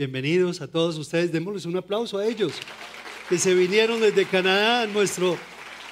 Bienvenidos 0.00 0.62
a 0.62 0.66
todos 0.66 0.96
ustedes. 0.96 1.30
Démosles 1.30 1.66
un 1.66 1.76
aplauso 1.76 2.16
a 2.16 2.26
ellos 2.26 2.54
que 3.28 3.36
se 3.36 3.52
vinieron 3.52 4.00
desde 4.00 4.24
Canadá, 4.24 4.86
nuestro, 4.86 5.36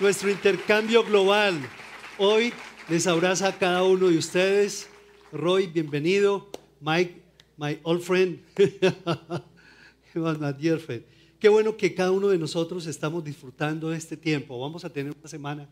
nuestro 0.00 0.30
intercambio 0.30 1.04
global. 1.04 1.60
Hoy 2.16 2.54
les 2.88 3.06
abraza 3.06 3.48
a 3.48 3.58
cada 3.58 3.84
uno 3.84 4.08
de 4.08 4.16
ustedes. 4.16 4.88
Roy, 5.30 5.66
bienvenido. 5.66 6.48
Mike, 6.80 7.20
my 7.58 7.78
old 7.82 8.00
friend. 8.02 8.40
Qué 11.38 11.48
bueno 11.50 11.76
que 11.76 11.94
cada 11.94 12.10
uno 12.10 12.28
de 12.28 12.38
nosotros 12.38 12.86
estamos 12.86 13.22
disfrutando 13.22 13.90
de 13.90 13.98
este 13.98 14.16
tiempo. 14.16 14.58
Vamos 14.58 14.86
a 14.86 14.90
tener 14.90 15.14
una 15.20 15.28
semana 15.28 15.68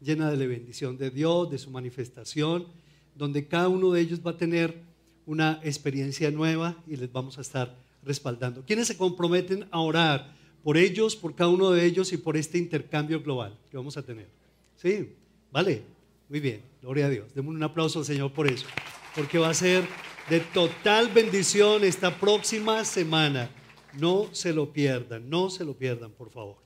llena 0.00 0.30
de 0.30 0.36
la 0.36 0.46
bendición 0.46 0.96
de 0.96 1.10
Dios, 1.10 1.50
de 1.50 1.58
su 1.58 1.72
manifestación, 1.72 2.68
donde 3.16 3.48
cada 3.48 3.66
uno 3.66 3.90
de 3.90 4.00
ellos 4.00 4.20
va 4.24 4.30
a 4.30 4.36
tener 4.36 4.89
una 5.26 5.60
experiencia 5.62 6.30
nueva 6.30 6.76
y 6.86 6.96
les 6.96 7.10
vamos 7.12 7.38
a 7.38 7.40
estar 7.40 7.76
respaldando. 8.04 8.64
¿Quiénes 8.66 8.88
se 8.88 8.96
comprometen 8.96 9.66
a 9.70 9.80
orar 9.80 10.34
por 10.62 10.76
ellos, 10.76 11.16
por 11.16 11.34
cada 11.34 11.50
uno 11.50 11.70
de 11.70 11.84
ellos 11.84 12.12
y 12.12 12.16
por 12.16 12.36
este 12.36 12.58
intercambio 12.58 13.22
global 13.22 13.56
que 13.70 13.76
vamos 13.76 13.96
a 13.96 14.02
tener? 14.02 14.28
Sí, 14.76 15.10
vale, 15.50 15.82
muy 16.28 16.40
bien, 16.40 16.62
gloria 16.80 17.06
a 17.06 17.10
Dios. 17.10 17.34
Demos 17.34 17.54
un 17.54 17.62
aplauso 17.62 17.98
al 17.98 18.04
Señor 18.04 18.32
por 18.32 18.46
eso, 18.46 18.66
porque 19.14 19.38
va 19.38 19.50
a 19.50 19.54
ser 19.54 19.84
de 20.28 20.40
total 20.40 21.08
bendición 21.08 21.84
esta 21.84 22.18
próxima 22.18 22.84
semana. 22.84 23.50
No 23.98 24.28
se 24.32 24.52
lo 24.52 24.72
pierdan, 24.72 25.28
no 25.28 25.50
se 25.50 25.64
lo 25.64 25.74
pierdan, 25.74 26.12
por 26.12 26.30
favor. 26.30 26.56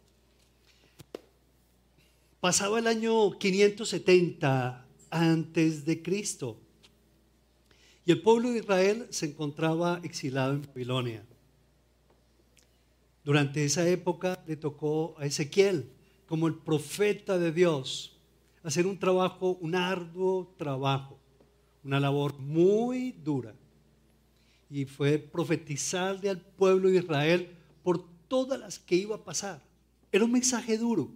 Pasaba 2.40 2.78
el 2.78 2.86
año 2.86 3.38
570 3.38 4.86
antes 5.10 5.86
de 5.86 6.02
Cristo. 6.02 6.58
Y 8.06 8.12
el 8.12 8.20
pueblo 8.20 8.50
de 8.50 8.58
Israel 8.58 9.06
se 9.10 9.26
encontraba 9.26 10.00
exilado 10.02 10.52
en 10.54 10.62
Babilonia. 10.62 11.24
Durante 13.24 13.64
esa 13.64 13.88
época 13.88 14.42
le 14.46 14.56
tocó 14.56 15.14
a 15.18 15.24
Ezequiel, 15.24 15.90
como 16.26 16.46
el 16.46 16.54
profeta 16.54 17.38
de 17.38 17.52
Dios, 17.52 18.18
hacer 18.62 18.86
un 18.86 18.98
trabajo, 18.98 19.56
un 19.60 19.74
arduo 19.74 20.52
trabajo, 20.58 21.18
una 21.82 21.98
labor 21.98 22.38
muy 22.38 23.12
dura. 23.12 23.54
Y 24.70 24.84
fue 24.84 25.18
profetizarle 25.18 26.28
al 26.28 26.40
pueblo 26.40 26.90
de 26.90 26.98
Israel 26.98 27.48
por 27.82 28.04
todas 28.28 28.60
las 28.60 28.78
que 28.78 28.96
iba 28.96 29.16
a 29.16 29.24
pasar. 29.24 29.62
Era 30.12 30.24
un 30.24 30.32
mensaje 30.32 30.76
duro, 30.76 31.10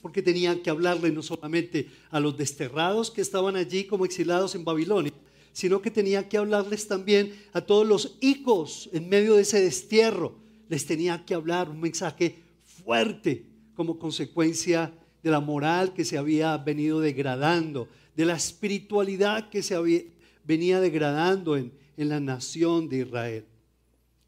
porque 0.00 0.22
tenía 0.22 0.62
que 0.62 0.70
hablarle 0.70 1.10
no 1.10 1.22
solamente 1.22 1.88
a 2.10 2.20
los 2.20 2.36
desterrados 2.36 3.10
que 3.10 3.20
estaban 3.20 3.56
allí 3.56 3.84
como 3.84 4.04
exilados 4.04 4.54
en 4.54 4.64
Babilonia, 4.64 5.12
sino 5.58 5.82
que 5.82 5.90
tenía 5.90 6.28
que 6.28 6.38
hablarles 6.38 6.86
también 6.86 7.34
a 7.52 7.60
todos 7.60 7.84
los 7.84 8.16
hijos 8.20 8.88
en 8.92 9.08
medio 9.08 9.34
de 9.34 9.42
ese 9.42 9.60
destierro. 9.60 10.36
Les 10.68 10.86
tenía 10.86 11.24
que 11.24 11.34
hablar 11.34 11.68
un 11.68 11.80
mensaje 11.80 12.38
fuerte 12.62 13.44
como 13.74 13.98
consecuencia 13.98 14.92
de 15.20 15.30
la 15.32 15.40
moral 15.40 15.94
que 15.94 16.04
se 16.04 16.16
había 16.16 16.56
venido 16.58 17.00
degradando, 17.00 17.88
de 18.14 18.24
la 18.24 18.36
espiritualidad 18.36 19.50
que 19.50 19.64
se 19.64 19.74
había, 19.74 20.02
venía 20.44 20.78
degradando 20.78 21.56
en, 21.56 21.72
en 21.96 22.08
la 22.08 22.20
nación 22.20 22.88
de 22.88 22.98
Israel. 22.98 23.44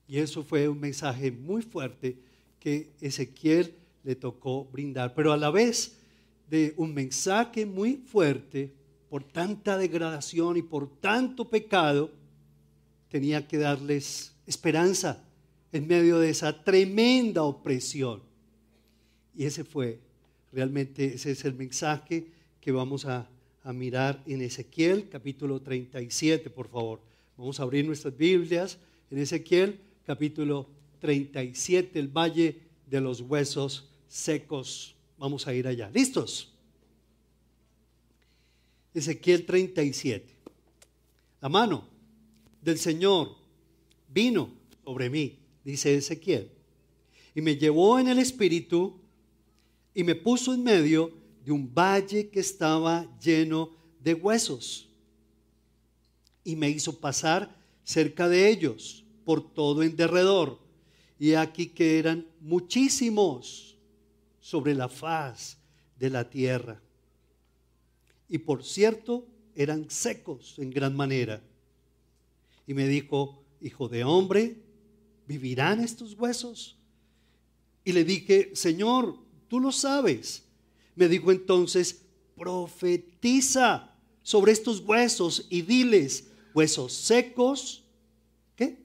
Y 0.09 0.19
eso 0.19 0.43
fue 0.43 0.69
un 0.69 0.81
mensaje 0.81 1.31
muy 1.31 1.63
fuerte 1.63 2.19
que 2.59 2.91
Ezequiel 3.01 3.73
le 4.03 4.17
tocó 4.17 4.65
brindar, 4.65 5.15
pero 5.15 5.33
a 5.33 5.37
la 5.37 5.53
vez 5.53 5.97
de 6.49 6.75
un 6.77 6.93
mensaje 6.93 7.67
muy 7.67 7.99
fuerte, 7.99 8.80
por 9.11 9.25
tanta 9.25 9.77
degradación 9.77 10.57
y 10.57 10.63
por 10.63 10.89
tanto 11.01 11.51
pecado, 11.51 12.13
tenía 13.09 13.49
que 13.49 13.59
darles 13.59 14.33
esperanza 14.47 15.25
en 15.73 15.89
medio 15.89 16.21
de 16.21 16.31
esa 16.31 16.63
tremenda 16.63 17.43
opresión. 17.43 18.23
Y 19.35 19.47
ese 19.47 19.65
fue, 19.65 19.99
realmente 20.53 21.15
ese 21.15 21.33
es 21.33 21.45
el 21.45 21.55
mensaje 21.55 22.29
que 22.61 22.71
vamos 22.71 23.05
a, 23.05 23.29
a 23.65 23.73
mirar 23.73 24.23
en 24.27 24.43
Ezequiel 24.43 25.09
capítulo 25.09 25.61
37, 25.61 26.49
por 26.49 26.69
favor. 26.69 27.01
Vamos 27.37 27.59
a 27.59 27.65
abrir 27.65 27.85
nuestras 27.85 28.17
Biblias 28.17 28.79
en 29.11 29.19
Ezequiel 29.19 29.81
capítulo 30.07 30.69
37, 31.01 31.99
el 31.99 32.09
valle 32.09 32.61
de 32.87 33.01
los 33.01 33.23
huesos 33.23 33.91
secos. 34.07 34.95
Vamos 35.19 35.49
a 35.49 35.55
ir 35.55 35.67
allá. 35.67 35.91
¿Listos? 35.93 36.53
Ezequiel 38.93 39.47
37. 39.47 40.35
La 41.41 41.49
mano 41.49 41.85
del 42.61 42.79
Señor 42.79 43.37
vino 44.09 44.51
sobre 44.85 45.09
mí, 45.09 45.39
dice 45.65 45.95
Ezequiel, 45.95 46.51
y 47.35 47.41
me 47.41 47.57
llevó 47.57 47.99
en 47.99 48.09
el 48.09 48.19
espíritu 48.19 49.01
y 49.95 50.03
me 50.03 50.17
puso 50.17 50.53
en 50.53 50.65
medio 50.65 51.13
de 51.45 51.53
un 51.53 51.73
valle 51.73 52.29
que 52.31 52.41
estaba 52.41 53.07
lleno 53.21 53.71
de 54.01 54.15
huesos. 54.15 54.89
Y 56.43 56.57
me 56.57 56.69
hizo 56.69 56.99
pasar 56.99 57.57
cerca 57.85 58.29
de 58.29 58.49
ellos 58.49 59.05
por 59.25 59.53
todo 59.53 59.83
en 59.83 59.95
derredor. 59.95 60.59
Y 61.19 61.35
aquí 61.35 61.67
que 61.67 61.99
eran 61.99 62.27
muchísimos 62.41 63.77
sobre 64.41 64.75
la 64.75 64.89
faz 64.89 65.59
de 65.99 66.11
la 66.11 66.29
tierra 66.29 66.81
y 68.31 68.39
por 68.39 68.65
cierto 68.65 69.27
eran 69.55 69.91
secos 69.91 70.55
en 70.59 70.71
gran 70.71 70.97
manera. 70.97 71.43
Y 72.67 72.73
me 72.73 72.87
dijo, 72.87 73.43
hijo 73.61 73.89
de 73.89 74.05
hombre, 74.05 74.57
¿vivirán 75.27 75.81
estos 75.81 76.15
huesos? 76.15 76.79
Y 77.85 77.93
le 77.93 78.05
dije, 78.05 78.53
Señor, 78.55 79.17
tú 79.49 79.59
lo 79.59 79.73
sabes. 79.73 80.45
Me 80.95 81.09
dijo 81.09 81.33
entonces, 81.33 82.03
profetiza 82.37 83.93
sobre 84.23 84.53
estos 84.53 84.81
huesos 84.81 85.47
y 85.51 85.63
diles, 85.63 86.29
huesos 86.55 86.93
secos, 86.93 87.83
¿qué? 88.55 88.79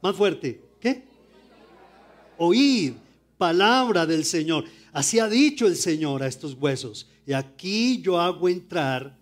Más 0.00 0.16
fuerte, 0.16 0.60
¿qué? 0.80 1.04
Oíd 2.38 2.94
palabra 3.36 4.06
del 4.06 4.24
Señor. 4.24 4.64
Así 4.92 5.18
ha 5.18 5.28
dicho 5.28 5.66
el 5.66 5.76
Señor 5.76 6.22
a 6.22 6.26
estos 6.28 6.54
huesos. 6.54 7.08
Y 7.26 7.32
aquí 7.32 8.00
yo 8.02 8.20
hago 8.20 8.48
entrar 8.48 9.18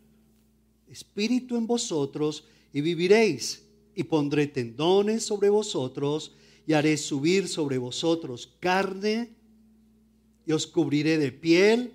espíritu 0.89 1.57
en 1.57 1.67
vosotros 1.67 2.45
y 2.73 2.81
viviréis. 2.81 3.63
Y 3.95 4.05
pondré 4.05 4.49
tendones 4.49 5.25
sobre 5.25 5.49
vosotros 5.49 6.33
y 6.67 6.73
haré 6.73 6.97
subir 6.97 7.49
sobre 7.49 7.79
vosotros 7.79 8.53
carne 8.61 9.31
y 10.47 10.53
os 10.53 10.67
cubriré 10.67 11.19
de 11.19 11.33
piel 11.33 11.93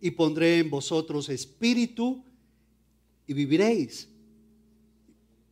y 0.00 0.10
pondré 0.12 0.58
en 0.58 0.70
vosotros 0.70 1.28
espíritu 1.28 2.24
y 3.26 3.34
viviréis. 3.34 4.08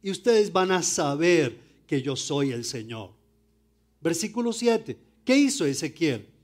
Y 0.03 0.11
ustedes 0.11 0.53
van 0.53 0.73
a 0.73 0.83
saber 0.83 1.59
que 1.87 2.03
yo 2.03 2.17
soy 2.17 2.53
el 2.53 2.65
Señor. 2.65 3.11
Versículo 4.01 4.53
7. 4.53 4.97
¿Qué 5.25 5.37
hizo 5.37 5.67
Ezequiel? 5.67 6.38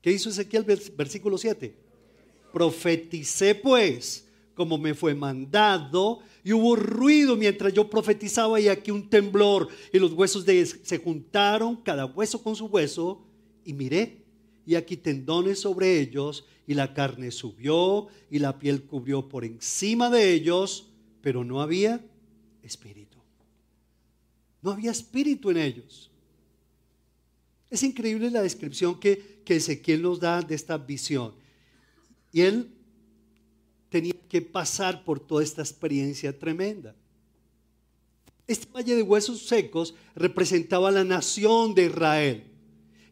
¿Qué 0.00 0.12
hizo 0.12 0.30
Ezequiel? 0.30 0.64
Versículo 0.96 1.36
7. 1.36 1.74
Profeticé 2.52 3.54
pues 3.54 4.26
como 4.54 4.76
me 4.76 4.92
fue 4.92 5.14
mandado 5.14 6.20
y 6.44 6.52
hubo 6.52 6.76
ruido 6.76 7.34
mientras 7.34 7.72
yo 7.72 7.88
profetizaba 7.88 8.60
y 8.60 8.68
aquí 8.68 8.90
un 8.90 9.08
temblor 9.08 9.68
y 9.90 9.98
los 9.98 10.12
huesos 10.12 10.44
de, 10.44 10.66
se 10.66 10.98
juntaron 10.98 11.76
cada 11.76 12.04
hueso 12.04 12.42
con 12.42 12.54
su 12.54 12.66
hueso 12.66 13.22
y 13.64 13.72
miré 13.72 14.20
y 14.66 14.74
aquí 14.74 14.96
tendones 14.96 15.60
sobre 15.60 15.98
ellos 15.98 16.44
y 16.66 16.74
la 16.74 16.92
carne 16.92 17.30
subió 17.30 18.08
y 18.30 18.38
la 18.38 18.58
piel 18.58 18.82
cubrió 18.82 19.28
por 19.28 19.44
encima 19.44 20.10
de 20.10 20.32
ellos, 20.32 20.90
pero 21.22 21.42
no 21.42 21.62
había 21.62 22.04
espíritu. 22.62 23.18
No 24.62 24.70
había 24.72 24.90
espíritu 24.90 25.50
en 25.50 25.56
ellos. 25.56 26.10
Es 27.70 27.82
increíble 27.82 28.30
la 28.30 28.42
descripción 28.42 28.98
que, 28.98 29.39
que 29.50 29.56
Ezequiel 29.56 30.02
nos 30.02 30.20
da 30.20 30.40
de 30.42 30.54
esta 30.54 30.78
visión. 30.78 31.34
Y 32.30 32.42
él 32.42 32.70
tenía 33.88 34.14
que 34.28 34.40
pasar 34.40 35.02
por 35.02 35.18
toda 35.18 35.42
esta 35.42 35.60
experiencia 35.60 36.38
tremenda. 36.38 36.94
Este 38.46 38.70
valle 38.72 38.94
de 38.94 39.02
huesos 39.02 39.48
secos 39.48 39.92
representaba 40.14 40.92
la 40.92 41.02
nación 41.02 41.74
de 41.74 41.86
Israel, 41.86 42.44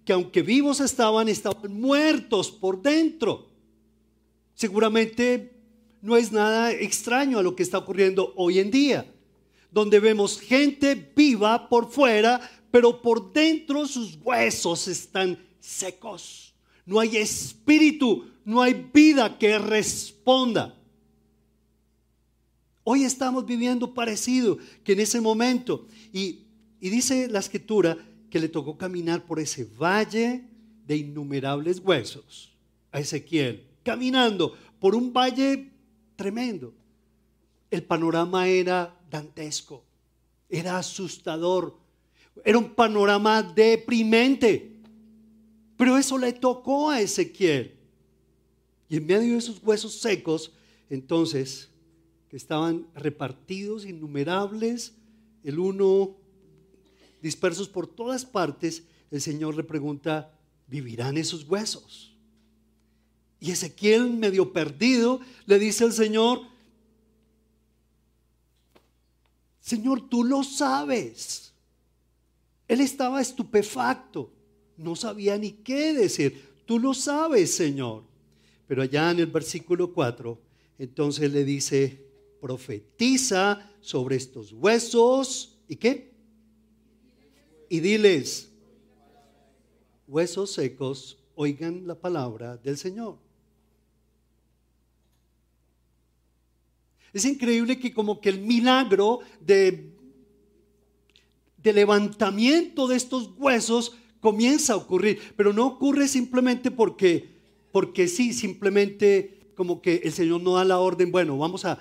que 0.04 0.12
aunque 0.12 0.42
vivos 0.42 0.78
estaban, 0.78 1.28
estaban 1.28 1.72
muertos 1.72 2.52
por 2.52 2.82
dentro. 2.82 3.48
Seguramente 4.54 5.58
no 6.00 6.16
es 6.16 6.30
nada 6.30 6.70
extraño 6.70 7.40
a 7.40 7.42
lo 7.42 7.56
que 7.56 7.64
está 7.64 7.78
ocurriendo 7.78 8.32
hoy 8.36 8.60
en 8.60 8.70
día, 8.70 9.12
donde 9.72 9.98
vemos 9.98 10.38
gente 10.38 10.94
viva 11.16 11.68
por 11.68 11.90
fuera, 11.90 12.40
pero 12.70 13.02
por 13.02 13.32
dentro 13.32 13.88
sus 13.88 14.16
huesos 14.22 14.86
están 14.86 15.47
secos. 15.68 16.54
No 16.86 16.98
hay 16.98 17.18
espíritu, 17.18 18.26
no 18.44 18.62
hay 18.62 18.90
vida 18.92 19.36
que 19.38 19.58
responda. 19.58 20.74
Hoy 22.84 23.04
estamos 23.04 23.44
viviendo 23.44 23.92
parecido 23.92 24.56
que 24.82 24.94
en 24.94 25.00
ese 25.00 25.20
momento. 25.20 25.86
Y, 26.12 26.46
y 26.80 26.88
dice 26.88 27.28
la 27.28 27.40
escritura 27.40 27.98
que 28.30 28.40
le 28.40 28.48
tocó 28.48 28.78
caminar 28.78 29.26
por 29.26 29.40
ese 29.40 29.64
valle 29.64 30.44
de 30.86 30.96
innumerables 30.96 31.80
huesos 31.80 32.50
a 32.90 33.00
Ezequiel, 33.00 33.66
caminando 33.82 34.56
por 34.80 34.94
un 34.94 35.12
valle 35.12 35.70
tremendo. 36.16 36.72
El 37.70 37.82
panorama 37.82 38.48
era 38.48 38.98
dantesco, 39.10 39.84
era 40.48 40.78
asustador, 40.78 41.76
era 42.42 42.56
un 42.56 42.74
panorama 42.74 43.42
deprimente. 43.42 44.77
Pero 45.78 45.96
eso 45.96 46.18
le 46.18 46.34
tocó 46.34 46.90
a 46.90 47.00
Ezequiel. 47.00 47.74
Y 48.90 48.96
en 48.96 49.06
medio 49.06 49.32
de 49.32 49.38
esos 49.38 49.62
huesos 49.62 49.94
secos, 50.00 50.52
entonces, 50.90 51.68
que 52.28 52.36
estaban 52.36 52.86
repartidos, 52.94 53.86
innumerables, 53.86 54.92
el 55.44 55.58
uno 55.58 56.16
dispersos 57.22 57.68
por 57.68 57.86
todas 57.86 58.24
partes, 58.24 58.82
el 59.10 59.20
Señor 59.20 59.56
le 59.56 59.64
pregunta, 59.64 60.36
¿vivirán 60.66 61.16
esos 61.16 61.44
huesos? 61.44 62.14
Y 63.40 63.52
Ezequiel, 63.52 64.10
medio 64.10 64.52
perdido, 64.52 65.20
le 65.46 65.58
dice 65.60 65.84
al 65.84 65.92
Señor, 65.92 66.40
Señor, 69.60 70.08
tú 70.08 70.24
lo 70.24 70.42
sabes. 70.42 71.52
Él 72.66 72.80
estaba 72.80 73.20
estupefacto, 73.20 74.32
no 74.78 74.96
sabía 74.96 75.36
ni 75.36 75.52
qué 75.52 75.92
decir. 75.92 76.48
Tú 76.64 76.78
lo 76.78 76.94
sabes, 76.94 77.54
Señor. 77.54 78.04
Pero 78.66 78.82
allá 78.82 79.10
en 79.10 79.20
el 79.20 79.26
versículo 79.26 79.92
4, 79.92 80.38
entonces 80.78 81.32
le 81.32 81.44
dice, 81.44 82.06
profetiza 82.40 83.70
sobre 83.80 84.16
estos 84.16 84.52
huesos. 84.52 85.58
¿Y 85.68 85.76
qué? 85.76 86.12
Y 87.68 87.80
diles, 87.80 88.50
huesos 90.06 90.52
secos, 90.52 91.18
oigan 91.34 91.86
la 91.86 91.94
palabra 91.94 92.56
del 92.56 92.76
Señor. 92.76 93.18
Es 97.12 97.24
increíble 97.24 97.78
que 97.78 97.92
como 97.92 98.20
que 98.20 98.28
el 98.28 98.40
milagro 98.40 99.20
de, 99.40 99.90
de 101.56 101.72
levantamiento 101.72 102.86
de 102.86 102.96
estos 102.96 103.30
huesos 103.38 103.96
comienza 104.20 104.74
a 104.74 104.76
ocurrir, 104.76 105.20
pero 105.36 105.52
no 105.52 105.66
ocurre 105.66 106.08
simplemente 106.08 106.70
porque, 106.70 107.28
porque 107.72 108.08
sí, 108.08 108.32
simplemente 108.32 109.38
como 109.54 109.82
que 109.82 110.02
el 110.04 110.12
Señor 110.12 110.40
no 110.40 110.54
da 110.54 110.64
la 110.64 110.78
orden, 110.78 111.10
bueno, 111.10 111.36
vamos 111.36 111.64
a, 111.64 111.78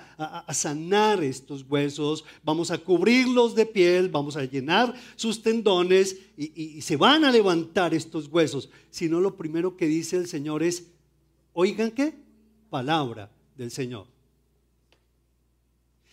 sanar 0.52 1.22
estos 1.22 1.64
huesos, 1.68 2.24
vamos 2.42 2.72
a 2.72 2.78
cubrirlos 2.78 3.54
de 3.54 3.66
piel, 3.66 4.08
vamos 4.08 4.36
a 4.36 4.44
llenar 4.44 4.92
sus 5.14 5.42
tendones 5.42 6.16
y, 6.36 6.78
y 6.78 6.80
se 6.80 6.96
van 6.96 7.24
a 7.24 7.30
levantar 7.30 7.94
estos 7.94 8.26
huesos, 8.26 8.68
sino 8.90 9.20
lo 9.20 9.36
primero 9.36 9.76
que 9.76 9.86
dice 9.86 10.16
el 10.16 10.26
Señor 10.26 10.64
es, 10.64 10.88
oigan 11.52 11.92
qué, 11.92 12.14
palabra 12.68 13.30
del 13.56 13.70
Señor. 13.70 14.06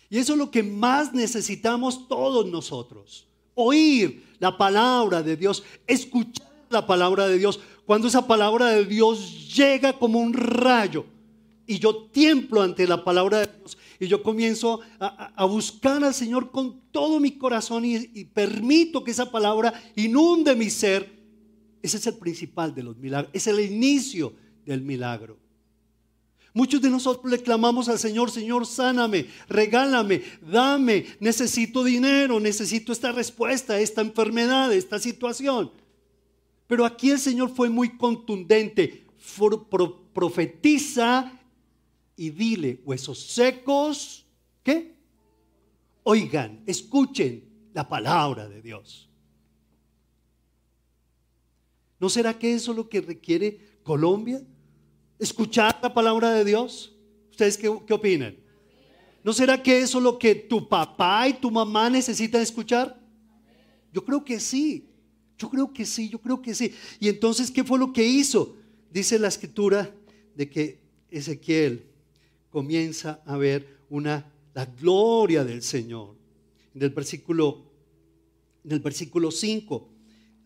Y 0.09 0.19
eso 0.19 0.33
es 0.33 0.39
lo 0.39 0.51
que 0.51 0.61
más 0.61 1.13
necesitamos 1.13 2.07
todos 2.07 2.45
nosotros. 2.45 3.27
Oír 3.55 4.23
la 4.39 4.57
palabra 4.57 5.23
de 5.23 5.35
Dios, 5.35 5.63
escuchar 5.87 6.47
la 6.69 6.85
palabra 6.85 7.27
de 7.27 7.37
Dios. 7.37 7.59
Cuando 7.85 8.07
esa 8.07 8.27
palabra 8.27 8.67
de 8.67 8.85
Dios 8.85 9.55
llega 9.55 9.93
como 9.93 10.19
un 10.19 10.33
rayo 10.33 11.05
y 11.65 11.79
yo 11.79 12.07
tiemblo 12.11 12.61
ante 12.61 12.87
la 12.87 13.03
palabra 13.03 13.39
de 13.39 13.47
Dios 13.47 13.77
y 13.99 14.07
yo 14.07 14.21
comienzo 14.21 14.81
a, 14.99 15.45
buscar 15.45 16.03
al 16.03 16.13
Señor 16.13 16.51
con 16.51 16.81
todo 16.91 17.19
mi 17.19 17.31
corazón 17.31 17.85
y, 17.85 17.95
y 18.13 18.25
permito 18.25 19.03
que 19.03 19.11
esa 19.11 19.31
palabra 19.31 19.73
inunde 19.95 20.55
mi 20.55 20.69
ser, 20.69 21.09
ese 21.81 21.97
es 21.97 22.07
el 22.07 22.15
principal 22.15 22.75
de 22.75 22.83
los 22.83 22.97
milagros, 22.97 23.31
es 23.33 23.47
el 23.47 23.59
inicio 23.59 24.33
del 24.65 24.81
milagro. 24.81 25.44
Muchos 26.55 26.81
de 26.81 26.89
nosotros 26.89 27.29
le 27.29 27.43
clamamos 27.43 27.89
al 27.89 27.99
Señor, 27.99 28.31
Señor, 28.31 28.65
sáname, 28.65 29.27
regálame, 29.49 30.23
dame, 30.41 31.05
necesito 31.19 31.83
dinero, 31.83 32.39
necesito 32.39 32.93
esta 32.93 33.11
respuesta, 33.11 33.77
esta 33.77 33.99
enfermedad, 33.99 34.71
esta 34.71 34.97
situación. 34.97 35.69
Pero 36.65 36.85
aquí 36.85 37.11
el 37.11 37.19
Señor 37.19 37.53
fue 37.53 37.69
muy 37.69 37.97
contundente. 37.97 39.05
profetiza 40.13 41.37
y 42.15 42.29
dile, 42.29 42.79
huesos 42.85 43.19
secos, 43.19 44.25
¿qué? 44.63 44.95
Oigan, 46.03 46.63
escuchen 46.65 47.43
la 47.73 47.85
palabra 47.85 48.47
de 48.47 48.61
Dios. 48.61 49.09
¿No 51.99 52.07
será 52.07 52.39
que 52.39 52.53
eso 52.53 52.71
es 52.71 52.77
lo 52.77 52.87
que 52.87 53.01
requiere 53.01 53.59
Colombia? 53.83 54.41
Escuchar 55.19 55.79
la 55.81 55.93
palabra 55.93 56.31
de 56.31 56.45
Dios? 56.45 56.95
¿Ustedes 57.31 57.57
qué, 57.57 57.67
opinan? 57.67 58.35
¿No 59.23 59.33
será 59.33 59.61
que 59.61 59.79
eso 59.79 59.97
es 59.97 60.03
lo 60.03 60.17
que 60.17 60.35
tu 60.35 60.67
papá 60.67 61.27
y 61.27 61.33
tu 61.33 61.49
mamá 61.49 61.89
necesitan 61.89 62.41
escuchar? 62.41 62.99
Yo 63.91 64.03
creo 64.05 64.23
que 64.23 64.39
sí, 64.39 64.87
yo 65.37 65.49
creo 65.49 65.73
que 65.73 65.85
sí, 65.85 66.09
yo 66.09 66.19
creo 66.19 66.41
que 66.41 66.53
sí. 66.53 66.73
Y 66.99 67.09
entonces, 67.09 67.49
¿qué 67.49 67.63
fue 67.63 67.79
lo 67.79 67.91
que 67.91 68.05
hizo? 68.05 68.55
Dice 68.91 69.17
la 69.19 69.27
escritura 69.27 69.93
de 70.35 70.49
que 70.49 70.79
Ezequiel 71.09 71.85
comienza 72.49 73.21
a 73.25 73.35
ver 73.37 73.79
una, 73.89 74.31
la 74.53 74.65
gloria 74.65 75.43
del 75.43 75.61
Señor. 75.61 76.15
En 76.73 76.83
el 76.83 76.89
versículo, 76.89 77.63
en 78.63 78.71
el 78.71 78.79
versículo 78.79 79.31
5, 79.31 79.89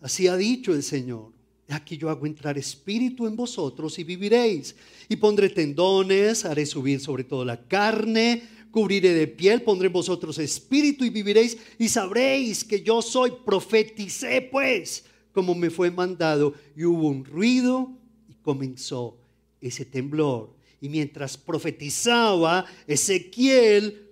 así 0.01 0.27
ha 0.27 0.37
dicho 0.37 0.73
el 0.73 0.83
Señor. 0.83 1.38
Aquí 1.69 1.97
yo 1.97 2.09
hago 2.09 2.25
entrar 2.25 2.57
espíritu 2.57 3.27
en 3.27 3.35
vosotros 3.35 3.97
y 3.99 4.03
viviréis. 4.03 4.75
Y 5.07 5.15
pondré 5.15 5.49
tendones, 5.49 6.45
haré 6.45 6.65
subir 6.65 6.99
sobre 6.99 7.23
todo 7.23 7.45
la 7.45 7.67
carne, 7.67 8.43
cubriré 8.71 9.13
de 9.13 9.27
piel, 9.27 9.61
pondré 9.61 9.87
en 9.87 9.93
vosotros 9.93 10.39
espíritu 10.39 11.05
y 11.05 11.09
viviréis 11.09 11.57
y 11.77 11.87
sabréis 11.89 12.63
que 12.63 12.81
yo 12.81 13.01
soy. 13.01 13.33
Profeticé 13.45 14.41
pues 14.41 15.05
como 15.31 15.55
me 15.55 15.69
fue 15.69 15.91
mandado. 15.91 16.53
Y 16.75 16.85
hubo 16.85 17.07
un 17.07 17.23
ruido 17.23 17.91
y 18.27 18.33
comenzó 18.35 19.17
ese 19.61 19.85
temblor. 19.85 20.55
Y 20.81 20.89
mientras 20.89 21.37
profetizaba, 21.37 22.65
Ezequiel 22.87 24.07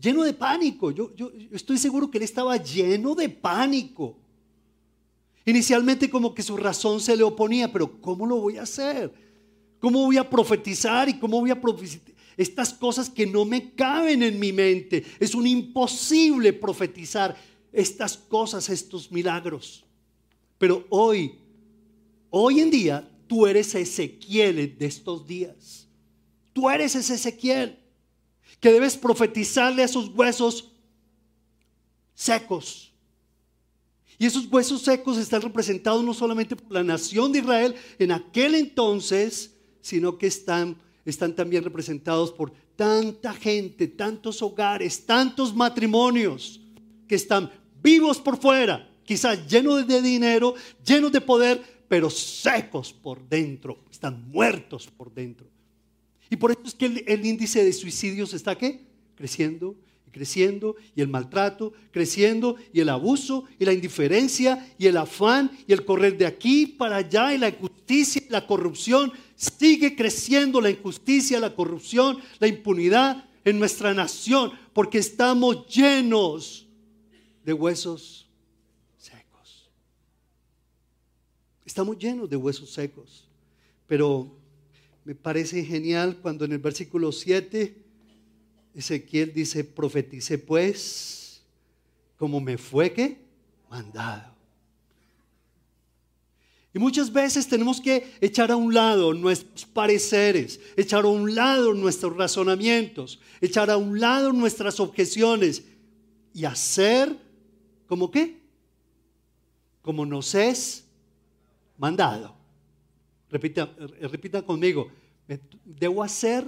lleno 0.00 0.22
de 0.22 0.32
pánico. 0.32 0.90
Yo, 0.90 1.14
yo, 1.14 1.30
estoy 1.52 1.78
seguro 1.78 2.10
que 2.10 2.18
él 2.18 2.24
estaba 2.24 2.56
lleno 2.56 3.14
de 3.14 3.28
pánico. 3.28 4.16
Inicialmente 5.50 6.08
como 6.08 6.32
que 6.32 6.44
su 6.44 6.56
razón 6.56 7.00
se 7.00 7.16
le 7.16 7.24
oponía, 7.24 7.72
pero 7.72 8.00
¿cómo 8.00 8.24
lo 8.24 8.36
voy 8.36 8.56
a 8.56 8.62
hacer? 8.62 9.12
¿Cómo 9.80 10.04
voy 10.04 10.16
a 10.16 10.30
profetizar 10.30 11.08
y 11.08 11.18
cómo 11.18 11.40
voy 11.40 11.50
a 11.50 11.60
profetizar? 11.60 12.02
Estas 12.36 12.72
cosas 12.72 13.10
que 13.10 13.26
no 13.26 13.44
me 13.44 13.74
caben 13.74 14.22
en 14.22 14.38
mi 14.38 14.52
mente. 14.52 15.04
Es 15.18 15.34
un 15.34 15.48
imposible 15.48 16.52
profetizar 16.52 17.36
estas 17.72 18.16
cosas, 18.16 18.68
estos 18.68 19.10
milagros. 19.10 19.84
Pero 20.56 20.86
hoy, 20.88 21.34
hoy 22.30 22.60
en 22.60 22.70
día, 22.70 23.10
tú 23.26 23.44
eres 23.44 23.74
Ezequiel 23.74 24.78
de 24.78 24.86
estos 24.86 25.26
días. 25.26 25.88
Tú 26.52 26.70
eres 26.70 26.94
ese 26.94 27.14
Ezequiel 27.14 27.76
que 28.60 28.70
debes 28.70 28.96
profetizarle 28.96 29.82
a 29.82 29.86
esos 29.86 30.10
huesos 30.10 30.70
secos 32.14 32.89
y 34.20 34.26
esos 34.26 34.46
huesos 34.52 34.82
secos 34.82 35.16
están 35.16 35.40
representados 35.40 36.04
no 36.04 36.12
solamente 36.12 36.54
por 36.54 36.70
la 36.70 36.84
nación 36.84 37.32
de 37.32 37.38
Israel 37.38 37.74
en 37.98 38.12
aquel 38.12 38.54
entonces, 38.54 39.56
sino 39.80 40.18
que 40.18 40.26
están, 40.26 40.76
están 41.06 41.34
también 41.34 41.64
representados 41.64 42.30
por 42.30 42.52
tanta 42.76 43.32
gente, 43.32 43.88
tantos 43.88 44.42
hogares, 44.42 45.06
tantos 45.06 45.56
matrimonios 45.56 46.60
que 47.08 47.14
están 47.14 47.50
vivos 47.82 48.18
por 48.18 48.36
fuera, 48.36 48.92
quizás 49.04 49.48
llenos 49.48 49.86
de 49.86 50.02
dinero, 50.02 50.54
llenos 50.84 51.12
de 51.12 51.22
poder, 51.22 51.84
pero 51.88 52.10
secos 52.10 52.92
por 52.92 53.26
dentro, 53.26 53.78
están 53.90 54.28
muertos 54.28 54.86
por 54.86 55.10
dentro. 55.14 55.46
Y 56.28 56.36
por 56.36 56.50
eso 56.50 56.60
es 56.66 56.74
que 56.74 57.04
el, 57.06 57.24
índice 57.24 57.64
de 57.64 57.72
suicidios 57.72 58.34
está 58.34 58.54
¿qué? 58.54 58.82
creciendo 59.14 59.76
creciendo 60.10 60.76
y 60.94 61.00
el 61.00 61.08
maltrato, 61.08 61.72
creciendo 61.90 62.56
y 62.72 62.80
el 62.80 62.88
abuso 62.88 63.44
y 63.58 63.64
la 63.64 63.72
indiferencia 63.72 64.74
y 64.78 64.86
el 64.86 64.96
afán 64.96 65.50
y 65.66 65.72
el 65.72 65.84
correr 65.84 66.16
de 66.18 66.26
aquí 66.26 66.66
para 66.66 66.96
allá 66.96 67.34
y 67.34 67.38
la 67.38 67.48
injusticia 67.48 68.22
y 68.26 68.30
la 68.30 68.46
corrupción. 68.46 69.12
Sigue 69.36 69.96
creciendo 69.96 70.60
la 70.60 70.70
injusticia, 70.70 71.40
la 71.40 71.54
corrupción, 71.54 72.18
la 72.38 72.46
impunidad 72.46 73.24
en 73.44 73.58
nuestra 73.58 73.94
nación 73.94 74.52
porque 74.72 74.98
estamos 74.98 75.66
llenos 75.66 76.66
de 77.44 77.52
huesos 77.52 78.28
secos. 78.98 79.70
Estamos 81.64 81.98
llenos 81.98 82.28
de 82.28 82.36
huesos 82.36 82.70
secos. 82.70 83.26
Pero 83.86 84.30
me 85.04 85.14
parece 85.14 85.64
genial 85.64 86.18
cuando 86.20 86.44
en 86.44 86.52
el 86.52 86.58
versículo 86.58 87.10
7 87.10 87.89
Ezequiel 88.74 89.32
dice, 89.32 89.64
profetice 89.64 90.38
pues 90.38 91.42
como 92.16 92.40
me 92.40 92.58
fue 92.58 92.92
que 92.92 93.18
mandado. 93.68 94.30
Y 96.72 96.78
muchas 96.78 97.12
veces 97.12 97.48
tenemos 97.48 97.80
que 97.80 98.12
echar 98.20 98.52
a 98.52 98.56
un 98.56 98.72
lado 98.72 99.12
nuestros 99.12 99.64
pareceres, 99.64 100.60
echar 100.76 101.04
a 101.04 101.08
un 101.08 101.34
lado 101.34 101.74
nuestros 101.74 102.16
razonamientos, 102.16 103.18
echar 103.40 103.70
a 103.70 103.76
un 103.76 103.98
lado 103.98 104.32
nuestras 104.32 104.78
objeciones 104.78 105.64
y 106.32 106.44
hacer 106.44 107.16
como 107.88 108.10
qué? 108.10 108.38
Como 109.82 110.06
nos 110.06 110.34
es 110.36 110.84
mandado. 111.76 112.36
Repita, 113.30 113.68
repita 114.02 114.42
conmigo, 114.42 114.90
debo 115.64 116.04
hacer 116.04 116.46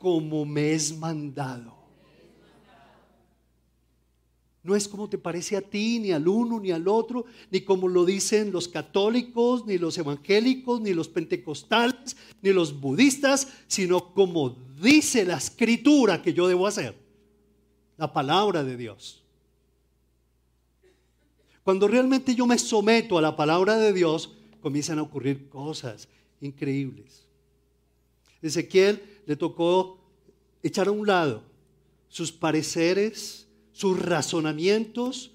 como 0.00 0.44
me 0.44 0.72
es 0.72 0.96
mandado. 0.96 1.78
No 4.62 4.76
es 4.76 4.88
como 4.88 5.08
te 5.08 5.16
parece 5.16 5.56
a 5.56 5.62
ti, 5.62 5.98
ni 6.00 6.12
al 6.12 6.28
uno, 6.28 6.60
ni 6.60 6.70
al 6.70 6.86
otro, 6.86 7.24
ni 7.50 7.62
como 7.62 7.88
lo 7.88 8.04
dicen 8.04 8.52
los 8.52 8.68
católicos, 8.68 9.64
ni 9.64 9.78
los 9.78 9.96
evangélicos, 9.96 10.80
ni 10.80 10.92
los 10.92 11.08
pentecostales, 11.08 12.16
ni 12.42 12.52
los 12.52 12.78
budistas, 12.78 13.48
sino 13.68 14.12
como 14.12 14.56
dice 14.82 15.24
la 15.24 15.38
escritura 15.38 16.20
que 16.20 16.34
yo 16.34 16.46
debo 16.46 16.66
hacer. 16.66 16.94
La 17.96 18.12
palabra 18.12 18.62
de 18.62 18.76
Dios. 18.76 19.22
Cuando 21.62 21.88
realmente 21.88 22.34
yo 22.34 22.46
me 22.46 22.58
someto 22.58 23.16
a 23.16 23.22
la 23.22 23.36
palabra 23.36 23.76
de 23.76 23.92
Dios, 23.92 24.30
comienzan 24.60 24.98
a 24.98 25.02
ocurrir 25.02 25.48
cosas 25.48 26.08
increíbles. 26.40 27.29
Ezequiel 28.42 29.02
le 29.26 29.36
tocó 29.36 29.98
echar 30.62 30.88
a 30.88 30.92
un 30.92 31.06
lado 31.06 31.42
sus 32.08 32.32
pareceres, 32.32 33.46
sus 33.72 33.98
razonamientos, 33.98 35.32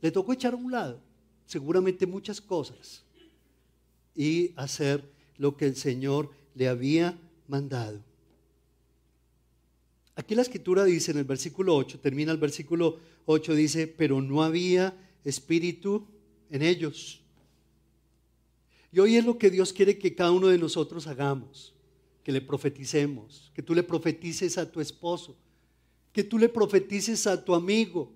le 0.00 0.10
tocó 0.10 0.32
echar 0.32 0.54
a 0.54 0.56
un 0.56 0.70
lado 0.70 1.00
seguramente 1.46 2.06
muchas 2.06 2.40
cosas 2.40 3.04
y 4.14 4.52
hacer 4.56 5.04
lo 5.38 5.56
que 5.56 5.66
el 5.66 5.76
Señor 5.76 6.30
le 6.54 6.68
había 6.68 7.18
mandado. 7.46 8.02
Aquí 10.16 10.34
la 10.34 10.42
escritura 10.42 10.84
dice 10.84 11.12
en 11.12 11.18
el 11.18 11.24
versículo 11.24 11.76
8, 11.76 12.00
termina 12.00 12.32
el 12.32 12.38
versículo 12.38 12.98
8, 13.26 13.54
dice, 13.54 13.86
pero 13.86 14.22
no 14.22 14.42
había 14.42 14.96
espíritu 15.24 16.06
en 16.50 16.62
ellos. 16.62 17.20
Y 18.90 18.98
hoy 18.98 19.16
es 19.16 19.24
lo 19.24 19.36
que 19.36 19.50
Dios 19.50 19.74
quiere 19.74 19.98
que 19.98 20.14
cada 20.14 20.32
uno 20.32 20.48
de 20.48 20.58
nosotros 20.58 21.06
hagamos, 21.06 21.74
que 22.26 22.32
le 22.32 22.40
profeticemos, 22.40 23.52
que 23.54 23.62
tú 23.62 23.72
le 23.72 23.84
profetices 23.84 24.58
a 24.58 24.68
tu 24.68 24.80
esposo, 24.80 25.36
que 26.12 26.24
tú 26.24 26.40
le 26.40 26.48
profetices 26.48 27.24
a 27.28 27.44
tu 27.44 27.54
amigo, 27.54 28.10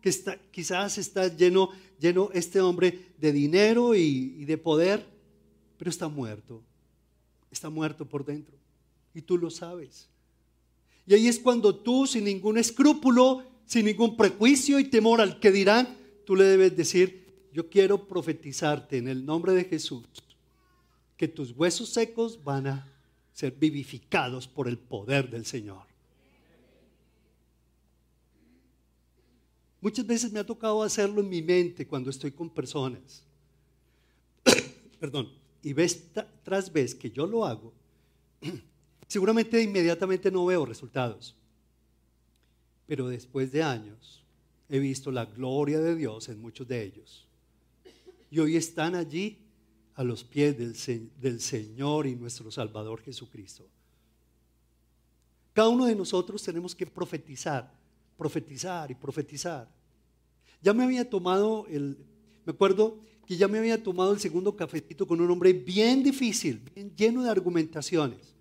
que 0.00 0.08
está, 0.08 0.36
quizás 0.50 0.98
está 0.98 1.28
lleno, 1.28 1.70
lleno 2.00 2.30
este 2.34 2.60
hombre 2.60 3.12
de 3.18 3.30
dinero 3.30 3.94
y, 3.94 4.34
y 4.36 4.44
de 4.46 4.58
poder, 4.58 5.06
pero 5.78 5.88
está 5.92 6.08
muerto, 6.08 6.60
está 7.52 7.70
muerto 7.70 8.04
por 8.04 8.24
dentro 8.24 8.56
y 9.14 9.22
tú 9.22 9.38
lo 9.38 9.48
sabes. 9.48 10.08
Y 11.06 11.14
ahí 11.14 11.28
es 11.28 11.38
cuando 11.38 11.72
tú, 11.72 12.08
sin 12.08 12.24
ningún 12.24 12.58
escrúpulo, 12.58 13.44
sin 13.64 13.84
ningún 13.84 14.16
prejuicio 14.16 14.80
y 14.80 14.90
temor 14.90 15.20
al 15.20 15.38
que 15.38 15.52
dirán, 15.52 15.96
tú 16.26 16.34
le 16.34 16.42
debes 16.42 16.76
decir, 16.76 17.46
yo 17.52 17.70
quiero 17.70 18.08
profetizarte 18.08 18.98
en 18.98 19.06
el 19.06 19.24
nombre 19.24 19.52
de 19.52 19.66
Jesús 19.66 20.02
que 21.16 21.28
tus 21.28 21.52
huesos 21.52 21.90
secos 21.90 22.42
van 22.42 22.66
a 22.66 22.89
ser 23.40 23.52
vivificados 23.52 24.46
por 24.46 24.68
el 24.68 24.76
poder 24.76 25.30
del 25.30 25.46
Señor. 25.46 25.84
Muchas 29.80 30.06
veces 30.06 30.30
me 30.30 30.40
ha 30.40 30.44
tocado 30.44 30.82
hacerlo 30.82 31.22
en 31.22 31.28
mi 31.30 31.40
mente 31.40 31.86
cuando 31.86 32.10
estoy 32.10 32.32
con 32.32 32.50
personas. 32.50 33.24
Perdón. 35.00 35.32
Y 35.62 35.72
vez 35.72 36.10
tras 36.42 36.70
vez 36.70 36.94
que 36.94 37.10
yo 37.10 37.26
lo 37.26 37.46
hago, 37.46 37.72
seguramente 39.08 39.62
inmediatamente 39.62 40.30
no 40.30 40.44
veo 40.44 40.66
resultados. 40.66 41.34
Pero 42.86 43.08
después 43.08 43.52
de 43.52 43.62
años 43.62 44.22
he 44.68 44.78
visto 44.78 45.10
la 45.10 45.24
gloria 45.24 45.80
de 45.80 45.96
Dios 45.96 46.28
en 46.28 46.40
muchos 46.40 46.68
de 46.68 46.82
ellos 46.82 47.26
y 48.30 48.38
hoy 48.38 48.56
están 48.56 48.94
allí 48.94 49.38
a 50.00 50.02
los 50.02 50.24
pies 50.24 50.56
del, 50.56 51.10
del 51.20 51.40
Señor 51.42 52.06
y 52.06 52.16
nuestro 52.16 52.50
Salvador 52.50 53.02
Jesucristo. 53.02 53.66
Cada 55.52 55.68
uno 55.68 55.84
de 55.84 55.94
nosotros 55.94 56.42
tenemos 56.42 56.74
que 56.74 56.86
profetizar, 56.86 57.70
profetizar 58.16 58.90
y 58.90 58.94
profetizar. 58.94 59.68
Ya 60.62 60.72
me 60.72 60.84
había 60.84 61.10
tomado 61.10 61.66
el, 61.68 61.98
me 62.46 62.52
acuerdo 62.52 62.98
que 63.26 63.36
ya 63.36 63.46
me 63.46 63.58
había 63.58 63.82
tomado 63.82 64.14
el 64.14 64.20
segundo 64.20 64.56
cafecito 64.56 65.06
con 65.06 65.20
un 65.20 65.30
hombre 65.30 65.52
bien 65.52 66.02
difícil, 66.02 66.62
bien 66.74 66.96
lleno 66.96 67.22
de 67.22 67.28
argumentaciones. 67.28 68.34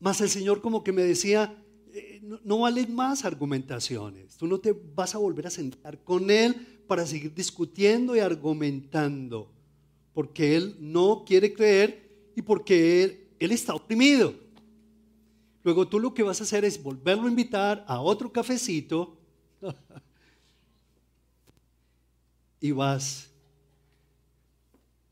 Más 0.00 0.20
el 0.20 0.28
Señor 0.28 0.60
como 0.60 0.84
que 0.84 0.92
me 0.92 1.00
decía, 1.00 1.56
no, 2.44 2.60
valen 2.60 2.94
más 2.94 3.24
argumentaciones. 3.24 4.36
Tú 4.36 4.46
no 4.46 4.58
te 4.58 4.74
vas 4.94 5.14
a 5.14 5.18
volver 5.18 5.46
a 5.46 5.50
sentar 5.50 6.02
con 6.04 6.30
él 6.30 6.54
para 6.86 7.06
seguir 7.06 7.34
discutiendo 7.34 8.16
y 8.16 8.20
argumentando, 8.20 9.50
porque 10.12 10.56
él 10.56 10.76
no 10.78 11.24
quiere 11.26 11.52
creer 11.52 12.32
y 12.36 12.42
porque 12.42 13.04
él, 13.04 13.28
él 13.38 13.52
está 13.52 13.74
oprimido. 13.74 14.34
Luego 15.62 15.88
tú 15.88 15.98
lo 15.98 16.14
que 16.14 16.22
vas 16.22 16.40
a 16.40 16.44
hacer 16.44 16.64
es 16.64 16.82
volverlo 16.82 17.26
a 17.26 17.30
invitar 17.30 17.84
a 17.86 18.00
otro 18.00 18.32
cafecito 18.32 19.18
y 22.60 22.70
vas 22.70 23.30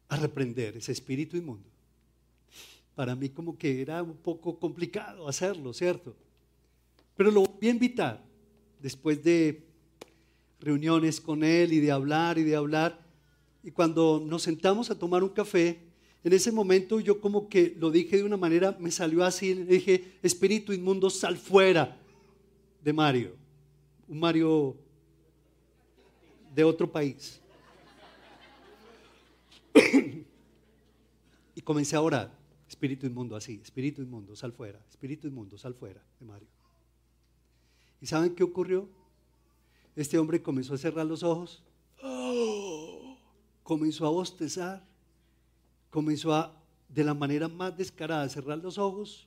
a 0.09 0.17
reprender 0.17 0.77
ese 0.77 0.93
espíritu 0.93 1.37
inmundo. 1.37 1.69
Para 2.95 3.15
mí 3.15 3.29
como 3.29 3.59
que 3.59 3.83
era 3.83 4.03
un 4.03 4.17
poco 4.17 4.59
complicado 4.59 5.29
hacerlo, 5.29 5.73
¿cierto? 5.73 6.17
Pero 7.17 7.31
lo 7.31 7.43
voy 7.43 7.69
a 7.69 7.71
invitar 7.71 8.23
después 8.81 9.23
de 9.25 9.65
reuniones 10.61 11.21
con 11.21 11.43
él 11.43 11.73
y 11.73 11.81
de 11.81 11.91
hablar 11.91 12.39
y 12.39 12.45
de 12.45 12.57
hablar. 12.57 13.01
Y 13.63 13.71
cuando 13.71 14.23
nos 14.25 14.43
sentamos 14.43 14.91
a 14.91 14.99
tomar 14.99 15.23
un 15.23 15.31
café, 15.31 15.81
en 16.23 16.33
ese 16.33 16.53
momento 16.53 17.01
yo 17.01 17.21
como 17.21 17.49
que 17.49 17.75
lo 17.79 17.91
dije 17.91 18.17
de 18.17 18.25
una 18.25 18.37
manera, 18.37 18.77
me 18.79 18.91
salió 18.91 19.25
así, 19.25 19.55
le 19.55 19.65
dije, 19.65 20.19
espíritu 20.23 20.73
inmundo, 20.73 21.09
sal 21.09 21.37
fuera 21.37 21.99
de 22.83 22.93
Mario. 22.93 23.35
Un 24.09 24.21
Mario 24.21 24.77
de 26.55 26.65
otro 26.65 26.91
país. 26.91 27.41
y 31.55 31.61
comencé 31.63 31.97
a 31.97 32.01
orar, 32.01 32.33
espíritu 32.69 33.07
inmundo 33.07 33.37
así, 33.37 33.61
espíritu 33.63 34.03
inmundo, 34.03 34.35
sal 34.35 34.53
fuera, 34.53 34.81
espíritu 34.89 35.29
inmundo, 35.29 35.59
sal 35.59 35.75
fuera 35.75 36.03
de 36.19 36.27
Mario. 36.27 36.56
¿Y 38.07 38.09
saben 38.09 38.37
qué 38.37 38.45
ocurrió? 38.45 38.89
Este 39.97 40.17
hombre 40.17 40.41
comenzó 40.41 40.75
a 40.75 40.79
cerrar 40.79 41.05
los 41.05 41.25
ojos, 41.25 41.61
comenzó 43.65 44.07
a 44.07 44.11
bostezar, 44.11 44.87
comenzó 45.91 46.33
a, 46.33 46.57
de 46.89 47.03
la 47.03 47.15
manera 47.15 47.49
más 47.49 47.77
descarada, 47.77 48.29
cerrar 48.29 48.59
los 48.59 48.79
ojos 48.79 49.27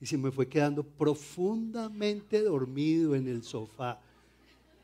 y 0.00 0.06
se 0.06 0.16
me 0.16 0.30
fue 0.30 0.48
quedando 0.48 0.82
profundamente 0.82 2.40
dormido 2.40 3.14
en 3.14 3.28
el 3.28 3.42
sofá. 3.42 4.00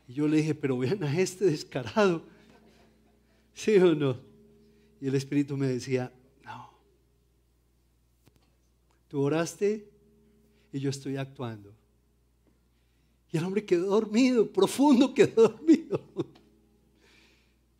Y 0.07 0.13
yo 0.13 0.27
le 0.27 0.37
dije, 0.37 0.53
pero 0.53 0.77
vean 0.77 1.03
a 1.03 1.19
este 1.19 1.45
descarado, 1.45 2.21
¿sí 3.55 3.77
o 3.77 3.95
no? 3.95 4.15
Y 5.01 5.07
el 5.07 5.15
Espíritu 5.15 5.57
me 5.57 5.65
decía, 5.65 6.13
no, 6.45 6.69
tú 9.07 9.23
oraste 9.23 9.89
y 10.71 10.79
yo 10.79 10.91
estoy 10.91 11.17
actuando. 11.17 11.73
Y 13.33 13.37
el 13.37 13.45
hombre 13.45 13.65
quedó 13.65 13.87
dormido, 13.87 14.47
profundo 14.47 15.11
quedó 15.11 15.49
dormido. 15.49 15.99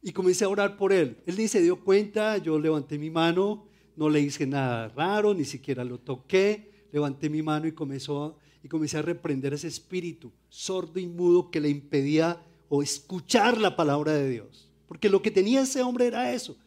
Y 0.02 0.12
comencé 0.12 0.46
a 0.46 0.50
orar 0.50 0.76
por 0.76 0.92
él. 0.92 1.16
Él 1.28 1.38
ni 1.38 1.48
se 1.48 1.62
dio 1.62 1.80
cuenta, 1.80 2.40
yo 2.40 2.58
levanté 2.58 2.98
mi 2.98 3.12
mano, 3.12 3.64
no 3.96 4.10
le 4.10 4.20
hice 4.20 4.48
nada 4.48 4.90
raro, 4.90 5.36
ni 5.36 5.46
siquiera 5.46 5.84
lo 5.84 6.00
toqué. 6.00 6.72
Levanté 6.92 7.30
mi 7.30 7.44
mano 7.44 7.68
y, 7.68 7.72
comenzó, 7.72 8.36
comencé 8.68 8.98
a 8.98 9.04
reprender 9.04 9.54
ese 9.54 9.68
espíritu 9.68 10.32
sordo 10.50 11.00
y 11.00 11.06
mudo 11.06 11.52
que 11.52 11.62
le 11.62 11.70
impedía 11.70 12.44
o 12.68 12.82
escuchar 12.82 13.60
la 13.60 13.76
palabra 13.76 14.14
de 14.14 14.30
Dios. 14.30 14.68
Porque 14.88 15.08
lo 15.08 15.22
que 15.22 15.30
tenía 15.30 15.62
ese 15.62 15.84
hombre 15.84 16.08
era 16.08 16.34
eso. 16.34 16.58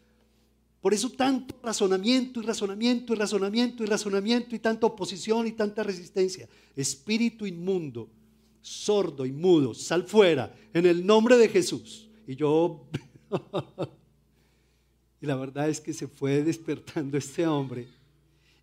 Por 0.81 0.95
eso 0.95 1.11
tanto 1.11 1.57
razonamiento 1.61 2.41
y 2.41 2.45
razonamiento 2.45 3.13
y 3.13 3.17
razonamiento 3.17 3.83
y 3.83 3.87
razonamiento 3.87 4.55
y 4.55 4.61
tanta 4.61 4.87
oposición 4.87 5.49
y 5.49 5.53
tanta 5.53 5.83
resistencia. 5.83 6.49
Espíritu 6.77 7.47
inmundo 7.47 8.09
sordo 8.67 9.25
y 9.25 9.31
mudo, 9.31 9.75
sal 9.75 10.03
fuera 10.03 10.53
en 10.75 10.87
el 10.87 11.07
nombre 11.07 11.37
de 11.37 11.49
Jesús. 11.49 12.09
Y 12.27 12.35
yo, 12.35 12.85
y 15.21 15.27
la 15.27 15.37
verdad 15.37 15.69
es 15.69 15.81
que 15.81 15.93
se 15.93 16.09
fue 16.09 16.43
despertando 16.43 17.17
este 17.17 17.47
hombre 17.47 17.87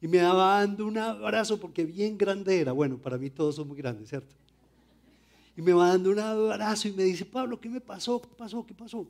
Y 0.02 0.08
me 0.10 0.18
daba 0.18 0.60
dando 0.60 0.86
un 0.86 0.98
abrazo 0.98 1.58
porque 1.58 1.86
bien 1.86 2.18
grande 2.18 2.60
era. 2.60 2.74
Bueno, 2.74 2.98
para 2.98 3.18
mí 3.18 3.30
todos 3.30 3.56
son 3.56 3.70
muy 3.70 3.78
grandes, 3.78 4.10
¿cierto? 4.10 4.36
Y 5.56 5.62
me 5.62 5.72
va 5.72 5.88
dando 5.88 6.10
un 6.10 6.20
abrazo 6.20 6.90
y 6.90 6.92
me 6.92 7.04
dice, 7.04 7.24
Pablo, 7.24 7.58
¿qué 7.62 7.70
me 7.70 7.80
pasó? 7.80 8.22
¿Qué 8.22 8.28
pasó? 8.36 8.66
¿Qué 8.66 8.74
pasó? 8.74 9.08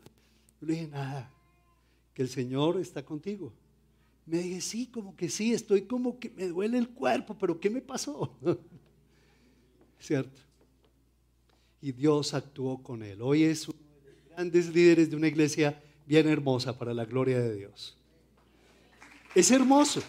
Yo 0.62 0.68
le 0.68 0.74
dije, 0.74 0.88
nada, 0.88 1.32
que 2.14 2.22
el 2.22 2.30
Señor 2.30 2.80
está 2.80 3.04
contigo. 3.04 3.52
Me 4.28 4.38
dije, 4.38 4.62
sí, 4.62 4.86
como 4.86 5.16
que 5.16 5.28
sí, 5.28 5.54
estoy 5.54 5.84
como 5.84 6.20
que 6.20 6.30
me 6.30 6.48
duele 6.48 6.78
el 6.78 6.90
cuerpo, 6.90 7.36
pero 7.40 7.60
¿qué 7.60 7.72
me 7.72 7.82
pasó? 7.82 8.32
¿Cierto? 10.00 10.53
Y 11.84 11.92
Dios 11.92 12.34
actuó 12.34 12.82
con 12.82 13.04
él. 13.04 13.22
Hoy 13.22 13.44
es 13.44 13.68
uno 13.68 13.78
de 14.06 14.12
los 14.14 14.30
grandes 14.30 14.74
líderes 14.74 15.10
de 15.10 15.18
una 15.18 15.28
iglesia 15.28 15.84
bien 16.06 16.30
hermosa 16.30 16.80
para 16.80 16.94
la 16.94 17.04
gloria 17.04 17.42
de 17.42 17.58
Dios. 17.58 17.98
Es 19.36 19.52
hermoso. 19.52 20.02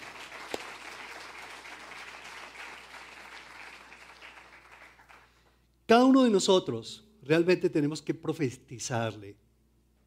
Cada 5.84 6.04
uno 6.04 6.22
de 6.22 6.30
nosotros 6.30 7.02
realmente 7.24 7.68
tenemos 7.68 8.00
que 8.00 8.14
profetizarle. 8.14 9.34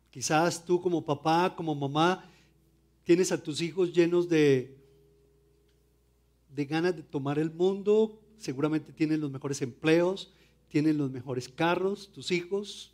Quizás 0.09 0.63
tú 0.63 0.81
como 0.81 1.03
papá, 1.03 1.53
como 1.53 1.75
mamá, 1.75 2.31
tienes 3.03 3.33
a 3.33 3.43
tus 3.43 3.59
hijos 3.59 3.91
llenos 3.91 4.29
de, 4.29 4.73
de 6.47 6.65
ganas 6.65 6.95
de 6.95 7.03
tomar 7.03 7.37
el 7.37 7.51
mundo, 7.51 8.21
seguramente 8.37 8.93
tienen 8.93 9.19
los 9.19 9.29
mejores 9.29 9.61
empleos, 9.61 10.31
tienen 10.69 10.97
los 10.97 11.11
mejores 11.11 11.49
carros, 11.49 12.09
tus 12.13 12.31
hijos, 12.31 12.91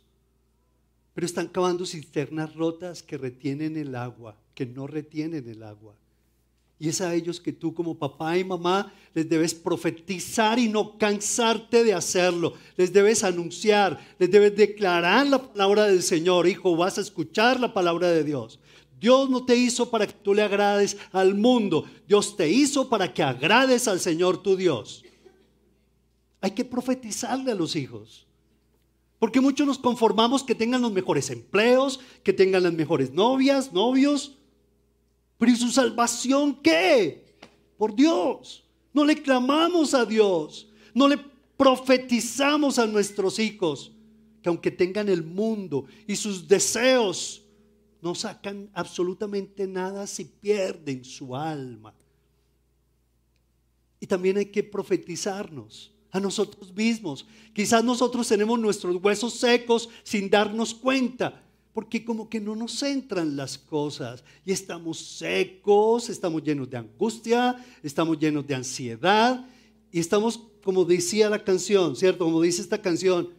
pero 1.14 1.26
están 1.26 1.48
cavando 1.48 1.86
cisternas 1.86 2.54
rotas 2.54 3.02
que 3.02 3.18
retienen 3.18 3.76
el 3.76 3.94
agua, 3.94 4.36
que 4.54 4.66
no 4.66 4.86
retienen 4.86 5.48
el 5.48 5.62
agua. 5.62 5.94
Y 6.78 6.88
es 6.88 7.00
a 7.00 7.14
ellos 7.14 7.40
que 7.40 7.52
tú 7.52 7.72
como 7.72 7.96
papá 7.96 8.36
y 8.36 8.44
mamá 8.44 8.92
les 9.14 9.28
debes 9.28 9.54
profetizar 9.54 10.58
y 10.58 10.68
no 10.68 10.98
cansarte 10.98 11.84
de 11.84 11.94
hacerlo. 11.94 12.54
Les 12.76 12.92
debes 12.92 13.22
anunciar, 13.22 13.98
les 14.18 14.30
debes 14.30 14.56
declarar 14.56 15.26
la 15.26 15.40
palabra 15.40 15.86
del 15.86 16.02
Señor. 16.02 16.48
Hijo, 16.48 16.76
vas 16.76 16.98
a 16.98 17.00
escuchar 17.00 17.60
la 17.60 17.72
palabra 17.72 18.08
de 18.10 18.24
Dios. 18.24 18.58
Dios 19.00 19.30
no 19.30 19.44
te 19.44 19.54
hizo 19.54 19.90
para 19.90 20.06
que 20.06 20.14
tú 20.14 20.34
le 20.34 20.42
agrades 20.42 20.96
al 21.12 21.34
mundo. 21.34 21.84
Dios 22.08 22.36
te 22.36 22.48
hizo 22.50 22.88
para 22.88 23.14
que 23.14 23.22
agrades 23.22 23.86
al 23.86 24.00
Señor 24.00 24.42
tu 24.42 24.56
Dios. 24.56 25.04
Hay 26.44 26.50
que 26.50 26.64
profetizarle 26.64 27.52
a 27.52 27.54
los 27.54 27.74
hijos. 27.74 28.26
Porque 29.18 29.40
muchos 29.40 29.66
nos 29.66 29.78
conformamos 29.78 30.42
que 30.42 30.54
tengan 30.54 30.82
los 30.82 30.92
mejores 30.92 31.30
empleos, 31.30 32.00
que 32.22 32.34
tengan 32.34 32.64
las 32.64 32.74
mejores 32.74 33.12
novias, 33.12 33.72
novios 33.72 34.36
pero 35.38 35.52
¿y 35.52 35.56
su 35.56 35.70
salvación 35.70 36.60
qué? 36.62 37.36
Por 37.76 37.94
Dios. 37.94 38.64
No 38.92 39.04
le 39.04 39.20
clamamos 39.20 39.94
a 39.94 40.04
Dios. 40.04 40.68
No 40.94 41.08
le 41.08 41.18
profetizamos 41.56 42.78
a 42.78 42.86
nuestros 42.86 43.38
hijos 43.38 43.92
que 44.42 44.48
aunque 44.48 44.70
tengan 44.70 45.08
el 45.08 45.22
mundo 45.22 45.86
y 46.06 46.16
sus 46.16 46.46
deseos, 46.46 47.42
no 48.02 48.14
sacan 48.14 48.70
absolutamente 48.74 49.66
nada 49.66 50.06
si 50.06 50.24
pierden 50.24 51.04
su 51.04 51.34
alma. 51.34 51.94
Y 53.98 54.06
también 54.06 54.36
hay 54.36 54.46
que 54.46 54.62
profetizarnos 54.62 55.93
a 56.14 56.20
nosotros 56.20 56.72
mismos. 56.72 57.26
Quizás 57.52 57.82
nosotros 57.82 58.28
tenemos 58.28 58.58
nuestros 58.58 59.02
huesos 59.02 59.34
secos 59.34 59.88
sin 60.04 60.30
darnos 60.30 60.72
cuenta 60.72 61.42
porque 61.72 62.04
como 62.04 62.30
que 62.30 62.40
no 62.40 62.54
nos 62.54 62.80
entran 62.84 63.34
las 63.34 63.58
cosas 63.58 64.22
y 64.46 64.52
estamos 64.52 64.96
secos, 64.96 66.08
estamos 66.08 66.44
llenos 66.44 66.70
de 66.70 66.76
angustia, 66.76 67.56
estamos 67.82 68.16
llenos 68.16 68.46
de 68.46 68.54
ansiedad 68.54 69.44
y 69.90 69.98
estamos, 69.98 70.40
como 70.62 70.84
decía 70.84 71.28
la 71.28 71.42
canción, 71.42 71.96
¿cierto? 71.96 72.24
Como 72.24 72.40
dice 72.40 72.62
esta 72.62 72.80
canción, 72.80 73.30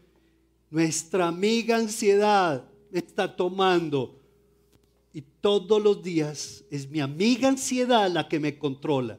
nuestra 0.69 1.29
amiga 1.29 1.77
ansiedad 1.77 2.65
está 2.91 3.37
tomando 3.37 4.19
y 5.13 5.21
todos 5.21 5.81
los 5.81 6.03
días 6.03 6.65
es 6.69 6.89
mi 6.89 6.99
amiga 6.99 7.47
ansiedad 7.47 8.11
la 8.11 8.27
que 8.27 8.41
me 8.41 8.57
controla. 8.57 9.17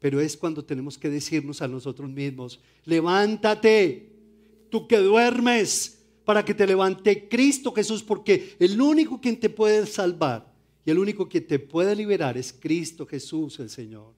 Pero 0.00 0.20
es 0.20 0.36
cuando 0.36 0.64
tenemos 0.64 0.98
que 0.98 1.10
decirnos 1.10 1.62
a 1.62 1.68
nosotros 1.68 2.10
mismos, 2.10 2.58
levántate, 2.84 4.10
tú 4.70 4.88
que 4.88 4.96
duermes, 4.96 5.98
para 6.24 6.44
que 6.44 6.54
te 6.54 6.66
levante 6.66 7.28
Cristo 7.28 7.72
Jesús, 7.72 8.02
porque 8.02 8.56
el 8.58 8.80
único 8.80 9.20
quien 9.20 9.38
te 9.38 9.50
puede 9.50 9.86
salvar 9.86 10.50
y 10.84 10.90
el 10.90 10.98
único 10.98 11.28
que 11.28 11.40
te 11.40 11.58
puede 11.58 11.94
liberar 11.94 12.38
es 12.38 12.52
Cristo 12.52 13.06
Jesús 13.06 13.58
el 13.58 13.68
Señor. 13.68 14.14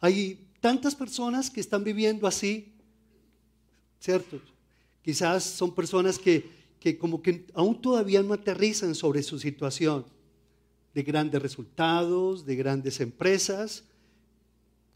Hay 0.00 0.46
tantas 0.60 0.94
personas 0.94 1.50
que 1.50 1.60
están 1.60 1.82
viviendo 1.82 2.26
así, 2.26 2.72
¿cierto? 3.98 4.40
Quizás 5.02 5.44
son 5.44 5.74
personas 5.74 6.18
que, 6.18 6.48
que 6.78 6.96
como 6.96 7.20
que 7.20 7.46
aún 7.52 7.80
todavía 7.80 8.22
no 8.22 8.32
aterrizan 8.32 8.94
sobre 8.94 9.22
su 9.22 9.38
situación 9.38 10.06
de 10.96 11.02
grandes 11.02 11.42
resultados, 11.42 12.46
de 12.46 12.56
grandes 12.56 13.00
empresas, 13.00 13.84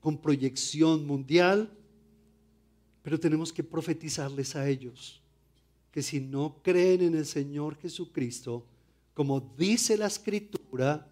con 0.01 0.17
proyección 0.17 1.07
mundial, 1.07 1.71
pero 3.03 3.21
tenemos 3.21 3.53
que 3.53 3.63
profetizarles 3.63 4.57
a 4.57 4.67
ellos 4.67 5.21
que 5.93 6.03
si 6.03 6.19
no 6.19 6.57
creen 6.63 7.03
en 7.03 7.17
el 7.17 7.27
Señor 7.27 7.77
Jesucristo, 7.77 8.65
como 9.13 9.41
dice 9.59 9.99
la 9.99 10.07
escritura, 10.07 11.07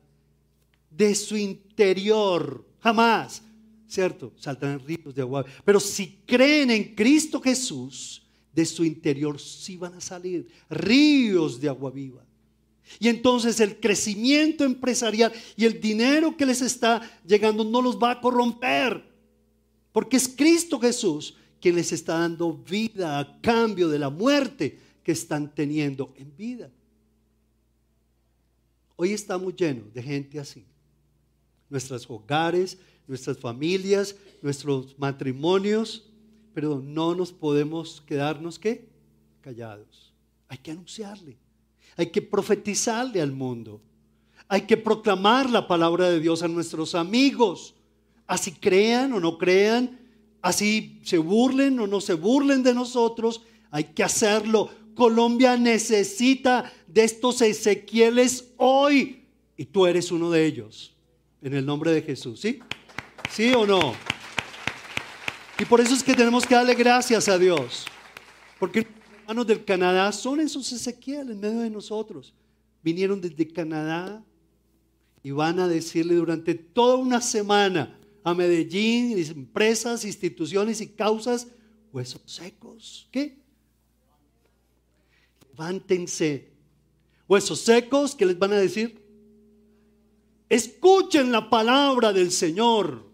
de 0.90 1.14
su 1.14 1.36
interior, 1.36 2.64
jamás, 2.80 3.42
¿cierto? 3.86 4.32
Saltarán 4.38 4.80
ríos 4.86 5.14
de 5.14 5.20
agua. 5.20 5.44
Pero 5.66 5.80
si 5.80 6.22
creen 6.24 6.70
en 6.70 6.94
Cristo 6.94 7.42
Jesús, 7.42 8.22
de 8.54 8.64
su 8.64 8.86
interior 8.86 9.38
sí 9.38 9.76
van 9.76 9.92
a 9.92 10.00
salir 10.00 10.48
ríos 10.70 11.60
de 11.60 11.68
agua 11.68 11.90
viva. 11.90 12.24
Y 12.98 13.08
entonces 13.08 13.60
el 13.60 13.80
crecimiento 13.80 14.64
empresarial 14.64 15.32
y 15.56 15.64
el 15.64 15.80
dinero 15.80 16.36
que 16.36 16.46
les 16.46 16.62
está 16.62 17.00
llegando 17.26 17.64
no 17.64 17.82
los 17.82 17.98
va 17.98 18.12
a 18.12 18.20
corromper, 18.20 19.04
porque 19.92 20.16
es 20.16 20.28
Cristo 20.28 20.78
Jesús 20.78 21.34
quien 21.60 21.76
les 21.76 21.92
está 21.92 22.18
dando 22.18 22.52
vida 22.52 23.18
a 23.18 23.40
cambio 23.40 23.88
de 23.88 23.98
la 23.98 24.10
muerte 24.10 24.78
que 25.02 25.12
están 25.12 25.54
teniendo 25.54 26.12
en 26.16 26.36
vida. 26.36 26.70
Hoy 28.96 29.12
estamos 29.12 29.54
llenos 29.54 29.92
de 29.92 30.02
gente 30.02 30.38
así. 30.40 30.64
Nuestros 31.70 32.08
hogares, 32.10 32.78
nuestras 33.06 33.38
familias, 33.38 34.16
nuestros 34.42 34.98
matrimonios, 34.98 36.04
pero 36.52 36.80
no 36.80 37.14
nos 37.14 37.32
podemos 37.32 38.00
quedarnos 38.00 38.58
¿qué? 38.58 38.88
callados. 39.40 40.12
Hay 40.48 40.58
que 40.58 40.70
anunciarle, 40.70 41.36
hay 41.98 42.06
que 42.06 42.22
profetizarle 42.22 43.20
al 43.20 43.32
mundo, 43.32 43.82
hay 44.48 44.62
que 44.62 44.78
proclamar 44.78 45.50
la 45.50 45.68
palabra 45.68 46.08
de 46.08 46.20
Dios 46.20 46.42
a 46.42 46.48
nuestros 46.48 46.94
amigos, 46.94 47.74
así 48.26 48.52
crean 48.52 49.12
o 49.12 49.20
no 49.20 49.36
crean, 49.36 49.98
Así 50.40 51.00
se 51.04 51.18
burlen 51.18 51.78
o 51.80 51.86
no 51.86 52.00
se 52.00 52.14
burlen 52.14 52.62
de 52.62 52.74
nosotros, 52.74 53.42
hay 53.70 53.84
que 53.84 54.04
hacerlo. 54.04 54.70
Colombia 54.94 55.56
necesita 55.56 56.72
de 56.86 57.04
estos 57.04 57.42
Ezequieles 57.42 58.52
hoy 58.56 59.24
y 59.56 59.64
tú 59.64 59.86
eres 59.86 60.10
uno 60.12 60.30
de 60.30 60.46
ellos. 60.46 60.94
En 61.42 61.54
el 61.54 61.66
nombre 61.66 61.90
de 61.92 62.02
Jesús, 62.02 62.40
¿sí? 62.40 62.60
¿Sí 63.30 63.52
o 63.54 63.66
no? 63.66 63.94
Y 65.58 65.64
por 65.64 65.80
eso 65.80 65.94
es 65.94 66.02
que 66.02 66.14
tenemos 66.14 66.46
que 66.46 66.54
darle 66.54 66.74
gracias 66.74 67.28
a 67.28 67.38
Dios. 67.38 67.86
Porque 68.58 68.86
hermanos 69.28 69.46
del 69.46 69.62
Canadá 69.62 70.10
son 70.10 70.40
esos 70.40 70.72
Ezequiel 70.72 71.30
en 71.30 71.38
medio 71.38 71.60
de 71.60 71.68
nosotros. 71.68 72.32
Vinieron 72.82 73.20
desde 73.20 73.46
Canadá 73.46 74.24
y 75.22 75.32
van 75.32 75.60
a 75.60 75.68
decirle 75.68 76.14
durante 76.14 76.54
toda 76.54 76.96
una 76.96 77.20
semana 77.20 78.00
a 78.24 78.32
Medellín, 78.32 79.18
empresas, 79.18 80.06
instituciones 80.06 80.80
y 80.80 80.88
causas, 80.88 81.46
huesos 81.92 82.22
secos. 82.24 83.06
¿Qué? 83.10 83.38
Levántense. 85.50 86.50
Huesos 87.28 87.60
secos, 87.60 88.14
¿qué 88.14 88.24
les 88.24 88.38
van 88.38 88.54
a 88.54 88.58
decir? 88.58 88.98
Escuchen 90.48 91.30
la 91.30 91.50
palabra 91.50 92.14
del 92.14 92.30
Señor. 92.30 93.06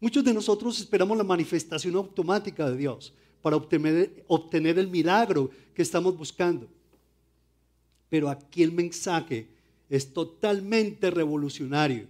Muchos 0.00 0.22
de 0.22 0.34
nosotros 0.34 0.78
esperamos 0.78 1.16
la 1.16 1.24
manifestación 1.24 1.94
automática 1.94 2.68
de 2.68 2.76
Dios 2.76 3.14
para 3.42 3.56
obtener, 3.56 4.78
el 4.78 4.88
milagro 4.88 5.50
que 5.74 5.82
estamos 5.82 6.16
buscando. 6.16 6.68
Pero 8.08 8.28
aquí 8.28 8.62
el 8.62 8.72
mensaje 8.72 9.48
es 9.88 10.12
totalmente 10.12 11.10
revolucionario. 11.10 12.06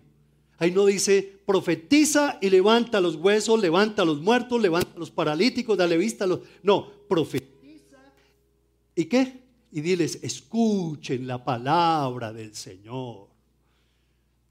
Ahí 0.58 0.70
no 0.72 0.86
dice, 0.86 1.40
profetiza 1.46 2.38
y 2.40 2.50
levanta 2.50 3.00
los 3.00 3.14
huesos, 3.16 3.60
levanta 3.60 4.04
los 4.04 4.20
muertos, 4.20 4.60
levanta 4.60 4.98
los 4.98 5.10
paralíticos, 5.10 5.78
dale 5.78 5.96
vista 5.96 6.24
a 6.24 6.26
los... 6.26 6.40
No, 6.62 6.90
profetiza. 7.08 7.98
¿Y 8.94 9.04
qué? 9.04 9.40
Y 9.70 9.80
diles, 9.80 10.18
escuchen 10.22 11.26
la 11.26 11.44
palabra 11.44 12.32
del 12.32 12.54
Señor. 12.54 13.28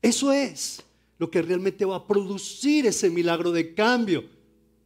Eso 0.02 0.32
es 0.32 0.82
lo 1.18 1.30
que 1.30 1.42
realmente 1.42 1.84
va 1.84 1.98
a 1.98 2.08
producir 2.08 2.86
ese 2.86 3.10
milagro 3.10 3.52
de 3.52 3.74
cambio. 3.74 4.24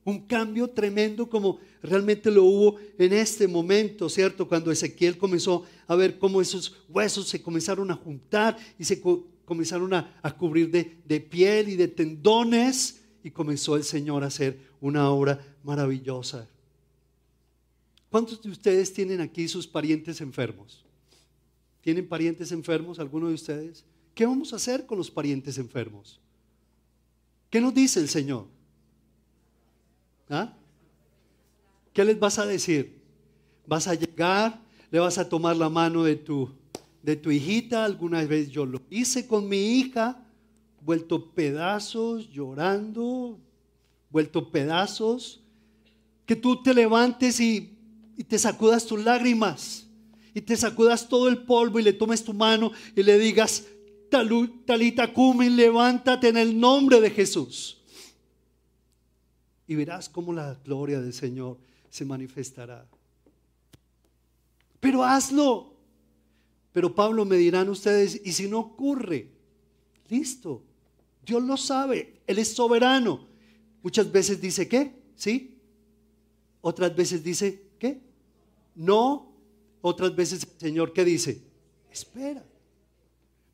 Un 0.03 0.25
cambio 0.25 0.67
tremendo 0.67 1.29
como 1.29 1.59
realmente 1.83 2.31
lo 2.31 2.43
hubo 2.43 2.77
en 2.97 3.13
este 3.13 3.47
momento, 3.47 4.09
¿cierto? 4.09 4.47
Cuando 4.47 4.71
Ezequiel 4.71 5.17
comenzó 5.17 5.63
a 5.87 5.95
ver 5.95 6.17
cómo 6.17 6.41
esos 6.41 6.75
huesos 6.89 7.27
se 7.27 7.41
comenzaron 7.41 7.91
a 7.91 7.95
juntar 7.95 8.57
y 8.79 8.83
se 8.83 8.99
comenzaron 9.45 9.93
a, 9.93 10.35
cubrir 10.37 10.71
de, 10.71 10.97
de 11.05 11.19
piel 11.19 11.69
y 11.69 11.75
de 11.75 11.87
tendones 11.87 13.01
y 13.23 13.29
comenzó 13.29 13.75
el 13.75 13.83
Señor 13.83 14.23
a 14.23 14.27
hacer 14.27 14.59
una 14.79 15.09
obra 15.11 15.39
maravillosa. 15.63 16.47
¿Cuántos 18.09 18.41
de 18.41 18.49
ustedes 18.49 18.91
tienen 18.91 19.21
aquí 19.21 19.47
sus 19.47 19.67
parientes 19.67 20.19
enfermos? 20.19 20.83
¿Tienen 21.81 22.07
parientes 22.07 22.51
enfermos, 22.51 22.99
alguno 22.99 23.27
de 23.29 23.35
ustedes? 23.35 23.85
¿Qué 24.13 24.25
vamos 24.25 24.53
a 24.53 24.57
hacer 24.57 24.85
con 24.85 24.97
los 24.97 25.09
parientes 25.09 25.57
enfermos? 25.57 26.19
¿Qué 27.49 27.61
nos 27.61 27.73
dice 27.73 27.99
el 27.99 28.09
Señor? 28.09 28.47
¿Ah? 30.32 30.52
¿Qué 31.94 32.04
les 32.04 32.20
vas 32.20 32.39
a 32.39 32.48
decir? 32.48 33.00
¿Vas 33.67 33.88
a 33.88 33.94
llegar? 33.94 34.60
¿Le 34.89 34.98
vas 34.98 35.20
a 35.20 35.30
tomar 35.30 35.56
la 35.56 35.70
mano 35.70 36.04
de 36.04 36.15
tu, 36.15 36.50
de 37.04 37.15
tu 37.15 37.30
hijita? 37.30 37.86
Alguna 37.86 38.24
vez 38.26 38.50
yo 38.50 38.65
lo 38.65 38.82
hice 38.89 39.28
con 39.28 39.48
mi 39.48 39.78
hija, 39.78 40.24
vuelto 40.84 41.32
pedazos, 41.32 42.32
llorando, 42.32 43.38
vuelto 44.10 44.50
pedazos. 44.50 45.39
Que 46.26 46.36
tú 46.36 46.63
te 46.63 46.74
levantes 46.74 47.39
y 47.39 47.78
y 48.22 48.24
te 48.24 48.38
sacudas 48.38 48.86
tus 48.86 49.04
lágrimas 49.04 49.88
y 50.36 50.41
te 50.41 50.56
sacudas 50.56 51.10
todo 51.10 51.28
el 51.28 51.39
polvo 51.39 51.80
y 51.80 51.82
le 51.82 51.91
tomes 51.91 52.24
tu 52.24 52.36
mano 52.36 52.72
y 52.96 53.02
le 53.02 53.17
digas, 53.17 53.65
Talita 54.12 55.12
Cumin, 55.12 55.56
levántate 55.56 56.28
en 56.28 56.38
el 56.38 56.60
nombre 56.60 57.02
de 57.02 57.10
Jesús. 57.10 57.81
Y 59.71 59.75
verás 59.75 60.10
cómo 60.10 60.34
la 60.34 60.60
gloria 60.65 60.99
del 60.99 61.13
Señor 61.13 61.57
se 61.89 62.03
manifestará. 62.03 62.86
Pero 64.81 65.01
hazlo. 65.01 65.77
Pero 66.73 66.93
Pablo 66.93 67.23
me 67.23 67.38
dirán 67.38 67.69
ustedes, 67.69 68.19
¿y 68.25 68.34
si 68.34 68.49
no 68.49 68.60
ocurre? 68.60 69.29
Listo. 70.10 70.62
Dios 71.25 71.41
lo 71.41 71.55
sabe. 71.55 72.19
Él 72.27 72.39
es 72.39 72.53
soberano. 72.53 73.29
Muchas 73.81 74.12
veces 74.12 74.41
dice, 74.41 74.67
¿qué? 74.67 74.93
¿Sí? 75.15 75.57
Otras 76.60 76.93
veces 76.93 77.23
dice, 77.23 77.69
¿qué? 77.79 78.01
No, 78.75 79.31
otras 79.79 80.13
veces 80.13 80.43
el 80.43 80.60
Señor 80.60 80.91
que 80.91 81.05
dice, 81.05 81.41
espera. 81.89 82.43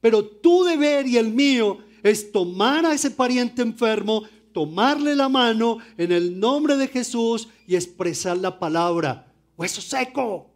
Pero 0.02 0.26
tu 0.26 0.64
deber 0.64 1.06
y 1.06 1.18
el 1.18 1.32
mío 1.32 1.78
es 2.02 2.32
tomar 2.32 2.88
a 2.88 2.94
ese 2.96 3.12
pariente 3.12 3.62
enfermo, 3.62 4.24
tomarle 4.58 5.16
la 5.16 5.30
mano 5.30 5.78
en 6.00 6.12
el 6.12 6.40
nombre 6.40 6.78
de 6.78 6.88
Jesús 6.88 7.48
y 7.68 7.76
expresar 7.76 8.36
la 8.38 8.58
palabra. 8.58 9.32
Hueso 9.56 9.82
seco. 9.82 10.50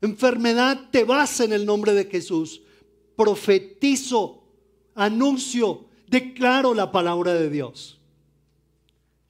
Enfermedad, 0.00 0.90
te 0.90 1.04
vas 1.04 1.38
en 1.38 1.52
el 1.52 1.64
nombre 1.64 1.94
de 1.94 2.06
Jesús. 2.06 2.60
Profetizo, 3.14 4.42
anuncio, 4.96 5.84
declaro 6.08 6.74
la 6.74 6.90
palabra 6.90 7.34
de 7.34 7.50
Dios. 7.50 8.00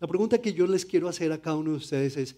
La 0.01 0.07
pregunta 0.07 0.41
que 0.41 0.55
yo 0.55 0.67
les 0.67 0.87
quiero 0.87 1.07
hacer 1.07 1.31
a 1.31 1.43
cada 1.43 1.57
uno 1.57 1.73
de 1.73 1.77
ustedes 1.77 2.17
es, 2.17 2.37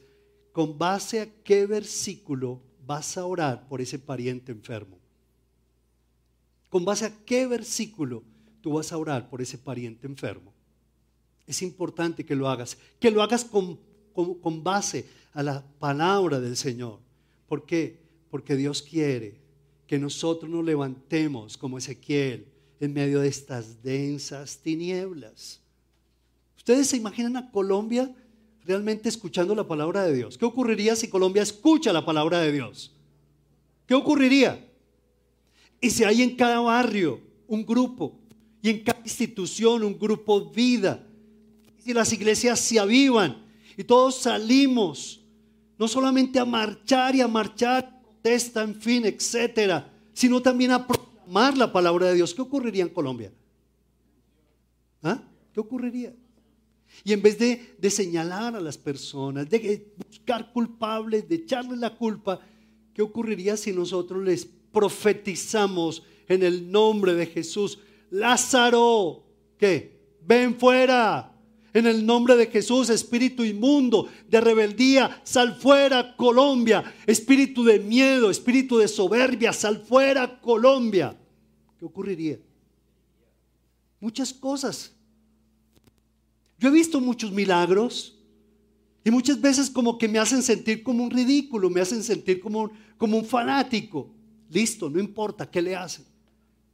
¿con 0.51 0.77
base 0.77 1.21
a 1.21 1.29
qué 1.45 1.65
versículo 1.67 2.61
vas 2.85 3.17
a 3.17 3.25
orar 3.25 3.69
por 3.69 3.81
ese 3.81 4.01
pariente 4.01 4.51
enfermo? 4.51 4.99
¿Con 6.71 6.85
base 6.85 7.05
a 7.05 7.25
qué 7.25 7.47
versículo 7.47 8.25
tú 8.61 8.73
vas 8.73 8.93
a 8.93 8.99
orar 8.99 9.31
por 9.31 9.41
ese 9.41 9.59
pariente 9.59 10.09
enfermo? 10.09 10.54
Es 11.47 11.63
importante 11.63 12.25
que 12.25 12.35
lo 12.35 12.49
hagas, 12.49 12.79
que 12.99 13.11
lo 13.11 13.23
hagas 13.23 13.45
con, 13.45 13.79
base 14.63 15.07
a 15.33 15.43
la 15.43 15.65
palabra 15.79 16.41
del 16.41 16.57
Señor. 16.57 17.01
¿Por 17.49 17.67
qué? 17.67 17.99
Porque 18.31 18.57
Dios 18.57 18.83
quiere 18.83 19.37
que 19.87 19.99
nosotros 19.99 20.51
nos 20.51 20.65
levantemos 20.65 21.57
como 21.57 21.79
Ezequiel 21.79 22.47
en 22.81 22.93
medio 22.93 23.21
de 23.21 23.29
estas 23.29 23.83
densas 23.83 24.59
tinieblas. 24.59 25.61
¿Ustedes 26.57 26.89
se 26.89 26.97
imaginan 26.97 27.37
a 27.37 27.51
Colombia 27.51 28.15
realmente 28.65 29.09
escuchando 29.09 29.55
la 29.55 29.69
palabra 29.69 30.05
de 30.05 30.15
Dios? 30.15 30.39
¿Qué 30.39 30.47
ocurriría 30.47 30.97
si 30.97 31.09
Colombia 31.09 31.43
escucha 31.43 31.93
la 31.93 32.05
palabra 32.05 32.41
de 32.41 32.53
Dios? 32.53 32.95
¿Qué 33.87 33.95
ocurriría? 33.95 34.67
Y 35.81 35.91
si 35.91 36.05
hay 36.05 36.23
en 36.23 36.37
cada 36.37 36.61
barrio 36.61 37.21
un 37.47 37.67
grupo 37.67 38.19
y 38.63 38.71
en 38.71 38.83
cada 38.83 39.01
institución 39.01 39.85
un 39.85 39.99
grupo 39.99 40.51
vida, 40.51 41.07
y 41.85 41.93
las 41.93 42.13
iglesias 42.13 42.61
se 42.61 42.79
avivan 42.79 43.45
y 43.77 43.85
todos 43.85 44.21
salimos, 44.21 45.21
no 45.79 45.89
solamente 45.89 46.39
a 46.39 46.45
marchar 46.45 47.17
y 47.17 47.21
a 47.21 47.29
marchar, 47.29 47.95
protesta, 48.25 48.63
en 48.63 48.75
fin, 48.81 49.05
etcétera, 49.05 49.93
sino 50.15 50.41
también 50.41 50.71
a 50.71 50.87
proclamar 50.87 51.59
la 51.59 51.71
palabra 51.71 52.07
de 52.07 52.15
Dios, 52.15 52.33
¿qué 52.33 52.41
ocurriría 52.41 52.83
en 52.83 52.89
Colombia? 52.89 53.31
¿Ah? 55.03 55.23
¿Qué 55.53 55.61
ocurriría? 55.61 56.15
Y 57.05 57.13
en 57.13 57.21
vez 57.21 57.39
de, 57.39 57.77
de, 57.79 57.91
señalar 57.91 58.57
a 58.57 58.61
las 58.61 58.79
personas, 58.79 59.51
de 59.51 59.93
buscar 60.09 60.53
culpables, 60.53 61.29
de 61.29 61.35
echarles 61.35 61.79
la 61.79 61.95
culpa, 61.95 62.41
¿qué 62.95 63.03
ocurriría 63.03 63.59
si 63.59 63.73
nosotros 63.73 64.25
les 64.25 64.47
profetizamos 64.47 66.03
en 66.27 66.45
el 66.45 66.71
nombre 66.71 67.15
de 67.15 67.27
Jesús? 67.27 67.79
Lázaro, 68.11 69.23
¿qué? 69.59 70.01
Ven 70.23 70.55
fuera. 70.59 71.34
En 71.75 71.87
el 71.87 72.07
nombre 72.07 72.37
de 72.37 72.47
Jesús, 72.47 72.89
espíritu 72.89 73.45
inmundo, 73.45 74.09
de 74.29 74.41
rebeldía, 74.41 75.21
sal 75.25 75.57
fuera 75.57 76.17
Colombia. 76.17 76.95
Espíritu 77.07 77.65
de 77.65 77.81
miedo, 77.81 78.31
espíritu 78.31 78.79
de 78.79 78.89
soberbia, 78.89 79.53
sal 79.53 79.85
fuera 79.85 80.41
Colombia. 80.41 81.15
¿Qué 81.79 81.85
ocurriría? 81.85 82.39
Muchas 84.01 84.33
cosas 84.33 84.95
yo 86.65 86.71
he 86.71 86.73
visto 86.73 86.99
muchos 86.99 87.31
milagros 87.31 88.17
y 89.05 89.11
muchas 89.11 89.39
veces 89.39 89.69
como 89.69 89.99
que 89.99 90.09
me 90.09 90.19
hacen 90.19 90.43
sentir 90.43 90.83
como 90.83 91.05
un 91.05 91.11
ridículo, 91.11 91.69
me 91.69 91.83
hacen 91.83 92.03
sentir 92.03 92.41
como 92.41 92.63
un, 92.63 92.73
como 92.97 93.19
un 93.19 93.25
fanático. 93.27 94.11
Listo, 94.51 94.89
no 94.89 94.99
importa 94.99 95.51
qué 95.51 95.61
le 95.61 95.77
hacen. 95.77 96.07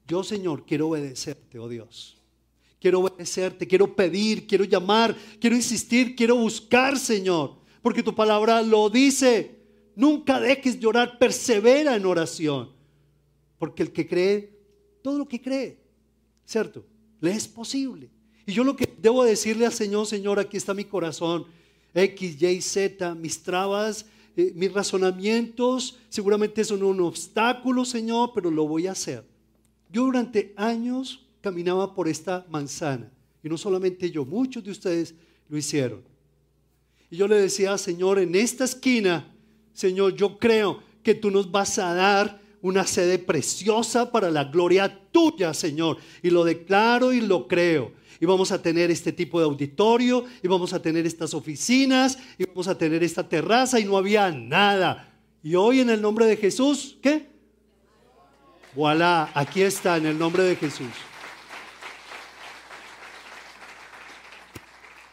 Yo, 0.06 0.22
Señor, 0.22 0.64
quiero 0.64 0.90
obedecerte, 0.90 1.58
oh 1.58 1.68
Dios. 1.68 2.19
Quiero 2.80 3.00
obedecerte, 3.00 3.66
quiero 3.66 3.94
pedir, 3.94 4.46
quiero 4.46 4.64
llamar, 4.64 5.14
quiero 5.38 5.54
insistir, 5.54 6.16
quiero 6.16 6.36
buscar, 6.36 6.98
Señor. 6.98 7.56
Porque 7.82 8.02
tu 8.02 8.14
palabra 8.14 8.62
lo 8.62 8.88
dice. 8.88 9.58
Nunca 9.94 10.40
dejes 10.40 10.80
llorar, 10.80 11.18
persevera 11.18 11.94
en 11.94 12.06
oración. 12.06 12.70
Porque 13.58 13.82
el 13.82 13.92
que 13.92 14.08
cree, 14.08 14.58
todo 15.02 15.18
lo 15.18 15.28
que 15.28 15.40
cree, 15.40 15.78
¿cierto? 16.46 16.84
Le 17.20 17.32
es 17.32 17.46
posible. 17.46 18.08
Y 18.46 18.52
yo 18.52 18.64
lo 18.64 18.74
que 18.74 18.90
debo 18.98 19.24
decirle 19.24 19.66
al 19.66 19.74
Señor, 19.74 20.06
Señor, 20.06 20.38
aquí 20.38 20.56
está 20.56 20.72
mi 20.72 20.84
corazón, 20.84 21.44
X, 21.92 22.40
Y, 22.40 22.60
Z, 22.62 23.14
mis 23.14 23.42
trabas, 23.42 24.06
eh, 24.36 24.52
mis 24.54 24.72
razonamientos, 24.72 25.98
seguramente 26.08 26.64
son 26.64 26.82
un 26.82 27.00
obstáculo, 27.00 27.84
Señor, 27.84 28.30
pero 28.34 28.50
lo 28.50 28.66
voy 28.66 28.86
a 28.86 28.92
hacer. 28.92 29.24
Yo 29.90 30.04
durante 30.04 30.54
años 30.56 31.26
caminaba 31.40 31.94
por 31.94 32.08
esta 32.08 32.46
manzana, 32.50 33.10
y 33.42 33.48
no 33.48 33.56
solamente 33.56 34.10
yo, 34.10 34.24
muchos 34.24 34.62
de 34.64 34.70
ustedes 34.70 35.14
lo 35.48 35.56
hicieron. 35.56 36.02
Y 37.10 37.16
yo 37.16 37.26
le 37.26 37.36
decía, 37.36 37.76
Señor, 37.78 38.18
en 38.18 38.34
esta 38.34 38.64
esquina, 38.64 39.32
Señor, 39.72 40.14
yo 40.14 40.38
creo 40.38 40.82
que 41.02 41.14
tú 41.14 41.30
nos 41.30 41.50
vas 41.50 41.78
a 41.78 41.94
dar 41.94 42.40
una 42.62 42.86
sede 42.86 43.18
preciosa 43.18 44.12
para 44.12 44.30
la 44.30 44.44
gloria 44.44 45.00
tuya, 45.10 45.54
Señor. 45.54 45.96
Y 46.22 46.30
lo 46.30 46.44
declaro 46.44 47.12
y 47.12 47.20
lo 47.20 47.48
creo 47.48 47.92
y 48.20 48.26
vamos 48.26 48.52
a 48.52 48.60
tener 48.60 48.90
este 48.90 49.12
tipo 49.12 49.40
de 49.40 49.46
auditorio, 49.46 50.26
y 50.42 50.46
vamos 50.46 50.74
a 50.74 50.82
tener 50.82 51.06
estas 51.06 51.32
oficinas, 51.32 52.18
y 52.36 52.44
vamos 52.44 52.68
a 52.68 52.76
tener 52.76 53.02
esta 53.02 53.26
terraza, 53.26 53.80
y 53.80 53.86
no 53.86 53.96
había 53.96 54.30
nada. 54.30 55.10
Y 55.42 55.54
hoy 55.54 55.80
en 55.80 55.88
el 55.88 56.02
nombre 56.02 56.26
de 56.26 56.36
Jesús, 56.36 56.98
¿qué? 57.02 57.30
Voilà, 58.76 59.30
aquí 59.34 59.62
está 59.62 59.96
en 59.96 60.04
el 60.04 60.18
nombre 60.18 60.42
de 60.42 60.54
Jesús. 60.54 61.09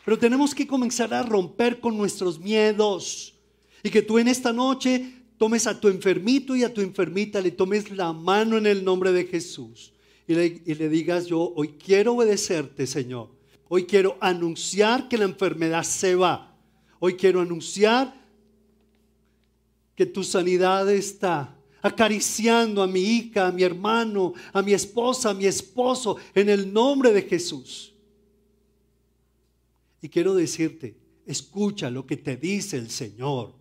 Pero 0.07 0.17
tenemos 0.17 0.55
que 0.55 0.65
comenzar 0.65 1.13
a 1.13 1.21
romper 1.21 1.81
con 1.81 1.97
nuestros 1.97 2.39
miedos. 2.39 3.33
Y 3.83 3.89
que 3.89 4.01
tú 4.01 4.17
en 4.17 4.29
esta 4.29 4.53
noche 4.53 5.11
tomes 5.37 5.67
a 5.67 5.77
tu 5.77 5.89
enfermito 5.89 6.55
y 6.55 6.63
a 6.63 6.73
tu 6.73 6.79
enfermita, 6.79 7.41
le 7.41 7.51
tomes 7.51 7.91
la 7.91 8.13
mano 8.13 8.57
en 8.57 8.67
el 8.67 8.85
nombre 8.85 9.11
de 9.11 9.25
Jesús 9.25 9.91
y 10.25 10.33
le, 10.33 10.87
digas, 10.87 11.27
yo 11.27 11.51
hoy 11.53 11.75
quiero 11.77 12.13
obedecerte, 12.13 12.87
Señor. 12.87 13.31
Hoy 13.67 13.83
quiero 13.83 14.15
anunciar 14.21 15.09
que 15.09 15.17
la 15.17 15.25
enfermedad 15.25 15.83
se 15.83 16.15
va. 16.15 16.55
Hoy 16.99 17.15
quiero 17.15 17.41
anunciar 17.41 18.15
que 19.93 20.05
tu 20.05 20.23
sanidad 20.23 20.89
está 20.89 21.53
acariciando 21.81 22.81
a 22.81 22.87
mi 22.87 23.01
hija, 23.01 23.47
a 23.47 23.51
mi 23.51 23.63
hermano, 23.63 24.35
a 24.53 24.61
mi 24.61 24.71
esposa, 24.71 25.31
a 25.31 25.33
mi 25.33 25.47
esposo, 25.47 26.15
en 26.33 26.47
el 26.47 26.71
nombre 26.71 27.11
de 27.11 27.23
Jesús. 27.23 27.93
Y 30.01 30.09
quiero 30.09 30.35
decirte, 30.35 30.97
escucha 31.25 31.89
lo 31.89 32.05
que 32.05 32.17
te 32.17 32.37
dice 32.37 32.77
el 32.77 32.89
Señor. 32.89 33.53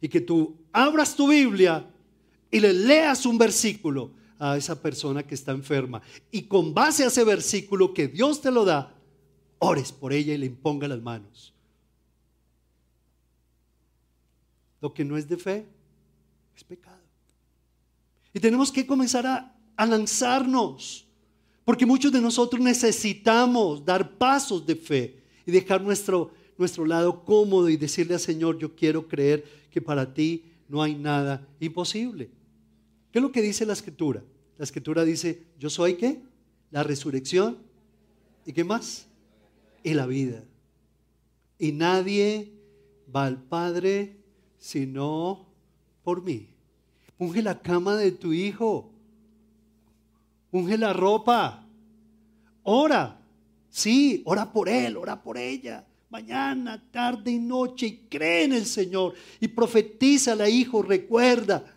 Y 0.00 0.08
que 0.08 0.20
tú 0.20 0.56
abras 0.72 1.16
tu 1.16 1.28
Biblia 1.28 1.88
y 2.50 2.60
le 2.60 2.72
leas 2.72 3.24
un 3.26 3.38
versículo 3.38 4.12
a 4.38 4.56
esa 4.56 4.80
persona 4.80 5.22
que 5.22 5.34
está 5.34 5.52
enferma. 5.52 6.02
Y 6.30 6.42
con 6.42 6.74
base 6.74 7.04
a 7.04 7.08
ese 7.08 7.24
versículo 7.24 7.94
que 7.94 8.08
Dios 8.08 8.40
te 8.40 8.50
lo 8.50 8.64
da, 8.64 8.94
ores 9.58 9.92
por 9.92 10.12
ella 10.12 10.34
y 10.34 10.38
le 10.38 10.46
imponga 10.46 10.88
las 10.88 11.00
manos. 11.00 11.54
Lo 14.80 14.92
que 14.92 15.04
no 15.04 15.16
es 15.16 15.26
de 15.26 15.38
fe 15.38 15.66
es 16.54 16.64
pecado. 16.64 17.00
Y 18.34 18.40
tenemos 18.40 18.70
que 18.70 18.86
comenzar 18.86 19.26
a, 19.26 19.56
a 19.76 19.86
lanzarnos, 19.86 21.06
porque 21.64 21.86
muchos 21.86 22.12
de 22.12 22.20
nosotros 22.20 22.60
necesitamos 22.60 23.84
dar 23.84 24.18
pasos 24.18 24.66
de 24.66 24.76
fe 24.76 25.23
y 25.46 25.52
dejar 25.52 25.82
nuestro, 25.82 26.30
nuestro 26.56 26.86
lado 26.86 27.24
cómodo 27.24 27.68
y 27.68 27.76
decirle 27.76 28.14
al 28.14 28.20
Señor, 28.20 28.58
yo 28.58 28.74
quiero 28.74 29.06
creer 29.08 29.44
que 29.70 29.80
para 29.80 30.12
ti 30.12 30.44
no 30.68 30.82
hay 30.82 30.94
nada 30.94 31.46
imposible. 31.60 32.30
¿Qué 33.10 33.18
es 33.18 33.22
lo 33.22 33.32
que 33.32 33.42
dice 33.42 33.66
la 33.66 33.72
escritura? 33.72 34.22
La 34.58 34.64
escritura 34.64 35.04
dice, 35.04 35.42
yo 35.58 35.70
soy 35.70 35.94
qué? 35.94 36.22
La 36.70 36.82
resurrección. 36.82 37.58
¿Y 38.46 38.52
qué 38.52 38.64
más? 38.64 39.06
Y 39.82 39.94
la 39.94 40.06
vida. 40.06 40.44
Y 41.58 41.72
nadie 41.72 42.52
va 43.14 43.26
al 43.26 43.40
Padre 43.40 44.16
sino 44.58 45.46
por 46.02 46.22
mí. 46.22 46.48
Unge 47.18 47.42
la 47.42 47.60
cama 47.60 47.96
de 47.96 48.12
tu 48.12 48.32
hijo. 48.32 48.90
Unge 50.50 50.78
la 50.78 50.92
ropa. 50.92 51.66
Ora. 52.62 53.20
Sí, 53.74 54.22
ora 54.24 54.52
por 54.52 54.68
él, 54.68 54.96
ora 54.96 55.20
por 55.20 55.36
ella. 55.36 55.84
Mañana, 56.08 56.80
tarde 56.92 57.32
y 57.32 57.40
noche. 57.40 57.86
Y 57.86 57.96
cree 58.08 58.44
en 58.44 58.52
el 58.52 58.66
Señor. 58.66 59.14
Y 59.40 59.48
profetiza 59.48 60.48
hijo. 60.48 60.80
Recuerda 60.80 61.74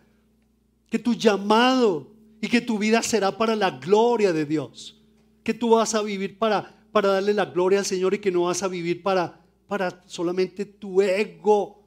que 0.92 1.00
tu 1.00 1.16
llamado 1.16 2.12
y 2.40 2.50
que 2.50 2.62
tu 2.62 2.78
vida 2.78 3.02
será 3.02 3.36
para 3.36 3.56
la 3.56 3.72
gloria 3.72 4.32
de 4.32 4.46
Dios. 4.46 5.02
Que 5.42 5.56
tú 5.56 5.72
vas 5.72 5.96
a 5.96 6.04
vivir 6.04 6.38
para, 6.38 6.86
para 6.92 7.10
darle 7.10 7.34
la 7.34 7.46
gloria 7.46 7.80
al 7.80 7.86
Señor 7.86 8.14
y 8.14 8.20
que 8.20 8.32
no 8.32 8.44
vas 8.44 8.62
a 8.62 8.68
vivir 8.68 9.02
para, 9.02 9.42
para 9.68 10.04
solamente 10.06 10.66
tu 10.66 11.02
ego, 11.02 11.84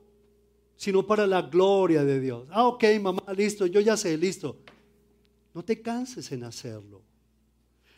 sino 0.74 1.06
para 1.06 1.24
la 1.24 1.42
gloria 1.42 2.02
de 2.02 2.18
Dios. 2.18 2.48
Ah, 2.50 2.66
ok, 2.66 2.82
mamá, 3.00 3.22
listo, 3.36 3.64
yo 3.64 3.78
ya 3.78 3.96
sé, 3.96 4.18
listo. 4.18 4.58
No 5.54 5.62
te 5.62 5.80
canses 5.80 6.32
en 6.32 6.42
hacerlo. 6.42 7.09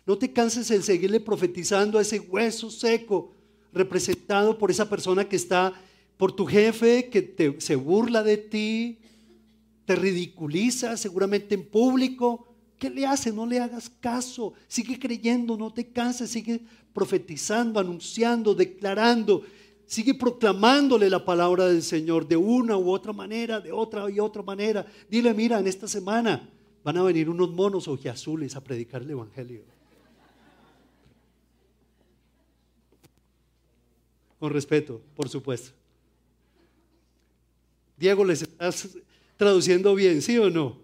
No 0.06 0.18
te 0.18 0.32
canses 0.32 0.70
en 0.70 0.82
seguirle 0.82 1.20
profetizando 1.20 1.98
a 1.98 2.02
ese 2.02 2.18
hueso 2.18 2.70
seco 2.70 3.32
representado 3.72 4.58
por 4.58 4.70
esa 4.70 4.88
persona 4.88 5.28
que 5.28 5.36
está, 5.36 5.72
por 6.16 6.32
tu 6.32 6.46
jefe 6.46 7.08
que 7.08 7.22
te, 7.22 7.60
se 7.60 7.76
burla 7.76 8.22
de 8.22 8.36
ti, 8.36 8.98
te 9.84 9.96
ridiculiza 9.96 10.96
seguramente 10.96 11.54
en 11.54 11.64
público. 11.64 12.46
¿Qué 12.78 12.90
le 12.90 13.06
hace? 13.06 13.32
No 13.32 13.46
le 13.46 13.60
hagas 13.60 13.88
caso. 13.88 14.52
Sigue 14.68 14.98
creyendo, 14.98 15.56
no 15.56 15.72
te 15.72 15.88
canses, 15.88 16.30
sigue 16.30 16.60
profetizando, 16.92 17.80
anunciando, 17.80 18.54
declarando. 18.54 19.42
Sigue 19.86 20.14
proclamándole 20.14 21.10
la 21.10 21.24
palabra 21.24 21.66
del 21.66 21.82
Señor 21.82 22.26
de 22.26 22.36
una 22.36 22.76
u 22.76 22.90
otra 22.90 23.12
manera, 23.12 23.60
de 23.60 23.72
otra 23.72 24.10
y 24.10 24.20
otra 24.20 24.42
manera. 24.42 24.86
Dile, 25.08 25.34
mira, 25.34 25.58
en 25.58 25.66
esta 25.66 25.86
semana 25.86 26.48
van 26.82 26.96
a 26.96 27.02
venir 27.02 27.28
unos 27.28 27.50
monos 27.52 27.88
ojiazules 27.88 28.56
a 28.56 28.64
predicar 28.64 29.02
el 29.02 29.10
Evangelio. 29.10 29.62
Con 34.42 34.52
respeto, 34.52 35.00
por 35.14 35.28
supuesto. 35.28 35.70
Diego, 37.96 38.24
¿les 38.24 38.42
estás 38.42 38.88
traduciendo 39.36 39.94
bien, 39.94 40.20
sí 40.20 40.36
o 40.36 40.50
no? 40.50 40.80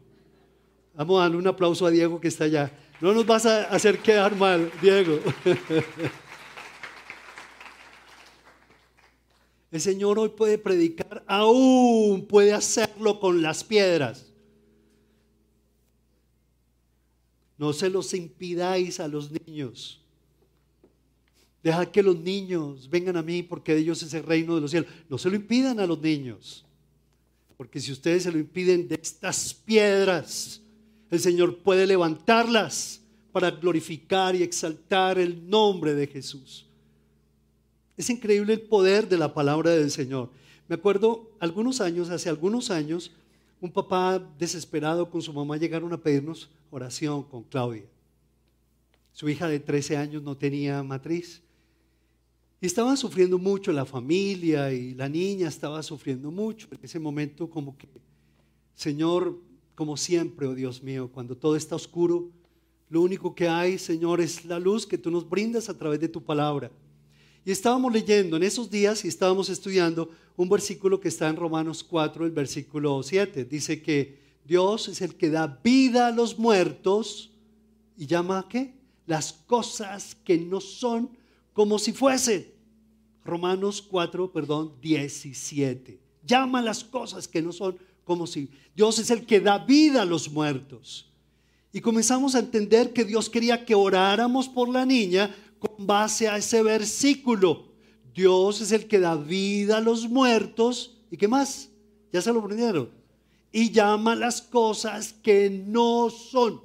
Vamos 0.95 1.19
a 1.19 1.23
darle 1.23 1.39
un 1.39 1.47
aplauso 1.49 1.85
a 1.85 1.91
Diego 1.91 2.21
que 2.21 2.29
está 2.29 2.45
allá. 2.45 2.71
No 3.01 3.13
nos 3.13 3.27
vas 3.27 3.47
a 3.47 3.65
hacer 3.65 3.99
quedar 3.99 4.37
mal, 4.37 4.71
Diego. 4.81 5.19
El 9.73 9.81
Señor 9.81 10.21
hoy 10.21 10.29
puede 10.29 10.57
predicar, 10.57 11.25
aún 11.27 12.27
puede 12.29 12.53
hacerlo 12.53 13.19
con 13.19 13.43
las 13.43 13.65
piedras. 13.65 14.33
No 17.57 17.73
se 17.73 17.91
los 17.91 18.15
impidáis 18.15 19.01
a 19.01 19.09
los 19.09 19.33
niños. 19.33 20.01
Deja 21.63 21.91
que 21.91 22.03
los 22.03 22.19
niños 22.19 22.89
vengan 22.89 23.17
a 23.17 23.23
mí 23.23 23.43
porque 23.43 23.75
de 23.75 23.81
ellos 23.81 24.03
es 24.03 24.15
el 24.15 24.23
reino 24.23 24.55
de 24.55 24.61
los 24.61 24.71
cielos. 24.71 24.91
No 25.09 25.19
se 25.19 25.29
lo 25.29 25.37
impidan 25.37 25.81
a 25.81 25.87
los 25.87 26.01
niños. 26.01 26.65
Porque 27.57 27.81
si 27.81 27.91
ustedes 27.91 28.23
se 28.23 28.33
lo 28.33 28.39
impiden 28.39 28.87
de 28.87 28.95
estas 28.95 29.53
piedras, 29.53 30.63
el 31.11 31.19
Señor 31.19 31.59
puede 31.59 31.87
levantarlas 31.87 33.01
para 33.33 33.51
glorificar 33.51 34.37
y 34.37 34.43
exaltar 34.43 35.19
el 35.19 35.49
nombre 35.49 35.95
de 35.95 36.07
Jesús. 36.07 36.67
Es 37.97 38.09
increíble 38.11 38.53
el 38.53 38.61
poder 38.61 39.09
de 39.09 39.19
la 39.19 39.35
palabra 39.35 39.71
del 39.71 39.91
Señor. 39.91 40.31
Me 40.69 40.77
acuerdo 40.77 41.33
algunos 41.41 41.81
años, 41.81 42.11
hace 42.11 42.29
algunos 42.29 42.71
años, 42.71 43.11
un 43.61 43.73
papá 43.73 44.19
desesperado 44.39 45.11
con 45.11 45.21
su 45.21 45.33
mamá 45.33 45.57
llegaron 45.57 45.93
a 45.93 46.01
pedirnos 46.01 46.49
oración 46.71 47.25
con 47.25 47.43
Claudia. 47.43 47.85
Su 49.13 49.29
hija 49.29 49.49
de 49.49 49.59
13 49.59 49.97
años 49.97 50.23
no 50.23 50.37
tenía 50.37 50.81
matriz. 50.85 51.43
Y 52.61 52.67
estaban 52.67 52.97
sufriendo 52.97 53.39
mucho 53.39 53.71
la 53.73 53.85
familia 53.85 54.73
y 54.73 54.95
la 54.95 55.09
niña 55.09 55.49
estaba 55.49 55.83
sufriendo 55.83 56.31
mucho. 56.31 56.67
En 56.73 56.79
ese 56.83 56.99
momento 56.99 57.49
como 57.49 57.77
que, 57.79 57.89
Señor, 58.75 59.39
como 59.77 59.97
siempre, 59.97 60.47
oh 60.47 60.55
Dios 60.55 60.83
mío, 60.83 61.09
cuando 61.13 61.37
todo 61.37 61.55
está 61.55 61.77
oscuro, 61.77 62.33
lo 62.91 63.01
único 63.01 63.35
que 63.35 63.49
hay, 63.49 63.79
Señor, 63.79 64.21
es 64.21 64.45
la 64.45 64.59
luz 64.59 64.87
que 64.87 64.99
tú 64.99 65.11
nos 65.11 65.29
brindas 65.29 65.69
a 65.69 65.79
través 65.79 66.01
de 66.01 66.09
tu 66.09 66.25
palabra. 66.25 66.71
Y 67.45 67.53
estábamos 67.53 67.93
leyendo 67.93 68.37
en 68.37 68.43
esos 68.43 68.69
días 68.71 69.05
y 69.05 69.09
estábamos 69.09 69.49
estudiando 69.51 70.11
un 70.37 70.49
versículo 70.49 71.01
que 71.01 71.09
está 71.09 71.29
en 71.29 71.37
Romanos 71.37 71.85
4, 71.85 72.27
el 72.27 72.33
versículo 72.33 73.03
7. 73.03 73.45
Dice 73.45 73.81
que 73.81 74.19
Dios 74.45 74.89
es 74.89 75.01
el 75.01 75.15
que 75.15 75.31
da 75.31 75.61
vida 75.63 76.09
a 76.09 76.11
los 76.11 76.39
muertos 76.39 77.31
y 77.97 78.07
llama 78.07 78.41
a 78.41 78.49
qué? 78.49 78.75
Las 79.07 79.33
cosas 79.33 80.15
que 80.15 80.39
no 80.39 80.61
son 80.61 81.11
como 81.59 81.81
si 81.81 81.93
fuese. 81.93 82.55
Romanos 83.25 83.83
4, 83.83 84.31
perdón, 84.31 84.75
17. 84.81 85.99
Llama 86.25 86.63
las 86.63 86.85
cosas 86.85 87.27
que 87.27 87.43
no 87.43 87.53
son 87.53 87.77
como 88.05 88.29
si 88.29 88.49
Dios 88.77 89.01
es 89.01 89.11
el 89.11 89.27
que 89.27 89.41
da 89.41 89.59
vida 89.59 90.03
a 90.03 90.05
los 90.05 90.31
muertos. 90.31 91.11
Y 91.73 91.81
comenzamos 91.81 92.37
a 92.37 92.39
entender 92.39 92.93
que 92.93 93.05
Dios 93.05 93.29
quería 93.29 93.65
que 93.65 93.75
oráramos 93.75 94.49
por 94.49 94.69
la 94.69 94.87
niña 94.87 95.35
con 95.59 95.85
base 95.85 96.29
a 96.29 96.37
ese 96.37 96.63
versículo. 96.63 97.73
Dios 98.15 98.61
es 98.61 98.71
el 98.71 98.87
que 98.87 99.01
da 99.01 99.17
vida 99.17 99.79
a 99.79 99.81
los 99.81 100.09
muertos. 100.09 100.97
¿Y 101.11 101.17
qué 101.17 101.27
más? 101.27 101.71
Ya 102.13 102.23
se 102.23 102.33
lo 102.33 102.39
aprendieron. 102.39 102.89
Y 103.51 103.73
llama 103.73 104.15
las 104.15 104.43
cosas 104.43 105.13
que 105.13 105.51
no 105.51 106.09
son 106.09 106.61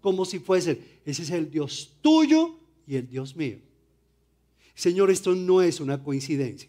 como 0.00 0.24
si 0.24 0.40
fuesen. 0.40 0.84
Ese 1.04 1.22
es 1.22 1.30
el 1.30 1.48
Dios 1.48 1.92
tuyo 2.02 2.58
y 2.84 2.96
el 2.96 3.08
Dios 3.08 3.36
mío. 3.36 3.63
Señor, 4.74 5.10
esto 5.10 5.34
no 5.34 5.62
es 5.62 5.80
una 5.80 6.02
coincidencia. 6.02 6.68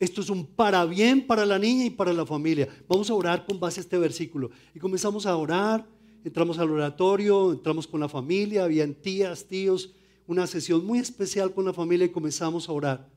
Esto 0.00 0.20
es 0.20 0.30
un 0.30 0.46
para 0.46 0.84
bien 0.84 1.24
para 1.26 1.46
la 1.46 1.60
niña 1.60 1.84
y 1.84 1.90
para 1.90 2.12
la 2.12 2.26
familia. 2.26 2.68
Vamos 2.88 3.08
a 3.08 3.14
orar 3.14 3.46
con 3.46 3.60
base 3.60 3.78
a 3.78 3.82
este 3.82 3.98
versículo. 3.98 4.50
Y 4.74 4.80
comenzamos 4.80 5.26
a 5.26 5.36
orar, 5.36 5.86
entramos 6.24 6.58
al 6.58 6.70
oratorio, 6.70 7.52
entramos 7.52 7.86
con 7.86 8.00
la 8.00 8.08
familia, 8.08 8.64
habían 8.64 8.94
tías, 8.94 9.44
tíos, 9.46 9.94
una 10.26 10.48
sesión 10.48 10.84
muy 10.84 10.98
especial 10.98 11.54
con 11.54 11.64
la 11.64 11.72
familia 11.72 12.06
y 12.06 12.10
comenzamos 12.10 12.68
a 12.68 12.72
orar. 12.72 13.08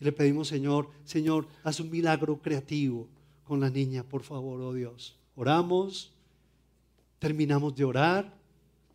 Y 0.00 0.04
le 0.04 0.10
pedimos, 0.10 0.48
Señor, 0.48 0.88
Señor, 1.04 1.46
haz 1.62 1.78
un 1.78 1.90
milagro 1.90 2.42
creativo 2.42 3.06
con 3.44 3.60
la 3.60 3.70
niña, 3.70 4.02
por 4.02 4.24
favor, 4.24 4.60
oh 4.62 4.74
Dios. 4.74 5.16
Oramos, 5.36 6.12
terminamos 7.20 7.76
de 7.76 7.84
orar. 7.84 8.36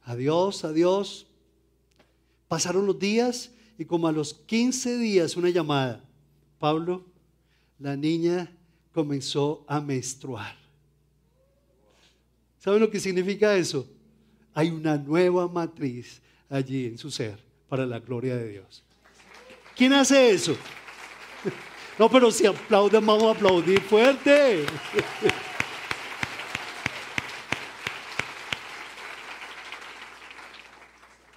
Adiós, 0.04 0.66
adiós. 0.66 1.28
Pasaron 2.50 2.86
los 2.86 3.00
días 3.00 3.55
y 3.78 3.86
como 3.86 4.08
a 4.08 4.12
los 4.12 4.34
15 4.34 4.98
días 4.98 5.36
una 5.36 5.50
llamada, 5.50 6.04
Pablo, 6.60 7.04
la 7.80 7.96
niña 7.96 8.52
comenzó 8.94 9.66
a 9.68 9.82
menstruar. 9.82 10.56
¿Saben 12.60 12.80
lo 12.80 12.90
que 12.90 13.00
significa 13.00 13.56
eso? 13.56 13.88
Hay 14.54 14.70
una 14.70 14.98
nueva 14.98 15.48
matriz 15.48 16.22
allí 16.50 16.86
en 16.86 16.98
su 16.98 17.12
ser 17.12 17.38
para 17.68 17.86
la 17.86 18.00
gloria 18.00 18.36
de 18.38 18.50
Dios. 18.50 18.84
¿Quién 19.76 19.94
hace 19.94 20.32
eso? 20.32 20.56
No, 21.98 22.10
pero 22.10 22.30
si 22.30 22.46
aplauden, 22.46 23.06
vamos 23.06 23.24
a 23.24 23.32
aplaudir 23.32 23.80
fuerte. 23.80 24.66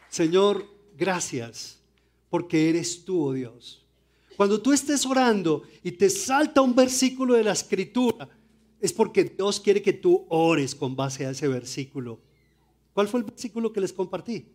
Señor, 0.08 0.68
gracias 0.96 1.77
porque 2.30 2.68
eres 2.68 3.04
tú, 3.04 3.28
oh 3.28 3.32
Dios. 3.32 3.84
Cuando 4.36 4.60
tú 4.60 4.72
estés 4.72 5.04
orando 5.04 5.62
y 5.82 5.92
te 5.92 6.08
salta 6.08 6.60
un 6.60 6.74
versículo 6.74 7.34
de 7.34 7.44
la 7.44 7.52
escritura, 7.52 8.28
es 8.80 8.92
porque 8.92 9.24
Dios 9.24 9.58
quiere 9.58 9.82
que 9.82 9.92
tú 9.92 10.26
ores 10.28 10.74
con 10.74 10.94
base 10.94 11.26
a 11.26 11.30
ese 11.30 11.48
versículo. 11.48 12.20
¿Cuál 12.92 13.08
fue 13.08 13.20
el 13.20 13.26
versículo 13.26 13.72
que 13.72 13.80
les 13.80 13.92
compartí? 13.92 14.46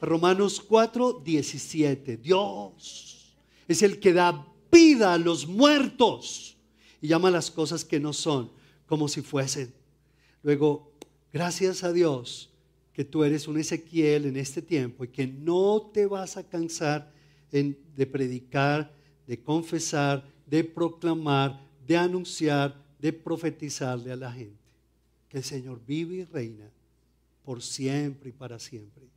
Romanos 0.00 0.60
4, 0.60 1.20
17. 1.24 2.16
Dios 2.16 3.36
es 3.68 3.82
el 3.82 4.00
que 4.00 4.12
da 4.12 4.46
vida 4.72 5.14
a 5.14 5.18
los 5.18 5.46
muertos 5.46 6.56
y 7.00 7.08
llama 7.08 7.30
las 7.30 7.50
cosas 7.50 7.84
que 7.84 8.00
no 8.00 8.12
son 8.12 8.50
como 8.86 9.08
si 9.08 9.20
fuesen. 9.22 9.72
Luego, 10.42 10.92
gracias 11.32 11.84
a 11.84 11.92
Dios 11.92 12.49
que 13.00 13.04
tú 13.06 13.24
eres 13.24 13.48
un 13.48 13.58
Ezequiel 13.58 14.26
en 14.26 14.36
este 14.36 14.60
tiempo 14.60 15.04
y 15.04 15.08
que 15.08 15.26
no 15.26 15.90
te 15.90 16.04
vas 16.04 16.36
a 16.36 16.46
cansar 16.46 17.10
de 17.50 18.06
predicar, 18.06 18.94
de 19.26 19.42
confesar, 19.42 20.22
de 20.46 20.62
proclamar, 20.64 21.66
de 21.86 21.96
anunciar, 21.96 22.76
de 22.98 23.10
profetizarle 23.10 24.12
a 24.12 24.16
la 24.16 24.30
gente 24.30 24.74
que 25.30 25.38
el 25.38 25.44
Señor 25.44 25.80
vive 25.86 26.16
y 26.16 26.24
reina 26.24 26.70
por 27.42 27.62
siempre 27.62 28.28
y 28.28 28.32
para 28.32 28.58
siempre. 28.58 29.08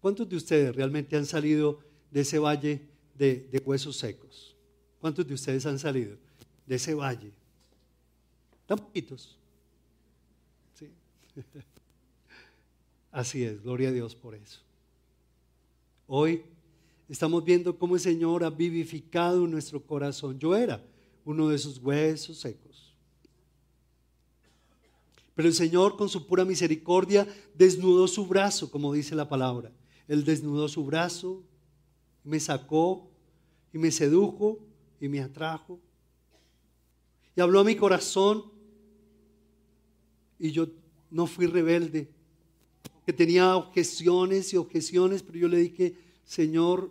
¿Cuántos 0.00 0.28
de 0.28 0.34
ustedes 0.34 0.74
realmente 0.74 1.16
han 1.16 1.26
salido 1.26 1.78
de 2.10 2.22
ese 2.22 2.40
valle 2.40 2.80
de, 3.14 3.62
huesos 3.64 3.96
secos? 3.96 4.56
¿Cuántos 4.98 5.24
de 5.24 5.34
ustedes 5.34 5.64
han 5.66 5.78
salido 5.78 6.18
de 6.70 6.76
ese 6.76 6.94
valle? 6.94 7.32
Tan 8.64 8.78
poquitos. 8.78 9.36
¿Sí? 10.74 10.88
Así 13.10 13.42
es, 13.42 13.60
gloria 13.60 13.88
a 13.88 13.92
Dios 13.92 14.14
por 14.14 14.36
eso. 14.36 14.60
Hoy 16.06 16.44
estamos 17.08 17.44
viendo 17.44 17.76
cómo 17.76 17.96
el 17.96 18.00
Señor 18.00 18.44
ha 18.44 18.50
vivificado 18.50 19.48
nuestro 19.48 19.84
corazón. 19.84 20.38
Yo 20.38 20.54
era 20.54 20.80
uno 21.24 21.48
de 21.48 21.56
esos 21.56 21.78
huesos 21.78 22.38
secos. 22.38 22.94
Pero 25.34 25.48
el 25.48 25.54
Señor 25.54 25.96
con 25.96 26.08
su 26.08 26.24
pura 26.24 26.44
misericordia 26.44 27.26
desnudó 27.52 28.06
su 28.06 28.26
brazo, 28.26 28.70
como 28.70 28.92
dice 28.92 29.16
la 29.16 29.28
palabra. 29.28 29.72
Él 30.06 30.22
desnudó 30.22 30.68
su 30.68 30.84
brazo, 30.84 31.42
me 32.22 32.38
sacó 32.38 33.10
y 33.72 33.78
me 33.78 33.90
sedujo 33.90 34.60
y 35.00 35.08
me 35.08 35.20
atrajo. 35.20 35.80
Y 37.36 37.40
habló 37.40 37.60
a 37.60 37.64
mi 37.64 37.76
corazón 37.76 38.44
y 40.38 40.50
yo 40.50 40.68
no 41.10 41.26
fui 41.26 41.46
rebelde, 41.46 42.08
que 43.04 43.12
tenía 43.12 43.56
objeciones 43.56 44.52
y 44.52 44.56
objeciones, 44.56 45.22
pero 45.22 45.38
yo 45.38 45.48
le 45.48 45.58
dije, 45.58 45.94
Señor, 46.24 46.90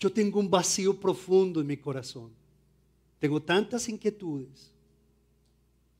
yo 0.00 0.10
tengo 0.10 0.40
un 0.40 0.50
vacío 0.50 0.98
profundo 0.98 1.60
en 1.60 1.66
mi 1.66 1.76
corazón. 1.76 2.30
Tengo 3.18 3.40
tantas 3.42 3.88
inquietudes, 3.88 4.72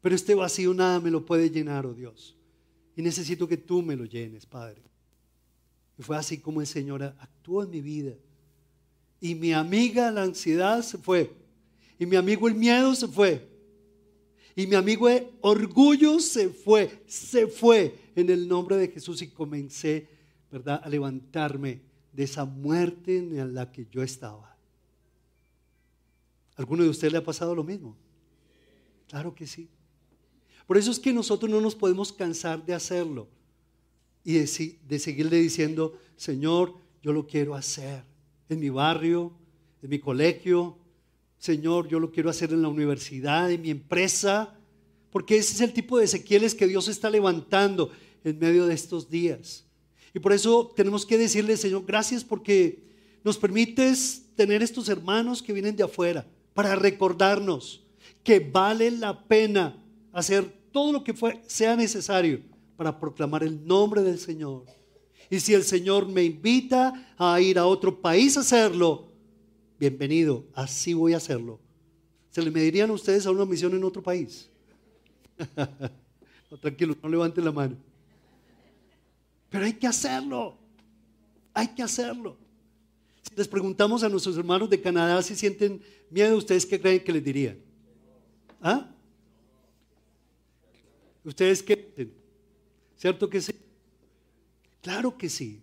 pero 0.00 0.14
este 0.14 0.34
vacío 0.34 0.72
nada 0.72 0.98
me 0.98 1.10
lo 1.10 1.24
puede 1.24 1.50
llenar, 1.50 1.86
oh 1.86 1.94
Dios. 1.94 2.34
Y 2.96 3.02
necesito 3.02 3.46
que 3.46 3.56
tú 3.56 3.82
me 3.82 3.94
lo 3.94 4.04
llenes, 4.04 4.46
Padre. 4.46 4.82
Y 5.98 6.02
fue 6.02 6.16
así 6.16 6.38
como 6.38 6.60
el 6.60 6.66
Señor 6.66 7.02
actuó 7.02 7.62
en 7.62 7.70
mi 7.70 7.80
vida. 7.80 8.14
Y 9.20 9.34
mi 9.34 9.52
amiga 9.52 10.10
la 10.10 10.22
ansiedad 10.22 10.82
se 10.82 10.98
fue. 10.98 11.32
Y 11.98 12.06
mi 12.06 12.16
amigo 12.16 12.48
el 12.48 12.54
miedo 12.54 12.94
se 12.94 13.06
fue. 13.06 13.51
Y 14.54 14.66
mi 14.66 14.74
amigo 14.74 15.08
el 15.08 15.28
orgullo 15.40 16.20
se 16.20 16.48
fue. 16.48 17.02
Se 17.06 17.46
fue 17.46 17.98
en 18.14 18.30
el 18.30 18.46
nombre 18.46 18.76
de 18.76 18.88
Jesús 18.88 19.22
y 19.22 19.28
comencé, 19.28 20.08
¿verdad?, 20.50 20.80
a 20.84 20.88
levantarme 20.88 21.80
de 22.12 22.24
esa 22.24 22.44
muerte 22.44 23.16
en 23.16 23.54
la 23.54 23.72
que 23.72 23.86
yo 23.90 24.02
estaba. 24.02 24.56
¿Alguno 26.56 26.82
de 26.84 26.90
ustedes 26.90 27.12
le 27.12 27.18
ha 27.18 27.24
pasado 27.24 27.54
lo 27.54 27.64
mismo? 27.64 27.96
Claro 29.08 29.34
que 29.34 29.46
sí. 29.46 29.68
Por 30.66 30.76
eso 30.76 30.90
es 30.90 30.98
que 30.98 31.12
nosotros 31.12 31.50
no 31.50 31.60
nos 31.60 31.74
podemos 31.74 32.12
cansar 32.12 32.64
de 32.64 32.74
hacerlo 32.74 33.28
y 34.24 34.34
de, 34.34 34.98
seguirle 34.98 35.38
diciendo, 35.38 35.98
Señor, 36.16 36.74
yo 37.02 37.12
lo 37.12 37.26
quiero 37.26 37.54
hacer 37.54 38.04
en 38.48 38.60
mi 38.60 38.70
barrio, 38.70 39.32
en 39.82 39.90
mi 39.90 39.98
colegio, 39.98 40.78
Señor, 41.42 41.88
yo 41.88 41.98
lo 41.98 42.12
quiero 42.12 42.30
hacer 42.30 42.52
en 42.52 42.62
la 42.62 42.68
universidad, 42.68 43.50
en 43.50 43.62
mi 43.62 43.70
empresa, 43.70 44.54
porque 45.10 45.38
ese 45.38 45.54
es 45.54 45.60
el 45.60 45.72
tipo 45.72 45.98
de 45.98 46.04
Ezequieles 46.04 46.54
que 46.54 46.68
Dios 46.68 46.86
está 46.86 47.10
levantando 47.10 47.90
en 48.22 48.38
medio 48.38 48.64
de 48.64 48.74
estos 48.74 49.10
días. 49.10 49.66
Y 50.14 50.20
por 50.20 50.32
eso 50.32 50.72
tenemos 50.76 51.04
que 51.04 51.18
decirle, 51.18 51.56
Señor, 51.56 51.84
gracias 51.84 52.22
porque 52.22 52.84
nos 53.24 53.38
permites 53.38 54.22
tener 54.36 54.62
estos 54.62 54.88
hermanos 54.88 55.42
que 55.42 55.52
vienen 55.52 55.74
de 55.74 55.82
afuera 55.82 56.24
para 56.54 56.76
recordarnos 56.76 57.82
que 58.22 58.38
vale 58.38 58.92
la 58.92 59.24
pena 59.24 59.82
hacer 60.12 60.44
todo 60.70 60.92
lo 60.92 61.02
que 61.02 61.12
sea 61.48 61.74
necesario 61.74 62.40
para 62.76 63.00
proclamar 63.00 63.42
el 63.42 63.66
nombre 63.66 64.02
del 64.02 64.20
Señor. 64.20 64.66
Y 65.28 65.40
si 65.40 65.54
el 65.54 65.64
Señor 65.64 66.06
me 66.06 66.22
invita 66.22 67.14
a 67.18 67.40
ir 67.40 67.58
a 67.58 67.66
otro 67.66 68.00
país 68.00 68.36
a 68.36 68.42
hacerlo, 68.42 69.11
bienvenido, 69.82 70.44
así 70.54 70.94
voy 70.94 71.12
a 71.12 71.16
hacerlo. 71.16 71.58
¿Se 72.30 72.40
le 72.40 72.52
medirían 72.52 72.88
ustedes 72.92 73.26
a 73.26 73.32
una 73.32 73.44
misión 73.44 73.74
en 73.74 73.82
otro 73.82 74.00
país? 74.00 74.48
no, 76.50 76.56
tranquilo, 76.56 76.96
no 77.02 77.08
levanten 77.08 77.44
la 77.44 77.50
mano. 77.50 77.76
Pero 79.50 79.64
hay 79.64 79.72
que 79.72 79.88
hacerlo. 79.88 80.56
Hay 81.52 81.66
que 81.74 81.82
hacerlo. 81.82 82.36
Si 83.22 83.34
les 83.34 83.48
preguntamos 83.48 84.04
a 84.04 84.08
nuestros 84.08 84.36
hermanos 84.36 84.70
de 84.70 84.80
Canadá 84.80 85.20
si 85.20 85.34
sienten 85.34 85.82
miedo, 86.10 86.36
¿ustedes 86.36 86.64
qué 86.64 86.80
creen 86.80 87.02
que 87.02 87.12
les 87.12 87.24
dirían? 87.24 87.58
¿Ah? 88.60 88.88
¿Ustedes 91.24 91.60
qué? 91.60 92.08
¿Cierto 92.96 93.28
que 93.28 93.40
sí? 93.40 93.52
Claro 94.80 95.18
que 95.18 95.28
sí. 95.28 95.60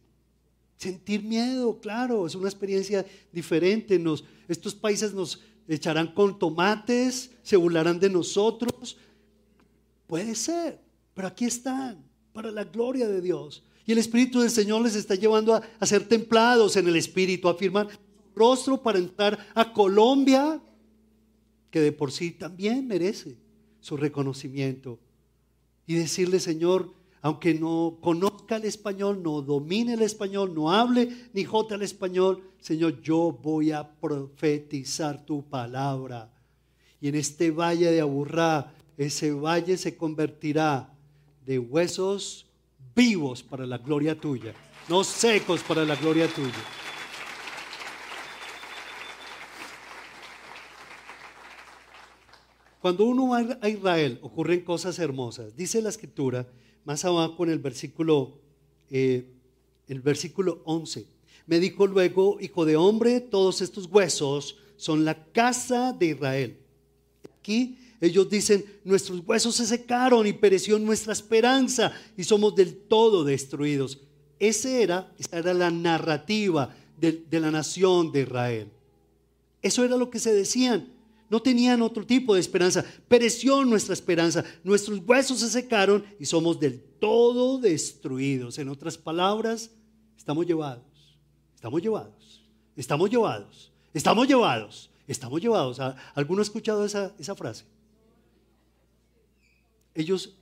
Sentir 0.79 1.23
miedo, 1.23 1.77
claro, 1.81 2.25
es 2.25 2.35
una 2.35 2.47
experiencia 2.47 3.05
diferente. 3.33 3.99
Nos, 3.99 4.23
estos 4.47 4.73
países 4.73 5.13
nos 5.13 5.41
echarán 5.67 6.07
con 6.13 6.39
tomates, 6.39 7.31
se 7.43 7.57
burlarán 7.57 7.99
de 7.99 8.09
nosotros. 8.09 8.95
Puede 10.07 10.35
ser, 10.35 10.79
pero 11.13 11.27
aquí 11.27 11.43
están, 11.43 12.01
para 12.31 12.49
la 12.49 12.63
gloria 12.63 13.09
de 13.09 13.19
Dios. 13.19 13.61
Y 13.85 13.91
el 13.91 13.97
Espíritu 13.97 14.39
del 14.39 14.51
Señor 14.51 14.81
les 14.81 14.95
está 14.95 15.15
llevando 15.15 15.53
a, 15.53 15.85
ser 15.85 16.07
templados 16.07 16.77
en 16.77 16.87
el 16.87 16.95
Espíritu, 16.95 17.49
a 17.49 17.55
firmar 17.55 17.89
rostro 18.33 18.81
para 18.81 18.99
entrar 18.99 19.37
a 19.53 19.73
Colombia, 19.73 20.61
que 21.71 21.81
de 21.81 21.91
por 21.91 22.13
sí 22.13 22.31
también 22.31 22.87
merece 22.87 23.35
su 23.81 23.97
reconocimiento. 23.97 24.97
Y 25.85 25.95
decirle, 25.95 26.39
Señor, 26.39 26.93
aunque 27.21 27.53
no 27.53 27.97
conozca 28.01 28.55
el 28.55 28.65
español, 28.65 29.21
no 29.21 29.41
domine 29.41 29.93
el 29.93 30.01
español, 30.01 30.53
no 30.55 30.71
hable 30.71 31.29
ni 31.33 31.43
jota 31.43 31.75
el 31.75 31.81
español, 31.81 32.43
Señor, 32.61 33.01
yo 33.01 33.37
voy 33.41 33.71
a 33.71 33.89
profetizar 33.89 35.25
tu 35.25 35.43
palabra. 35.43 36.31
Y 37.01 37.09
en 37.09 37.15
este 37.15 37.51
valle 37.51 37.91
de 37.91 38.01
Aburrá, 38.01 38.73
ese 38.97 39.31
valle 39.31 39.77
se 39.77 39.95
convertirá 39.95 40.93
de 41.45 41.59
huesos 41.59 42.45
vivos 42.95 43.43
para 43.43 43.65
la 43.65 43.77
gloria 43.77 44.19
tuya, 44.19 44.53
no 44.87 45.03
secos 45.03 45.61
para 45.61 45.85
la 45.85 45.95
gloria 45.95 46.27
tuya. 46.27 46.53
Cuando 52.81 53.03
uno 53.03 53.29
va 53.29 53.57
a 53.61 53.69
Israel 53.69 54.19
ocurren 54.21 54.61
cosas 54.61 54.99
hermosas. 54.99 55.53
Dice 55.55 55.81
la 55.81 55.89
escritura 55.89 56.47
más 56.85 57.05
abajo 57.05 57.43
en 57.43 57.51
el 57.51 57.59
versículo, 57.59 58.39
eh, 58.89 59.25
el 59.87 60.01
versículo 60.01 60.61
11. 60.65 61.05
Me 61.45 61.59
dijo 61.59 61.87
luego, 61.87 62.37
hijo 62.39 62.65
de 62.65 62.75
hombre, 62.75 63.21
todos 63.21 63.61
estos 63.61 63.87
huesos 63.87 64.57
son 64.77 65.03
la 65.05 65.25
casa 65.31 65.93
de 65.93 66.07
Israel. 66.07 66.57
Aquí 67.39 67.77
ellos 68.01 68.29
dicen, 68.29 68.63
nuestros 68.83 69.21
huesos 69.25 69.55
se 69.55 69.65
secaron 69.65 70.25
y 70.25 70.33
pereció 70.33 70.79
nuestra 70.79 71.13
esperanza 71.13 71.91
y 72.15 72.23
somos 72.23 72.55
del 72.55 72.75
todo 72.75 73.23
destruidos. 73.23 73.99
Era, 74.39 75.11
esa 75.19 75.39
era 75.39 75.53
la 75.53 75.69
narrativa 75.69 76.73
de, 76.97 77.23
de 77.29 77.39
la 77.39 77.51
nación 77.51 78.11
de 78.11 78.21
Israel. 78.21 78.69
Eso 79.61 79.83
era 79.83 79.97
lo 79.97 80.09
que 80.09 80.19
se 80.19 80.33
decían. 80.33 80.87
No 81.29 81.41
tenían 81.41 81.81
otro 81.81 82.05
tipo 82.05 82.33
de 82.33 82.39
esperanza. 82.39 82.83
Pereció 83.07 83.63
nuestra 83.63 83.93
esperanza. 83.93 84.43
Nuestros 84.63 84.99
huesos 85.05 85.39
se 85.39 85.49
secaron 85.49 86.03
y 86.19 86.25
somos 86.25 86.59
del 86.59 86.81
todo 86.81 87.59
destruidos. 87.59 88.57
En 88.57 88.69
otras 88.69 88.97
palabras, 88.97 89.71
estamos 90.17 90.45
llevados. 90.45 90.83
Estamos 91.55 91.81
llevados. 91.81 92.43
Estamos 92.75 93.09
llevados. 93.09 93.71
Estamos 93.93 94.27
llevados. 94.27 94.89
Estamos 95.07 95.41
llevados. 95.41 95.79
¿Alguno 96.15 96.41
ha 96.41 96.43
escuchado 96.43 96.85
esa, 96.85 97.13
esa 97.19 97.35
frase? 97.35 97.65
ellos, 99.99 100.35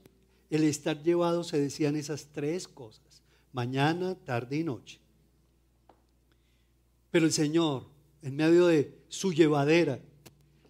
el 0.50 0.64
estar 0.64 1.02
llevados, 1.02 1.48
se 1.48 1.60
decían 1.60 1.96
esas 1.96 2.28
tres 2.32 2.68
cosas, 2.68 3.24
mañana, 3.52 4.16
tarde 4.16 4.58
y 4.58 4.64
noche. 4.64 5.00
Pero 7.12 7.26
el 7.26 7.32
Señor, 7.32 7.88
en 8.22 8.36
medio 8.36 8.68
de 8.68 8.98
su 9.08 9.34
llevadera, 9.34 10.00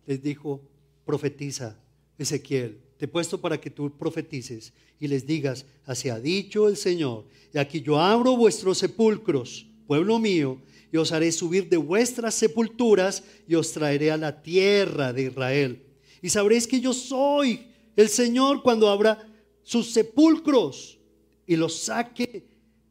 les 0.07 0.23
dijo, 0.23 0.61
profetiza, 1.05 1.77
Ezequiel, 2.17 2.79
te 2.97 3.05
he 3.05 3.07
puesto 3.07 3.39
para 3.39 3.61
que 3.61 3.69
tú 3.69 3.95
profetices 3.95 4.73
y 4.99 5.07
les 5.07 5.27
digas, 5.27 5.65
así 5.85 6.09
ha 6.09 6.19
dicho 6.19 6.67
el 6.67 6.77
Señor, 6.77 7.25
y 7.53 7.59
aquí 7.59 7.81
yo 7.81 7.99
abro 7.99 8.35
vuestros 8.35 8.79
sepulcros, 8.79 9.67
pueblo 9.85 10.17
mío, 10.17 10.59
y 10.91 10.97
os 10.97 11.11
haré 11.11 11.31
subir 11.31 11.69
de 11.69 11.77
vuestras 11.77 12.33
sepulturas 12.33 13.23
y 13.47 13.55
os 13.55 13.71
traeré 13.73 14.09
a 14.09 14.17
la 14.17 14.41
tierra 14.41 15.13
de 15.13 15.23
Israel. 15.23 15.83
Y 16.21 16.29
sabréis 16.29 16.65
que 16.65 16.79
yo 16.79 16.93
soy 16.93 17.67
el 17.95 18.09
Señor 18.09 18.63
cuando 18.63 18.89
abra 18.89 19.29
sus 19.63 19.91
sepulcros 19.91 20.97
y 21.45 21.55
los 21.57 21.77
saque 21.77 22.47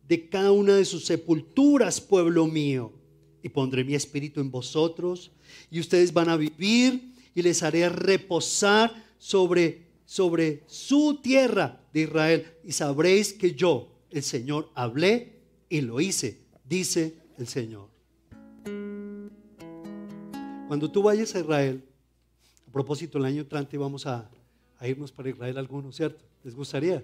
de 0.07 0.29
cada 0.29 0.53
una 0.53 0.77
de 0.77 0.85
sus 0.85 1.07
sepulturas, 1.07 2.01
pueblo 2.01 2.47
mío. 2.47 2.93
Y 3.47 3.49
pondré 3.49 3.85
mi 3.85 3.95
espíritu 3.95 4.41
en 4.41 4.51
vosotros 4.51 5.31
y 5.71 5.79
ustedes 5.79 6.13
van 6.13 6.29
a 6.29 6.37
vivir 6.37 7.13
y 7.33 7.43
les 7.43 7.63
haré 7.63 7.89
reposar 7.89 8.93
sobre 9.19 9.87
sobre 10.07 10.63
su 10.67 11.21
tierra 11.21 11.81
de 11.93 12.03
Israel 12.03 12.47
y 12.65 12.73
sabréis 12.73 13.33
que 13.33 13.55
yo, 13.55 13.89
el 14.11 14.23
Señor, 14.23 14.71
hablé 14.75 15.41
y 15.69 15.81
lo 15.81 16.01
hice, 16.01 16.39
dice 16.65 17.15
el 17.37 17.49
Señor. 17.49 17.89
Cuando 20.69 20.91
tú 20.91 21.03
vayas 21.03 21.35
a 21.35 21.41
Israel, 21.41 21.85
a 22.69 22.73
propósito, 22.73 23.19
el 23.19 23.25
año 23.25 23.43
entrante 23.43 23.77
vamos 23.77 24.07
a, 24.07 24.31
a 24.79 24.89
irnos 24.89 25.13
para 25.13 25.29
Israel 25.29 25.59
algunos, 25.59 25.95
¿cierto? 25.95 26.25
¿Les 26.45 26.55
gustaría? 26.55 27.03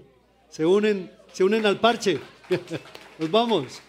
Se 0.49 0.65
unen, 0.65 1.11
se 1.33 1.45
unen 1.45 1.67
al 1.67 1.81
parche. 1.81 2.21
Nos 3.19 3.31
vamos. 3.31 3.81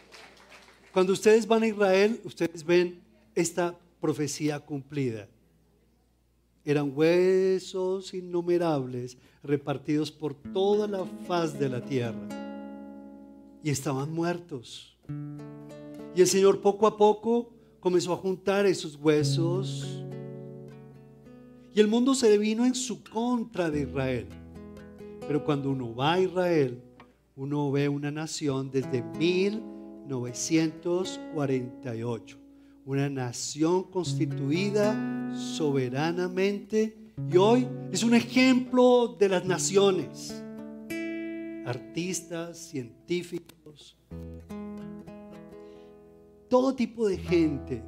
Cuando 0.93 1.11
ustedes 1.11 1.45
van 1.45 1.63
a 1.63 1.67
Israel, 1.67 2.21
ustedes 2.23 2.63
ven 2.63 3.01
esta 3.35 3.77
profecía 3.99 4.59
cumplida 4.59 5.27
eran 6.65 6.91
huesos 6.95 8.13
innumerables 8.13 9.17
repartidos 9.43 10.11
por 10.11 10.33
toda 10.33 10.87
la 10.87 11.05
faz 11.27 11.57
de 11.59 11.69
la 11.69 11.83
tierra. 11.83 12.27
Y 13.61 13.69
estaban 13.69 14.13
muertos. 14.13 14.97
Y 16.15 16.21
el 16.21 16.27
Señor 16.27 16.61
poco 16.61 16.87
a 16.87 16.95
poco 16.97 17.49
comenzó 17.79 18.13
a 18.13 18.17
juntar 18.17 18.65
esos 18.65 18.95
huesos. 18.95 20.05
Y 21.75 21.79
el 21.79 21.87
mundo 21.87 22.15
se 22.15 22.37
vino 22.37 22.65
en 22.65 22.75
su 22.75 23.03
contra 23.03 23.69
de 23.69 23.81
Israel. 23.81 24.27
Pero 25.27 25.43
cuando 25.43 25.69
uno 25.69 25.93
va 25.93 26.13
a 26.13 26.19
Israel, 26.21 26.81
uno 27.35 27.71
ve 27.71 27.89
una 27.89 28.11
nación 28.11 28.69
desde 28.71 29.03
1948 30.05 32.43
una 32.85 33.09
nación 33.09 33.83
constituida 33.83 35.33
soberanamente 35.35 36.97
y 37.31 37.37
hoy 37.37 37.67
es 37.91 38.03
un 38.03 38.13
ejemplo 38.13 39.15
de 39.19 39.29
las 39.29 39.45
naciones. 39.45 40.43
Artistas, 41.65 42.57
científicos, 42.57 43.97
todo 46.49 46.75
tipo 46.75 47.07
de 47.07 47.17
gente 47.17 47.83